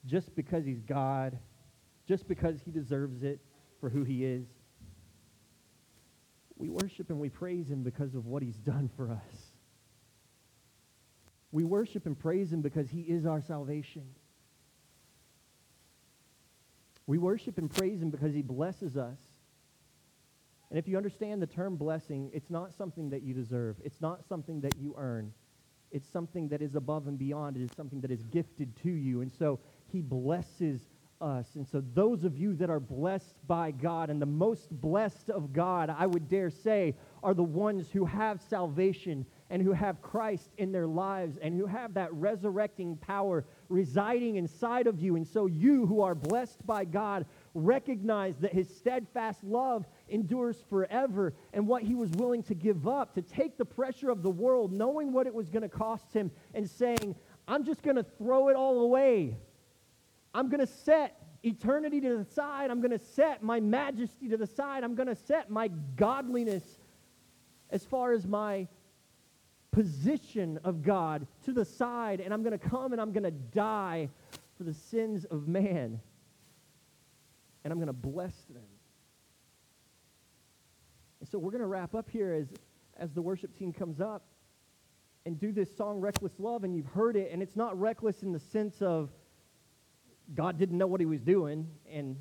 just 0.05 0.35
because 0.35 0.65
he's 0.65 0.81
God, 0.81 1.37
just 2.07 2.27
because 2.27 2.59
he 2.63 2.71
deserves 2.71 3.23
it 3.23 3.39
for 3.79 3.89
who 3.89 4.03
he 4.03 4.25
is. 4.25 4.45
We 6.57 6.69
worship 6.69 7.09
and 7.09 7.19
we 7.19 7.29
praise 7.29 7.69
him 7.69 7.83
because 7.83 8.15
of 8.15 8.25
what 8.25 8.43
he's 8.43 8.57
done 8.57 8.89
for 8.97 9.11
us. 9.11 9.53
We 11.51 11.63
worship 11.63 12.05
and 12.05 12.19
praise 12.19 12.51
him 12.51 12.61
because 12.61 12.89
he 12.89 13.01
is 13.01 13.25
our 13.25 13.41
salvation. 13.41 14.03
We 17.09 17.17
worship 17.17 17.57
and 17.57 17.71
praise 17.71 18.03
him 18.03 18.11
because 18.11 18.35
he 18.35 18.43
blesses 18.43 18.95
us. 18.95 19.17
And 20.69 20.77
if 20.77 20.87
you 20.87 20.95
understand 20.95 21.41
the 21.41 21.47
term 21.47 21.75
blessing, 21.75 22.29
it's 22.31 22.51
not 22.51 22.71
something 22.71 23.09
that 23.09 23.23
you 23.23 23.33
deserve. 23.33 23.77
It's 23.83 23.99
not 23.99 24.23
something 24.29 24.61
that 24.61 24.77
you 24.77 24.93
earn. 24.95 25.33
It's 25.89 26.07
something 26.07 26.47
that 26.49 26.61
is 26.61 26.75
above 26.75 27.07
and 27.07 27.17
beyond. 27.17 27.57
It 27.57 27.63
is 27.63 27.71
something 27.75 27.99
that 28.01 28.11
is 28.11 28.21
gifted 28.25 28.75
to 28.83 28.91
you. 28.91 29.21
And 29.21 29.31
so 29.31 29.59
he 29.91 30.01
blesses 30.01 30.81
us. 31.19 31.55
And 31.55 31.67
so, 31.67 31.83
those 31.95 32.25
of 32.25 32.37
you 32.37 32.53
that 32.57 32.69
are 32.69 32.79
blessed 32.79 33.35
by 33.47 33.71
God, 33.71 34.11
and 34.11 34.21
the 34.21 34.27
most 34.27 34.69
blessed 34.69 35.31
of 35.31 35.51
God, 35.51 35.89
I 35.89 36.05
would 36.05 36.29
dare 36.29 36.51
say, 36.51 36.95
are 37.23 37.33
the 37.33 37.43
ones 37.43 37.89
who 37.91 38.05
have 38.05 38.39
salvation 38.39 39.25
and 39.49 39.63
who 39.63 39.73
have 39.73 40.01
Christ 40.03 40.51
in 40.59 40.71
their 40.71 40.87
lives 40.87 41.37
and 41.41 41.55
who 41.55 41.65
have 41.65 41.95
that 41.95 42.13
resurrecting 42.13 42.97
power 42.97 43.45
residing 43.69 44.35
inside 44.35 44.87
of 44.87 44.99
you. 44.99 45.15
And 45.15 45.25
so, 45.25 45.45
you 45.45 45.85
who 45.85 46.01
are 46.01 46.15
blessed 46.15 46.65
by 46.65 46.85
God 46.85 47.25
recognize 47.53 48.37
that 48.37 48.53
his 48.53 48.67
steadfast 48.75 49.43
love 49.43 49.85
endures 50.09 50.57
forever 50.69 51.33
and 51.53 51.67
what 51.67 51.83
he 51.83 51.95
was 51.95 52.09
willing 52.11 52.43
to 52.43 52.55
give 52.55 52.87
up 52.87 53.13
to 53.15 53.21
take 53.21 53.57
the 53.57 53.65
pressure 53.65 54.09
of 54.09 54.23
the 54.23 54.29
world, 54.29 54.71
knowing 54.71 55.13
what 55.13 55.27
it 55.27 55.33
was 55.33 55.49
going 55.49 55.63
to 55.63 55.69
cost 55.69 56.13
him, 56.13 56.31
and 56.53 56.69
saying, 56.69 57.15
I'm 57.47 57.63
just 57.63 57.81
going 57.81 57.95
to 57.95 58.05
throw 58.17 58.49
it 58.49 58.55
all 58.55 58.81
away 58.81 59.37
I'm 60.33 60.49
going 60.49 60.59
to 60.59 60.67
set 60.67 61.21
eternity 61.43 62.01
to 62.01 62.17
the 62.17 62.25
side. 62.25 62.69
I'm 62.69 62.81
going 62.81 62.97
to 62.97 63.03
set 63.03 63.41
my 63.41 63.59
majesty 63.59 64.27
to 64.29 64.37
the 64.37 64.47
side. 64.47 64.83
I'm 64.83 64.95
going 64.95 65.07
to 65.07 65.15
set 65.15 65.49
my 65.49 65.69
godliness 65.95 66.63
as 67.71 67.83
far 67.85 68.11
as 68.11 68.25
my 68.25 68.67
position 69.71 70.59
of 70.63 70.81
God 70.81 71.27
to 71.45 71.53
the 71.53 71.65
side. 71.65 72.19
And 72.19 72.33
I'm 72.33 72.43
going 72.43 72.57
to 72.57 72.69
come 72.69 72.91
and 72.91 73.01
I'm 73.01 73.11
going 73.11 73.23
to 73.23 73.31
die 73.31 74.09
for 74.57 74.63
the 74.63 74.73
sins 74.73 75.25
of 75.25 75.47
man. 75.47 75.99
And 77.63 77.73
I'm 77.73 77.77
going 77.77 77.87
to 77.87 77.93
bless 77.93 78.35
them. 78.49 78.63
And 81.19 81.29
so 81.29 81.37
we're 81.37 81.51
going 81.51 81.61
to 81.61 81.67
wrap 81.67 81.95
up 81.95 82.09
here 82.09 82.33
as, 82.33 82.47
as 82.97 83.11
the 83.11 83.21
worship 83.21 83.57
team 83.57 83.73
comes 83.73 83.99
up 83.99 84.23
and 85.25 85.39
do 85.39 85.51
this 85.51 85.75
song, 85.75 85.99
Reckless 85.99 86.33
Love. 86.39 86.63
And 86.63 86.75
you've 86.75 86.87
heard 86.87 87.15
it. 87.15 87.31
And 87.31 87.43
it's 87.43 87.55
not 87.55 87.79
reckless 87.79 88.23
in 88.23 88.31
the 88.31 88.39
sense 88.39 88.81
of, 88.81 89.09
God 90.35 90.57
didn't 90.57 90.77
know 90.77 90.87
what 90.87 90.99
he 90.99 91.05
was 91.05 91.21
doing 91.21 91.67
and 91.91 92.15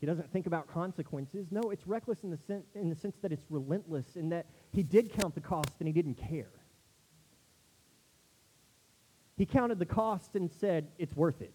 he 0.00 0.06
doesn't 0.06 0.30
think 0.32 0.46
about 0.46 0.72
consequences. 0.72 1.48
No, 1.50 1.70
it's 1.70 1.86
reckless 1.86 2.22
in 2.22 2.30
the, 2.30 2.36
sen- 2.36 2.62
in 2.74 2.88
the 2.88 2.94
sense 2.94 3.16
that 3.22 3.32
it's 3.32 3.44
relentless, 3.50 4.16
in 4.16 4.28
that 4.28 4.46
he 4.72 4.82
did 4.82 5.12
count 5.12 5.34
the 5.34 5.40
cost 5.40 5.72
and 5.80 5.86
he 5.86 5.92
didn't 5.92 6.14
care. 6.14 6.50
He 9.36 9.46
counted 9.46 9.78
the 9.78 9.86
cost 9.86 10.34
and 10.34 10.50
said, 10.50 10.88
it's 10.98 11.14
worth 11.14 11.40
it. 11.40 11.54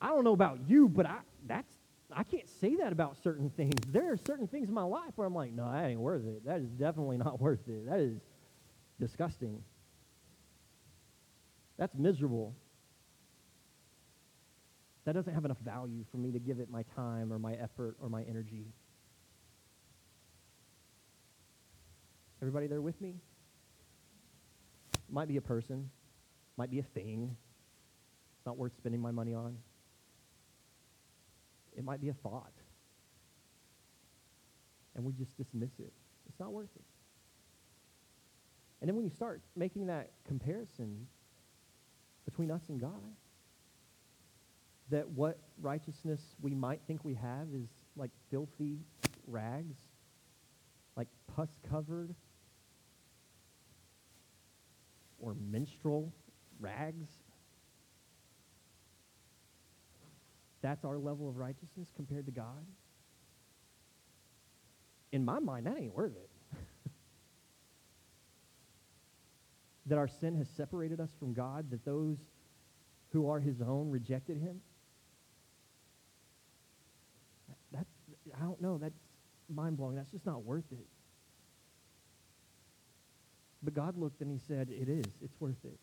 I 0.00 0.08
don't 0.08 0.24
know 0.24 0.32
about 0.32 0.58
you, 0.68 0.88
but 0.88 1.06
I, 1.06 1.18
that's, 1.46 1.72
I 2.12 2.24
can't 2.24 2.48
say 2.60 2.76
that 2.76 2.92
about 2.92 3.16
certain 3.22 3.50
things. 3.50 3.74
There 3.88 4.12
are 4.12 4.16
certain 4.16 4.46
things 4.46 4.68
in 4.68 4.74
my 4.74 4.82
life 4.82 5.12
where 5.16 5.26
I'm 5.26 5.34
like, 5.34 5.52
no, 5.52 5.70
that 5.70 5.86
ain't 5.86 6.00
worth 6.00 6.26
it. 6.26 6.44
That 6.44 6.60
is 6.60 6.68
definitely 6.70 7.16
not 7.16 7.40
worth 7.40 7.66
it. 7.68 7.88
That 7.88 8.00
is 8.00 8.18
disgusting. 9.00 9.62
That's 11.78 11.94
miserable. 11.94 12.54
That 15.04 15.14
doesn't 15.14 15.32
have 15.32 15.44
enough 15.44 15.58
value 15.64 16.04
for 16.10 16.18
me 16.18 16.32
to 16.32 16.38
give 16.38 16.60
it 16.60 16.70
my 16.70 16.84
time 16.94 17.32
or 17.32 17.38
my 17.38 17.54
effort 17.54 17.96
or 18.00 18.08
my 18.08 18.22
energy. 18.24 18.66
Everybody 22.42 22.66
there 22.66 22.82
with 22.82 23.00
me? 23.00 23.14
Might 25.08 25.28
be 25.28 25.38
a 25.38 25.42
person, 25.42 25.88
might 26.58 26.70
be 26.70 26.80
a 26.80 26.82
thing. 26.82 27.34
It's 28.36 28.46
not 28.46 28.58
worth 28.58 28.72
spending 28.76 29.00
my 29.00 29.12
money 29.12 29.32
on. 29.32 29.56
It 31.74 31.84
might 31.84 32.00
be 32.02 32.10
a 32.10 32.14
thought. 32.14 32.52
And 34.94 35.04
we 35.04 35.12
just 35.12 35.34
dismiss 35.38 35.70
it. 35.78 35.92
It's 36.28 36.38
not 36.38 36.52
worth 36.52 36.68
it. 36.76 36.84
And 38.80 38.88
then 38.88 38.96
when 38.96 39.04
you 39.04 39.10
start 39.10 39.40
making 39.56 39.86
that 39.86 40.10
comparison, 40.26 41.06
between 42.24 42.50
us 42.50 42.62
and 42.68 42.80
God. 42.80 43.02
That 44.90 45.08
what 45.08 45.38
righteousness 45.60 46.20
we 46.40 46.54
might 46.54 46.80
think 46.86 47.04
we 47.04 47.14
have 47.14 47.48
is 47.54 47.68
like 47.96 48.10
filthy 48.30 48.78
rags, 49.26 49.76
like 50.96 51.08
pus 51.34 51.48
covered 51.68 52.14
or 55.22 55.34
menstrual 55.50 56.12
rags. 56.60 57.08
That's 60.60 60.84
our 60.84 60.98
level 60.98 61.28
of 61.28 61.38
righteousness 61.38 61.88
compared 61.96 62.26
to 62.26 62.32
God. 62.32 62.66
In 65.12 65.24
my 65.24 65.38
mind, 65.38 65.66
that 65.66 65.78
ain't 65.78 65.94
worth 65.94 66.12
it. 66.12 66.30
that 69.86 69.96
our 69.96 70.08
sin 70.08 70.36
has 70.36 70.48
separated 70.56 71.00
us 71.00 71.10
from 71.18 71.32
God, 71.32 71.70
that 71.70 71.84
those 71.84 72.18
who 73.12 73.28
are 73.28 73.40
his 73.40 73.60
own 73.60 73.90
rejected 73.90 74.38
him? 74.38 74.60
That, 77.72 77.86
I 78.34 78.44
don't 78.44 78.60
know. 78.60 78.78
That's 78.78 78.98
mind 79.54 79.76
blowing. 79.76 79.96
That's 79.96 80.10
just 80.10 80.26
not 80.26 80.44
worth 80.44 80.64
it. 80.72 80.86
But 83.62 83.74
God 83.74 83.96
looked 83.96 84.20
and 84.20 84.30
he 84.30 84.38
said, 84.38 84.68
It 84.70 84.88
is. 84.88 85.06
It's 85.22 85.40
worth 85.40 85.64
it. 85.64 85.78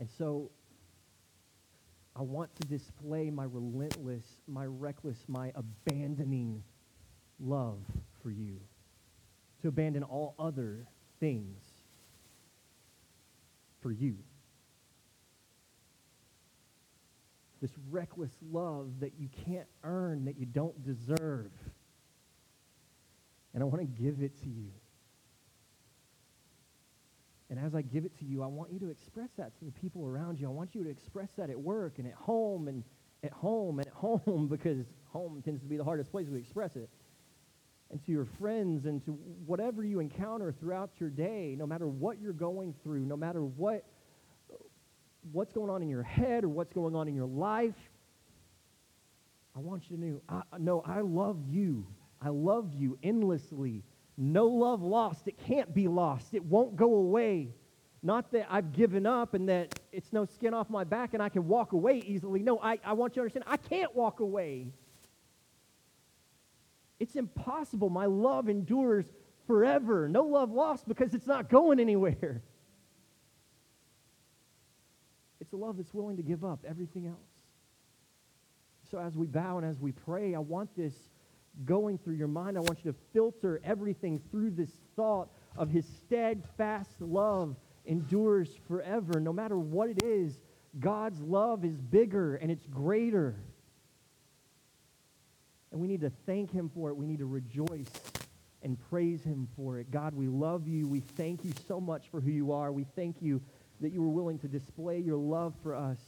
And 0.00 0.08
so 0.18 0.50
I 2.16 2.22
want 2.22 2.54
to 2.60 2.66
display 2.66 3.30
my 3.30 3.44
relentless, 3.44 4.24
my 4.46 4.66
reckless, 4.66 5.18
my 5.28 5.52
abandoning 5.54 6.62
love 7.40 7.80
for 8.22 8.30
you. 8.30 8.58
To 9.62 9.68
abandon 9.68 10.02
all 10.02 10.34
other 10.38 10.86
things 11.20 11.62
for 13.80 13.92
you. 13.92 14.16
This 17.60 17.70
reckless 17.90 18.32
love 18.50 18.88
that 19.00 19.12
you 19.18 19.28
can't 19.46 19.68
earn, 19.84 20.24
that 20.24 20.36
you 20.36 20.46
don't 20.46 20.84
deserve. 20.84 21.52
And 23.54 23.62
I 23.62 23.66
want 23.66 23.80
to 23.80 24.02
give 24.02 24.20
it 24.20 24.36
to 24.42 24.48
you. 24.48 24.70
And 27.52 27.60
as 27.60 27.74
I 27.74 27.82
give 27.82 28.06
it 28.06 28.18
to 28.18 28.24
you, 28.24 28.42
I 28.42 28.46
want 28.46 28.72
you 28.72 28.78
to 28.78 28.88
express 28.88 29.28
that 29.36 29.58
to 29.58 29.66
the 29.66 29.72
people 29.72 30.06
around 30.06 30.40
you. 30.40 30.46
I 30.46 30.50
want 30.50 30.74
you 30.74 30.82
to 30.84 30.88
express 30.88 31.32
that 31.36 31.50
at 31.50 31.60
work 31.60 31.98
and 31.98 32.06
at 32.06 32.14
home 32.14 32.66
and 32.66 32.82
at 33.22 33.30
home 33.30 33.78
and 33.78 33.86
at 33.86 33.92
home 33.92 34.48
because 34.50 34.86
home 35.10 35.42
tends 35.44 35.60
to 35.60 35.68
be 35.68 35.76
the 35.76 35.84
hardest 35.84 36.10
place 36.10 36.26
to 36.28 36.34
express 36.34 36.76
it 36.76 36.88
and 37.90 38.02
to 38.06 38.10
your 38.10 38.24
friends 38.40 38.86
and 38.86 39.04
to 39.04 39.10
whatever 39.44 39.84
you 39.84 40.00
encounter 40.00 40.50
throughout 40.50 40.92
your 40.98 41.10
day, 41.10 41.54
no 41.58 41.66
matter 41.66 41.86
what 41.86 42.18
you're 42.18 42.32
going 42.32 42.74
through, 42.82 43.04
no 43.04 43.18
matter 43.18 43.44
what 43.44 43.84
what's 45.30 45.52
going 45.52 45.68
on 45.68 45.82
in 45.82 45.90
your 45.90 46.02
head 46.02 46.44
or 46.44 46.48
what's 46.48 46.72
going 46.72 46.96
on 46.96 47.06
in 47.06 47.14
your 47.14 47.28
life, 47.28 47.74
I 49.54 49.58
want 49.58 49.90
you 49.90 49.98
to 49.98 50.02
know, 50.02 50.20
I, 50.26 50.58
know 50.58 50.82
I 50.86 51.02
love 51.02 51.36
you. 51.46 51.86
I 52.18 52.30
love 52.30 52.72
you 52.72 52.96
endlessly. 53.02 53.84
No 54.16 54.46
love 54.46 54.82
lost. 54.82 55.26
It 55.26 55.38
can't 55.38 55.74
be 55.74 55.88
lost. 55.88 56.34
It 56.34 56.44
won't 56.44 56.76
go 56.76 56.94
away. 56.94 57.54
Not 58.02 58.32
that 58.32 58.46
I've 58.50 58.72
given 58.72 59.06
up 59.06 59.34
and 59.34 59.48
that 59.48 59.78
it's 59.92 60.12
no 60.12 60.24
skin 60.24 60.54
off 60.54 60.68
my 60.68 60.84
back 60.84 61.14
and 61.14 61.22
I 61.22 61.28
can 61.28 61.46
walk 61.46 61.72
away 61.72 62.02
easily. 62.04 62.42
No, 62.42 62.58
I, 62.60 62.78
I 62.84 62.94
want 62.94 63.12
you 63.12 63.20
to 63.20 63.20
understand 63.22 63.44
I 63.46 63.56
can't 63.56 63.94
walk 63.94 64.20
away. 64.20 64.72
It's 66.98 67.16
impossible. 67.16 67.90
My 67.90 68.06
love 68.06 68.48
endures 68.48 69.06
forever. 69.46 70.08
No 70.08 70.24
love 70.24 70.50
lost 70.50 70.86
because 70.86 71.14
it's 71.14 71.26
not 71.26 71.48
going 71.48 71.80
anywhere. 71.80 72.42
It's 75.40 75.52
a 75.52 75.56
love 75.56 75.76
that's 75.76 75.92
willing 75.92 76.16
to 76.16 76.22
give 76.22 76.44
up 76.44 76.64
everything 76.68 77.06
else. 77.06 77.18
So 78.90 78.98
as 78.98 79.16
we 79.16 79.26
bow 79.26 79.58
and 79.58 79.66
as 79.66 79.80
we 79.80 79.92
pray, 79.92 80.34
I 80.34 80.38
want 80.38 80.70
this 80.76 80.94
going 81.64 81.98
through 81.98 82.14
your 82.14 82.28
mind. 82.28 82.56
I 82.56 82.60
want 82.60 82.84
you 82.84 82.92
to 82.92 82.98
filter 83.12 83.60
everything 83.64 84.20
through 84.30 84.50
this 84.50 84.70
thought 84.96 85.28
of 85.56 85.68
his 85.68 85.86
steadfast 85.86 87.00
love 87.00 87.56
endures 87.84 88.48
forever. 88.68 89.20
No 89.20 89.32
matter 89.32 89.58
what 89.58 89.90
it 89.90 90.02
is, 90.02 90.40
God's 90.78 91.20
love 91.20 91.64
is 91.64 91.76
bigger 91.76 92.36
and 92.36 92.50
it's 92.50 92.66
greater. 92.66 93.36
And 95.70 95.80
we 95.80 95.88
need 95.88 96.00
to 96.02 96.12
thank 96.26 96.50
him 96.50 96.70
for 96.74 96.90
it. 96.90 96.96
We 96.96 97.06
need 97.06 97.18
to 97.18 97.26
rejoice 97.26 97.90
and 98.62 98.78
praise 98.90 99.22
him 99.22 99.48
for 99.56 99.78
it. 99.78 99.90
God, 99.90 100.14
we 100.14 100.28
love 100.28 100.68
you. 100.68 100.86
We 100.86 101.00
thank 101.00 101.44
you 101.44 101.52
so 101.66 101.80
much 101.80 102.08
for 102.10 102.20
who 102.20 102.30
you 102.30 102.52
are. 102.52 102.72
We 102.72 102.86
thank 102.94 103.16
you 103.20 103.40
that 103.80 103.92
you 103.92 104.00
were 104.00 104.08
willing 104.08 104.38
to 104.38 104.48
display 104.48 104.98
your 105.00 105.16
love 105.16 105.54
for 105.62 105.74
us. 105.74 105.98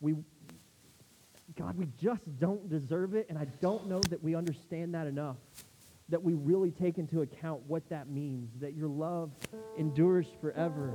We, 0.00 0.14
God, 1.56 1.76
we 1.76 1.86
just 2.00 2.22
don't 2.40 2.68
deserve 2.68 3.14
it, 3.14 3.26
and 3.28 3.38
I 3.38 3.44
don't 3.60 3.88
know 3.88 4.00
that 4.10 4.22
we 4.22 4.34
understand 4.34 4.94
that 4.94 5.06
enough, 5.06 5.36
that 6.08 6.20
we 6.20 6.34
really 6.34 6.72
take 6.72 6.98
into 6.98 7.22
account 7.22 7.62
what 7.68 7.88
that 7.90 8.08
means, 8.08 8.50
that 8.60 8.74
your 8.74 8.88
love 8.88 9.30
endures 9.78 10.26
forever, 10.40 10.92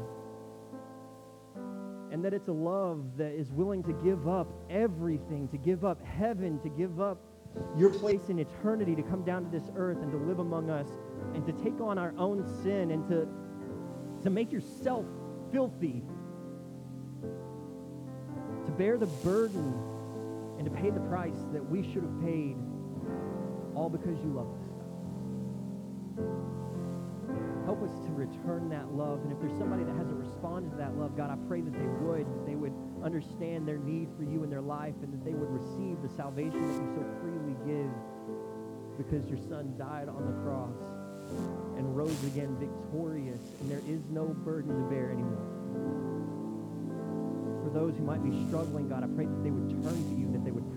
and 2.12 2.24
that 2.26 2.34
it's 2.34 2.50
a 2.50 2.54
love 2.54 3.16
that 3.18 3.32
is 3.32 3.52
willing 3.52 3.84
to 3.84 3.94
give 4.04 4.28
up 4.28 4.48
everything, 4.70 5.48
to 5.48 5.58
give 5.58 5.86
up 5.86 6.04
heaven, 6.04 6.60
to 6.60 6.70
give 6.70 7.00
up 7.00 7.22
your 7.78 7.90
place 7.90 8.28
in 8.28 8.40
eternity, 8.40 8.96
to 8.96 9.04
come 9.04 9.24
down 9.24 9.46
to 9.46 9.50
this 9.50 9.70
earth 9.78 10.00
and 10.02 10.12
to 10.12 10.18
live 10.18 10.40
among 10.40 10.70
us, 10.70 10.88
and 11.36 11.46
to 11.46 11.54
take 11.64 11.80
on 11.80 11.98
our 11.98 12.14
own 12.18 12.46
sin, 12.64 12.92
and 12.92 13.08
to, 13.08 13.26
to 14.24 14.30
make 14.30 14.52
yourself 14.52 15.06
filthy 15.54 16.04
to 18.66 18.72
bear 18.78 18.98
the 18.98 19.08
burden 19.08 19.89
and 20.60 20.68
to 20.68 20.72
pay 20.72 20.90
the 20.90 21.00
price 21.08 21.40
that 21.54 21.64
we 21.64 21.82
should 21.82 22.04
have 22.04 22.22
paid, 22.22 22.58
all 23.76 23.90
because 23.90 24.20
you 24.20 24.36
love 24.36 24.52
us. 24.52 24.68
Help 27.64 27.82
us 27.82 27.96
to 28.06 28.12
return 28.12 28.68
that 28.68 28.92
love. 28.92 29.24
And 29.24 29.32
if 29.32 29.40
there's 29.40 29.58
somebody 29.58 29.86
that 29.86 29.96
hasn't 29.96 30.20
responded 30.20 30.72
to 30.72 30.78
that 30.78 30.98
love, 30.98 31.16
God, 31.16 31.32
I 31.32 31.38
pray 31.48 31.62
that 31.62 31.72
they 31.72 31.88
would, 32.04 32.28
that 32.28 32.46
they 32.46 32.56
would 32.56 32.74
understand 33.02 33.66
their 33.66 33.78
need 33.78 34.10
for 34.18 34.24
you 34.24 34.44
in 34.44 34.50
their 34.50 34.60
life, 34.60 34.96
and 35.02 35.14
that 35.14 35.24
they 35.24 35.32
would 35.32 35.50
receive 35.50 36.02
the 36.04 36.10
salvation 36.10 36.60
that 36.60 36.76
you 36.76 36.92
so 36.92 37.06
freely 37.24 37.56
give 37.64 37.92
because 38.98 39.24
your 39.30 39.40
son 39.48 39.74
died 39.78 40.10
on 40.10 40.26
the 40.28 40.36
cross 40.44 40.76
and 41.78 41.96
rose 41.96 42.22
again 42.26 42.58
victorious, 42.60 43.40
and 43.62 43.72
there 43.72 43.84
is 43.88 44.02
no 44.10 44.26
burden 44.44 44.76
to 44.76 44.90
bear 44.90 45.12
anymore 45.12 45.60
for 47.70 47.80
those 47.80 47.98
who 47.98 48.04
might 48.04 48.24
be 48.24 48.34
struggling, 48.48 48.90
God, 48.90 49.04
I 49.04 49.08
pray 49.08 49.26
that 49.26 49.44
they 49.44 49.52
would 49.52 49.70
turn 49.70 49.94
to 49.94 50.16
you, 50.18 50.19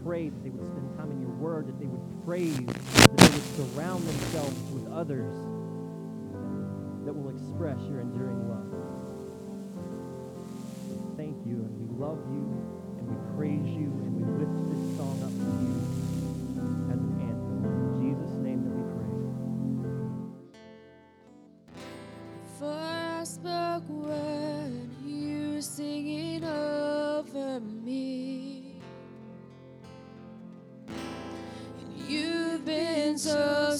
pray, 0.04 0.28
that 0.28 0.42
they 0.42 0.50
would 0.50 0.66
spend 0.66 0.96
time 0.96 1.10
in 1.10 1.20
your 1.20 1.30
word, 1.30 1.66
that 1.68 1.78
they 1.78 1.86
would 1.86 2.24
praise, 2.24 2.56
that 2.56 3.16
they 3.16 3.30
would 3.30 3.48
surround 3.56 4.06
themselves 4.06 4.58
with 4.72 4.90
others 4.92 5.34
that 7.04 7.12
will 7.12 7.30
express 7.30 7.78
your 7.88 8.00
enduring 8.00 8.48
love. 8.48 8.70
Thank 11.16 11.36
you, 11.46 11.54
and 11.54 11.72
we 11.78 11.86
love 11.98 12.18
you, 12.30 12.46
and 12.98 13.08
we 13.08 13.16
praise 13.36 13.68
you, 13.74 13.90
and 13.90 14.14
we 14.16 14.22
lift 14.42 14.56
this 14.70 14.82
song 14.98 15.18
up 15.22 15.30
to 15.30 15.50
you 15.66 15.74
as 16.92 16.98
an 16.98 17.21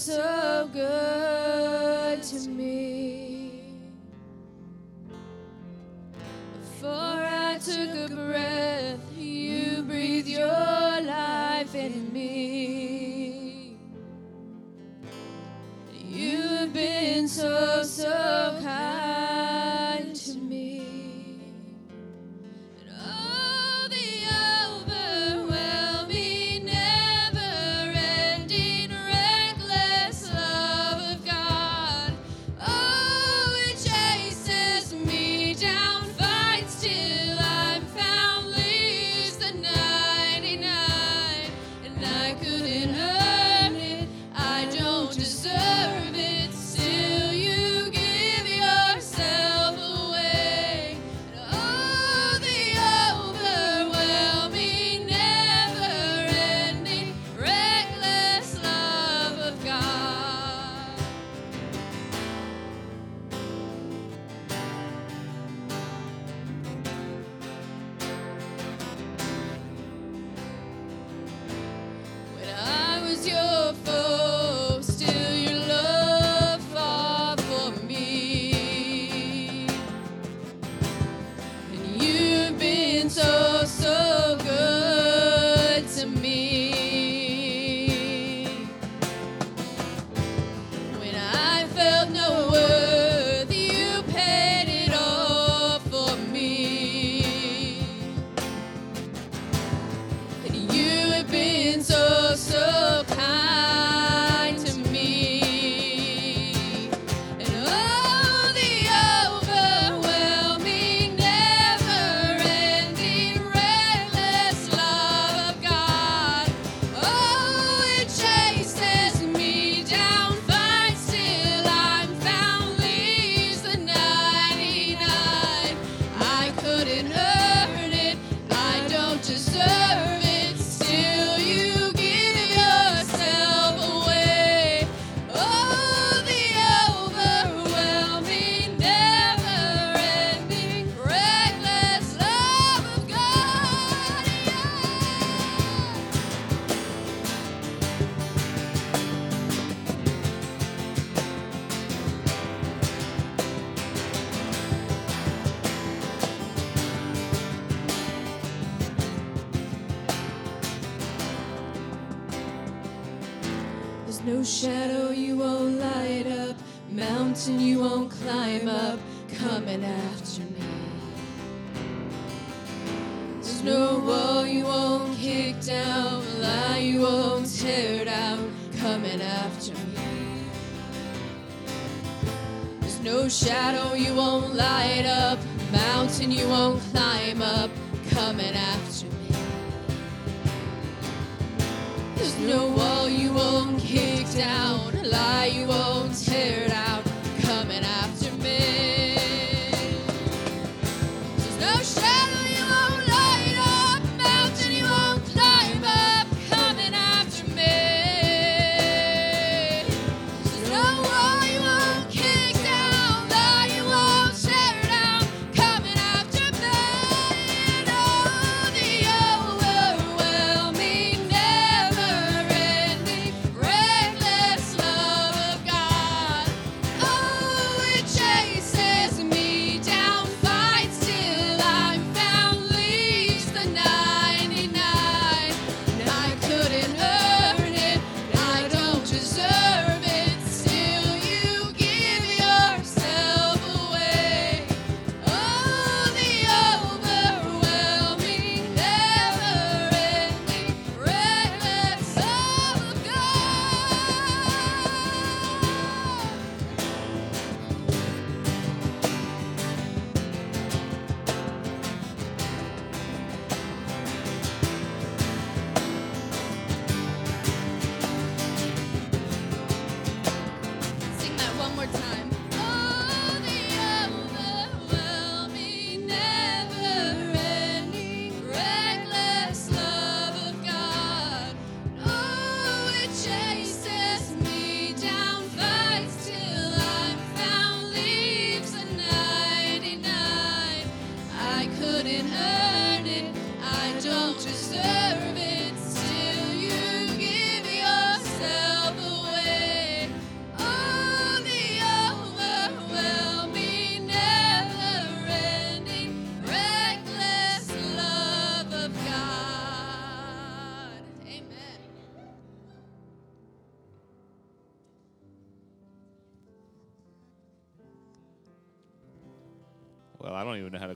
so, 0.02 0.68
good 0.72 1.11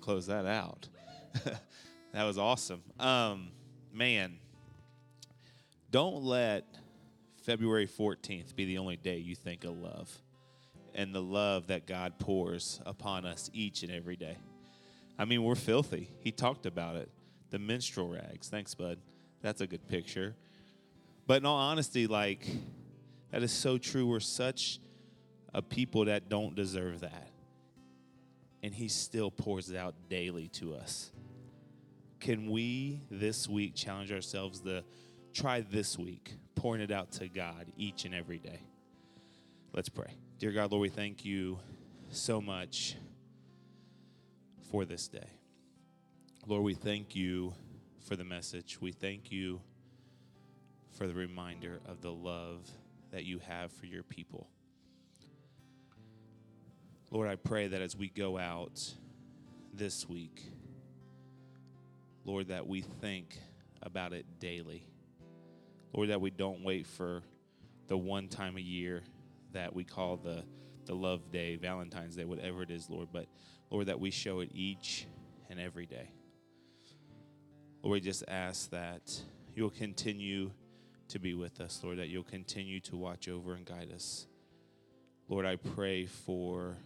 close 0.06 0.26
that 0.26 0.46
out. 0.46 0.86
that 2.12 2.22
was 2.22 2.38
awesome. 2.38 2.80
Um, 3.00 3.48
man, 3.92 4.38
don't 5.90 6.22
let 6.22 6.64
February 7.42 7.88
14th 7.88 8.54
be 8.54 8.66
the 8.66 8.78
only 8.78 8.96
day 8.96 9.16
you 9.16 9.34
think 9.34 9.64
of 9.64 9.76
love 9.76 10.16
and 10.94 11.12
the 11.12 11.20
love 11.20 11.66
that 11.66 11.88
God 11.88 12.20
pours 12.20 12.80
upon 12.86 13.26
us 13.26 13.50
each 13.52 13.82
and 13.82 13.90
every 13.90 14.14
day. 14.14 14.38
I 15.18 15.24
mean, 15.24 15.42
we're 15.42 15.56
filthy. 15.56 16.08
He 16.20 16.30
talked 16.30 16.66
about 16.66 16.94
it. 16.94 17.10
The 17.50 17.58
menstrual 17.58 18.06
rags. 18.06 18.48
Thanks, 18.48 18.76
bud. 18.76 19.00
That's 19.42 19.60
a 19.60 19.66
good 19.66 19.88
picture. 19.88 20.36
But 21.26 21.38
in 21.38 21.46
all 21.46 21.58
honesty, 21.58 22.06
like, 22.06 22.46
that 23.32 23.42
is 23.42 23.50
so 23.50 23.76
true. 23.76 24.06
We're 24.06 24.20
such 24.20 24.78
a 25.52 25.62
people 25.62 26.04
that 26.04 26.28
don't 26.28 26.54
deserve 26.54 27.00
that 27.00 27.25
and 28.66 28.74
he 28.74 28.88
still 28.88 29.30
pours 29.30 29.70
it 29.70 29.76
out 29.76 29.94
daily 30.08 30.48
to 30.48 30.74
us. 30.74 31.12
Can 32.18 32.50
we 32.50 33.00
this 33.12 33.48
week 33.48 33.76
challenge 33.76 34.10
ourselves 34.10 34.58
to 34.62 34.82
try 35.32 35.60
this 35.60 35.96
week 35.96 36.34
pouring 36.56 36.82
it 36.82 36.90
out 36.90 37.12
to 37.12 37.28
God 37.28 37.66
each 37.76 38.04
and 38.04 38.12
every 38.12 38.38
day? 38.38 38.58
Let's 39.72 39.88
pray. 39.88 40.14
Dear 40.40 40.50
God, 40.50 40.72
Lord, 40.72 40.82
we 40.82 40.88
thank 40.88 41.24
you 41.24 41.60
so 42.10 42.40
much 42.40 42.96
for 44.72 44.84
this 44.84 45.06
day. 45.06 45.30
Lord, 46.44 46.64
we 46.64 46.74
thank 46.74 47.14
you 47.14 47.54
for 48.04 48.16
the 48.16 48.24
message. 48.24 48.80
We 48.80 48.90
thank 48.90 49.30
you 49.30 49.60
for 50.90 51.06
the 51.06 51.14
reminder 51.14 51.78
of 51.86 52.00
the 52.00 52.12
love 52.12 52.68
that 53.12 53.24
you 53.24 53.38
have 53.46 53.70
for 53.70 53.86
your 53.86 54.02
people. 54.02 54.48
Lord, 57.10 57.28
I 57.28 57.36
pray 57.36 57.68
that 57.68 57.80
as 57.80 57.96
we 57.96 58.08
go 58.08 58.36
out 58.36 58.82
this 59.72 60.08
week, 60.08 60.42
Lord, 62.24 62.48
that 62.48 62.66
we 62.66 62.80
think 62.80 63.38
about 63.80 64.12
it 64.12 64.26
daily. 64.40 64.82
Lord, 65.92 66.10
that 66.10 66.20
we 66.20 66.30
don't 66.30 66.64
wait 66.64 66.86
for 66.86 67.22
the 67.86 67.96
one 67.96 68.28
time 68.28 68.56
a 68.56 68.60
year 68.60 69.02
that 69.52 69.74
we 69.74 69.84
call 69.84 70.16
the, 70.16 70.42
the 70.86 70.94
love 70.94 71.30
day, 71.30 71.56
Valentine's 71.56 72.16
Day, 72.16 72.24
whatever 72.24 72.62
it 72.62 72.70
is, 72.70 72.90
Lord, 72.90 73.08
but 73.12 73.26
Lord, 73.70 73.86
that 73.86 74.00
we 74.00 74.10
show 74.10 74.40
it 74.40 74.50
each 74.52 75.06
and 75.48 75.60
every 75.60 75.86
day. 75.86 76.10
Lord, 77.82 77.94
we 77.94 78.00
just 78.00 78.24
ask 78.26 78.70
that 78.70 79.20
you'll 79.54 79.70
continue 79.70 80.50
to 81.08 81.20
be 81.20 81.34
with 81.34 81.60
us, 81.60 81.80
Lord, 81.84 81.98
that 81.98 82.08
you'll 82.08 82.24
continue 82.24 82.80
to 82.80 82.96
watch 82.96 83.28
over 83.28 83.54
and 83.54 83.64
guide 83.64 83.92
us. 83.94 84.26
Lord, 85.28 85.46
I 85.46 85.56
pray 85.56 86.06
for 86.06 86.76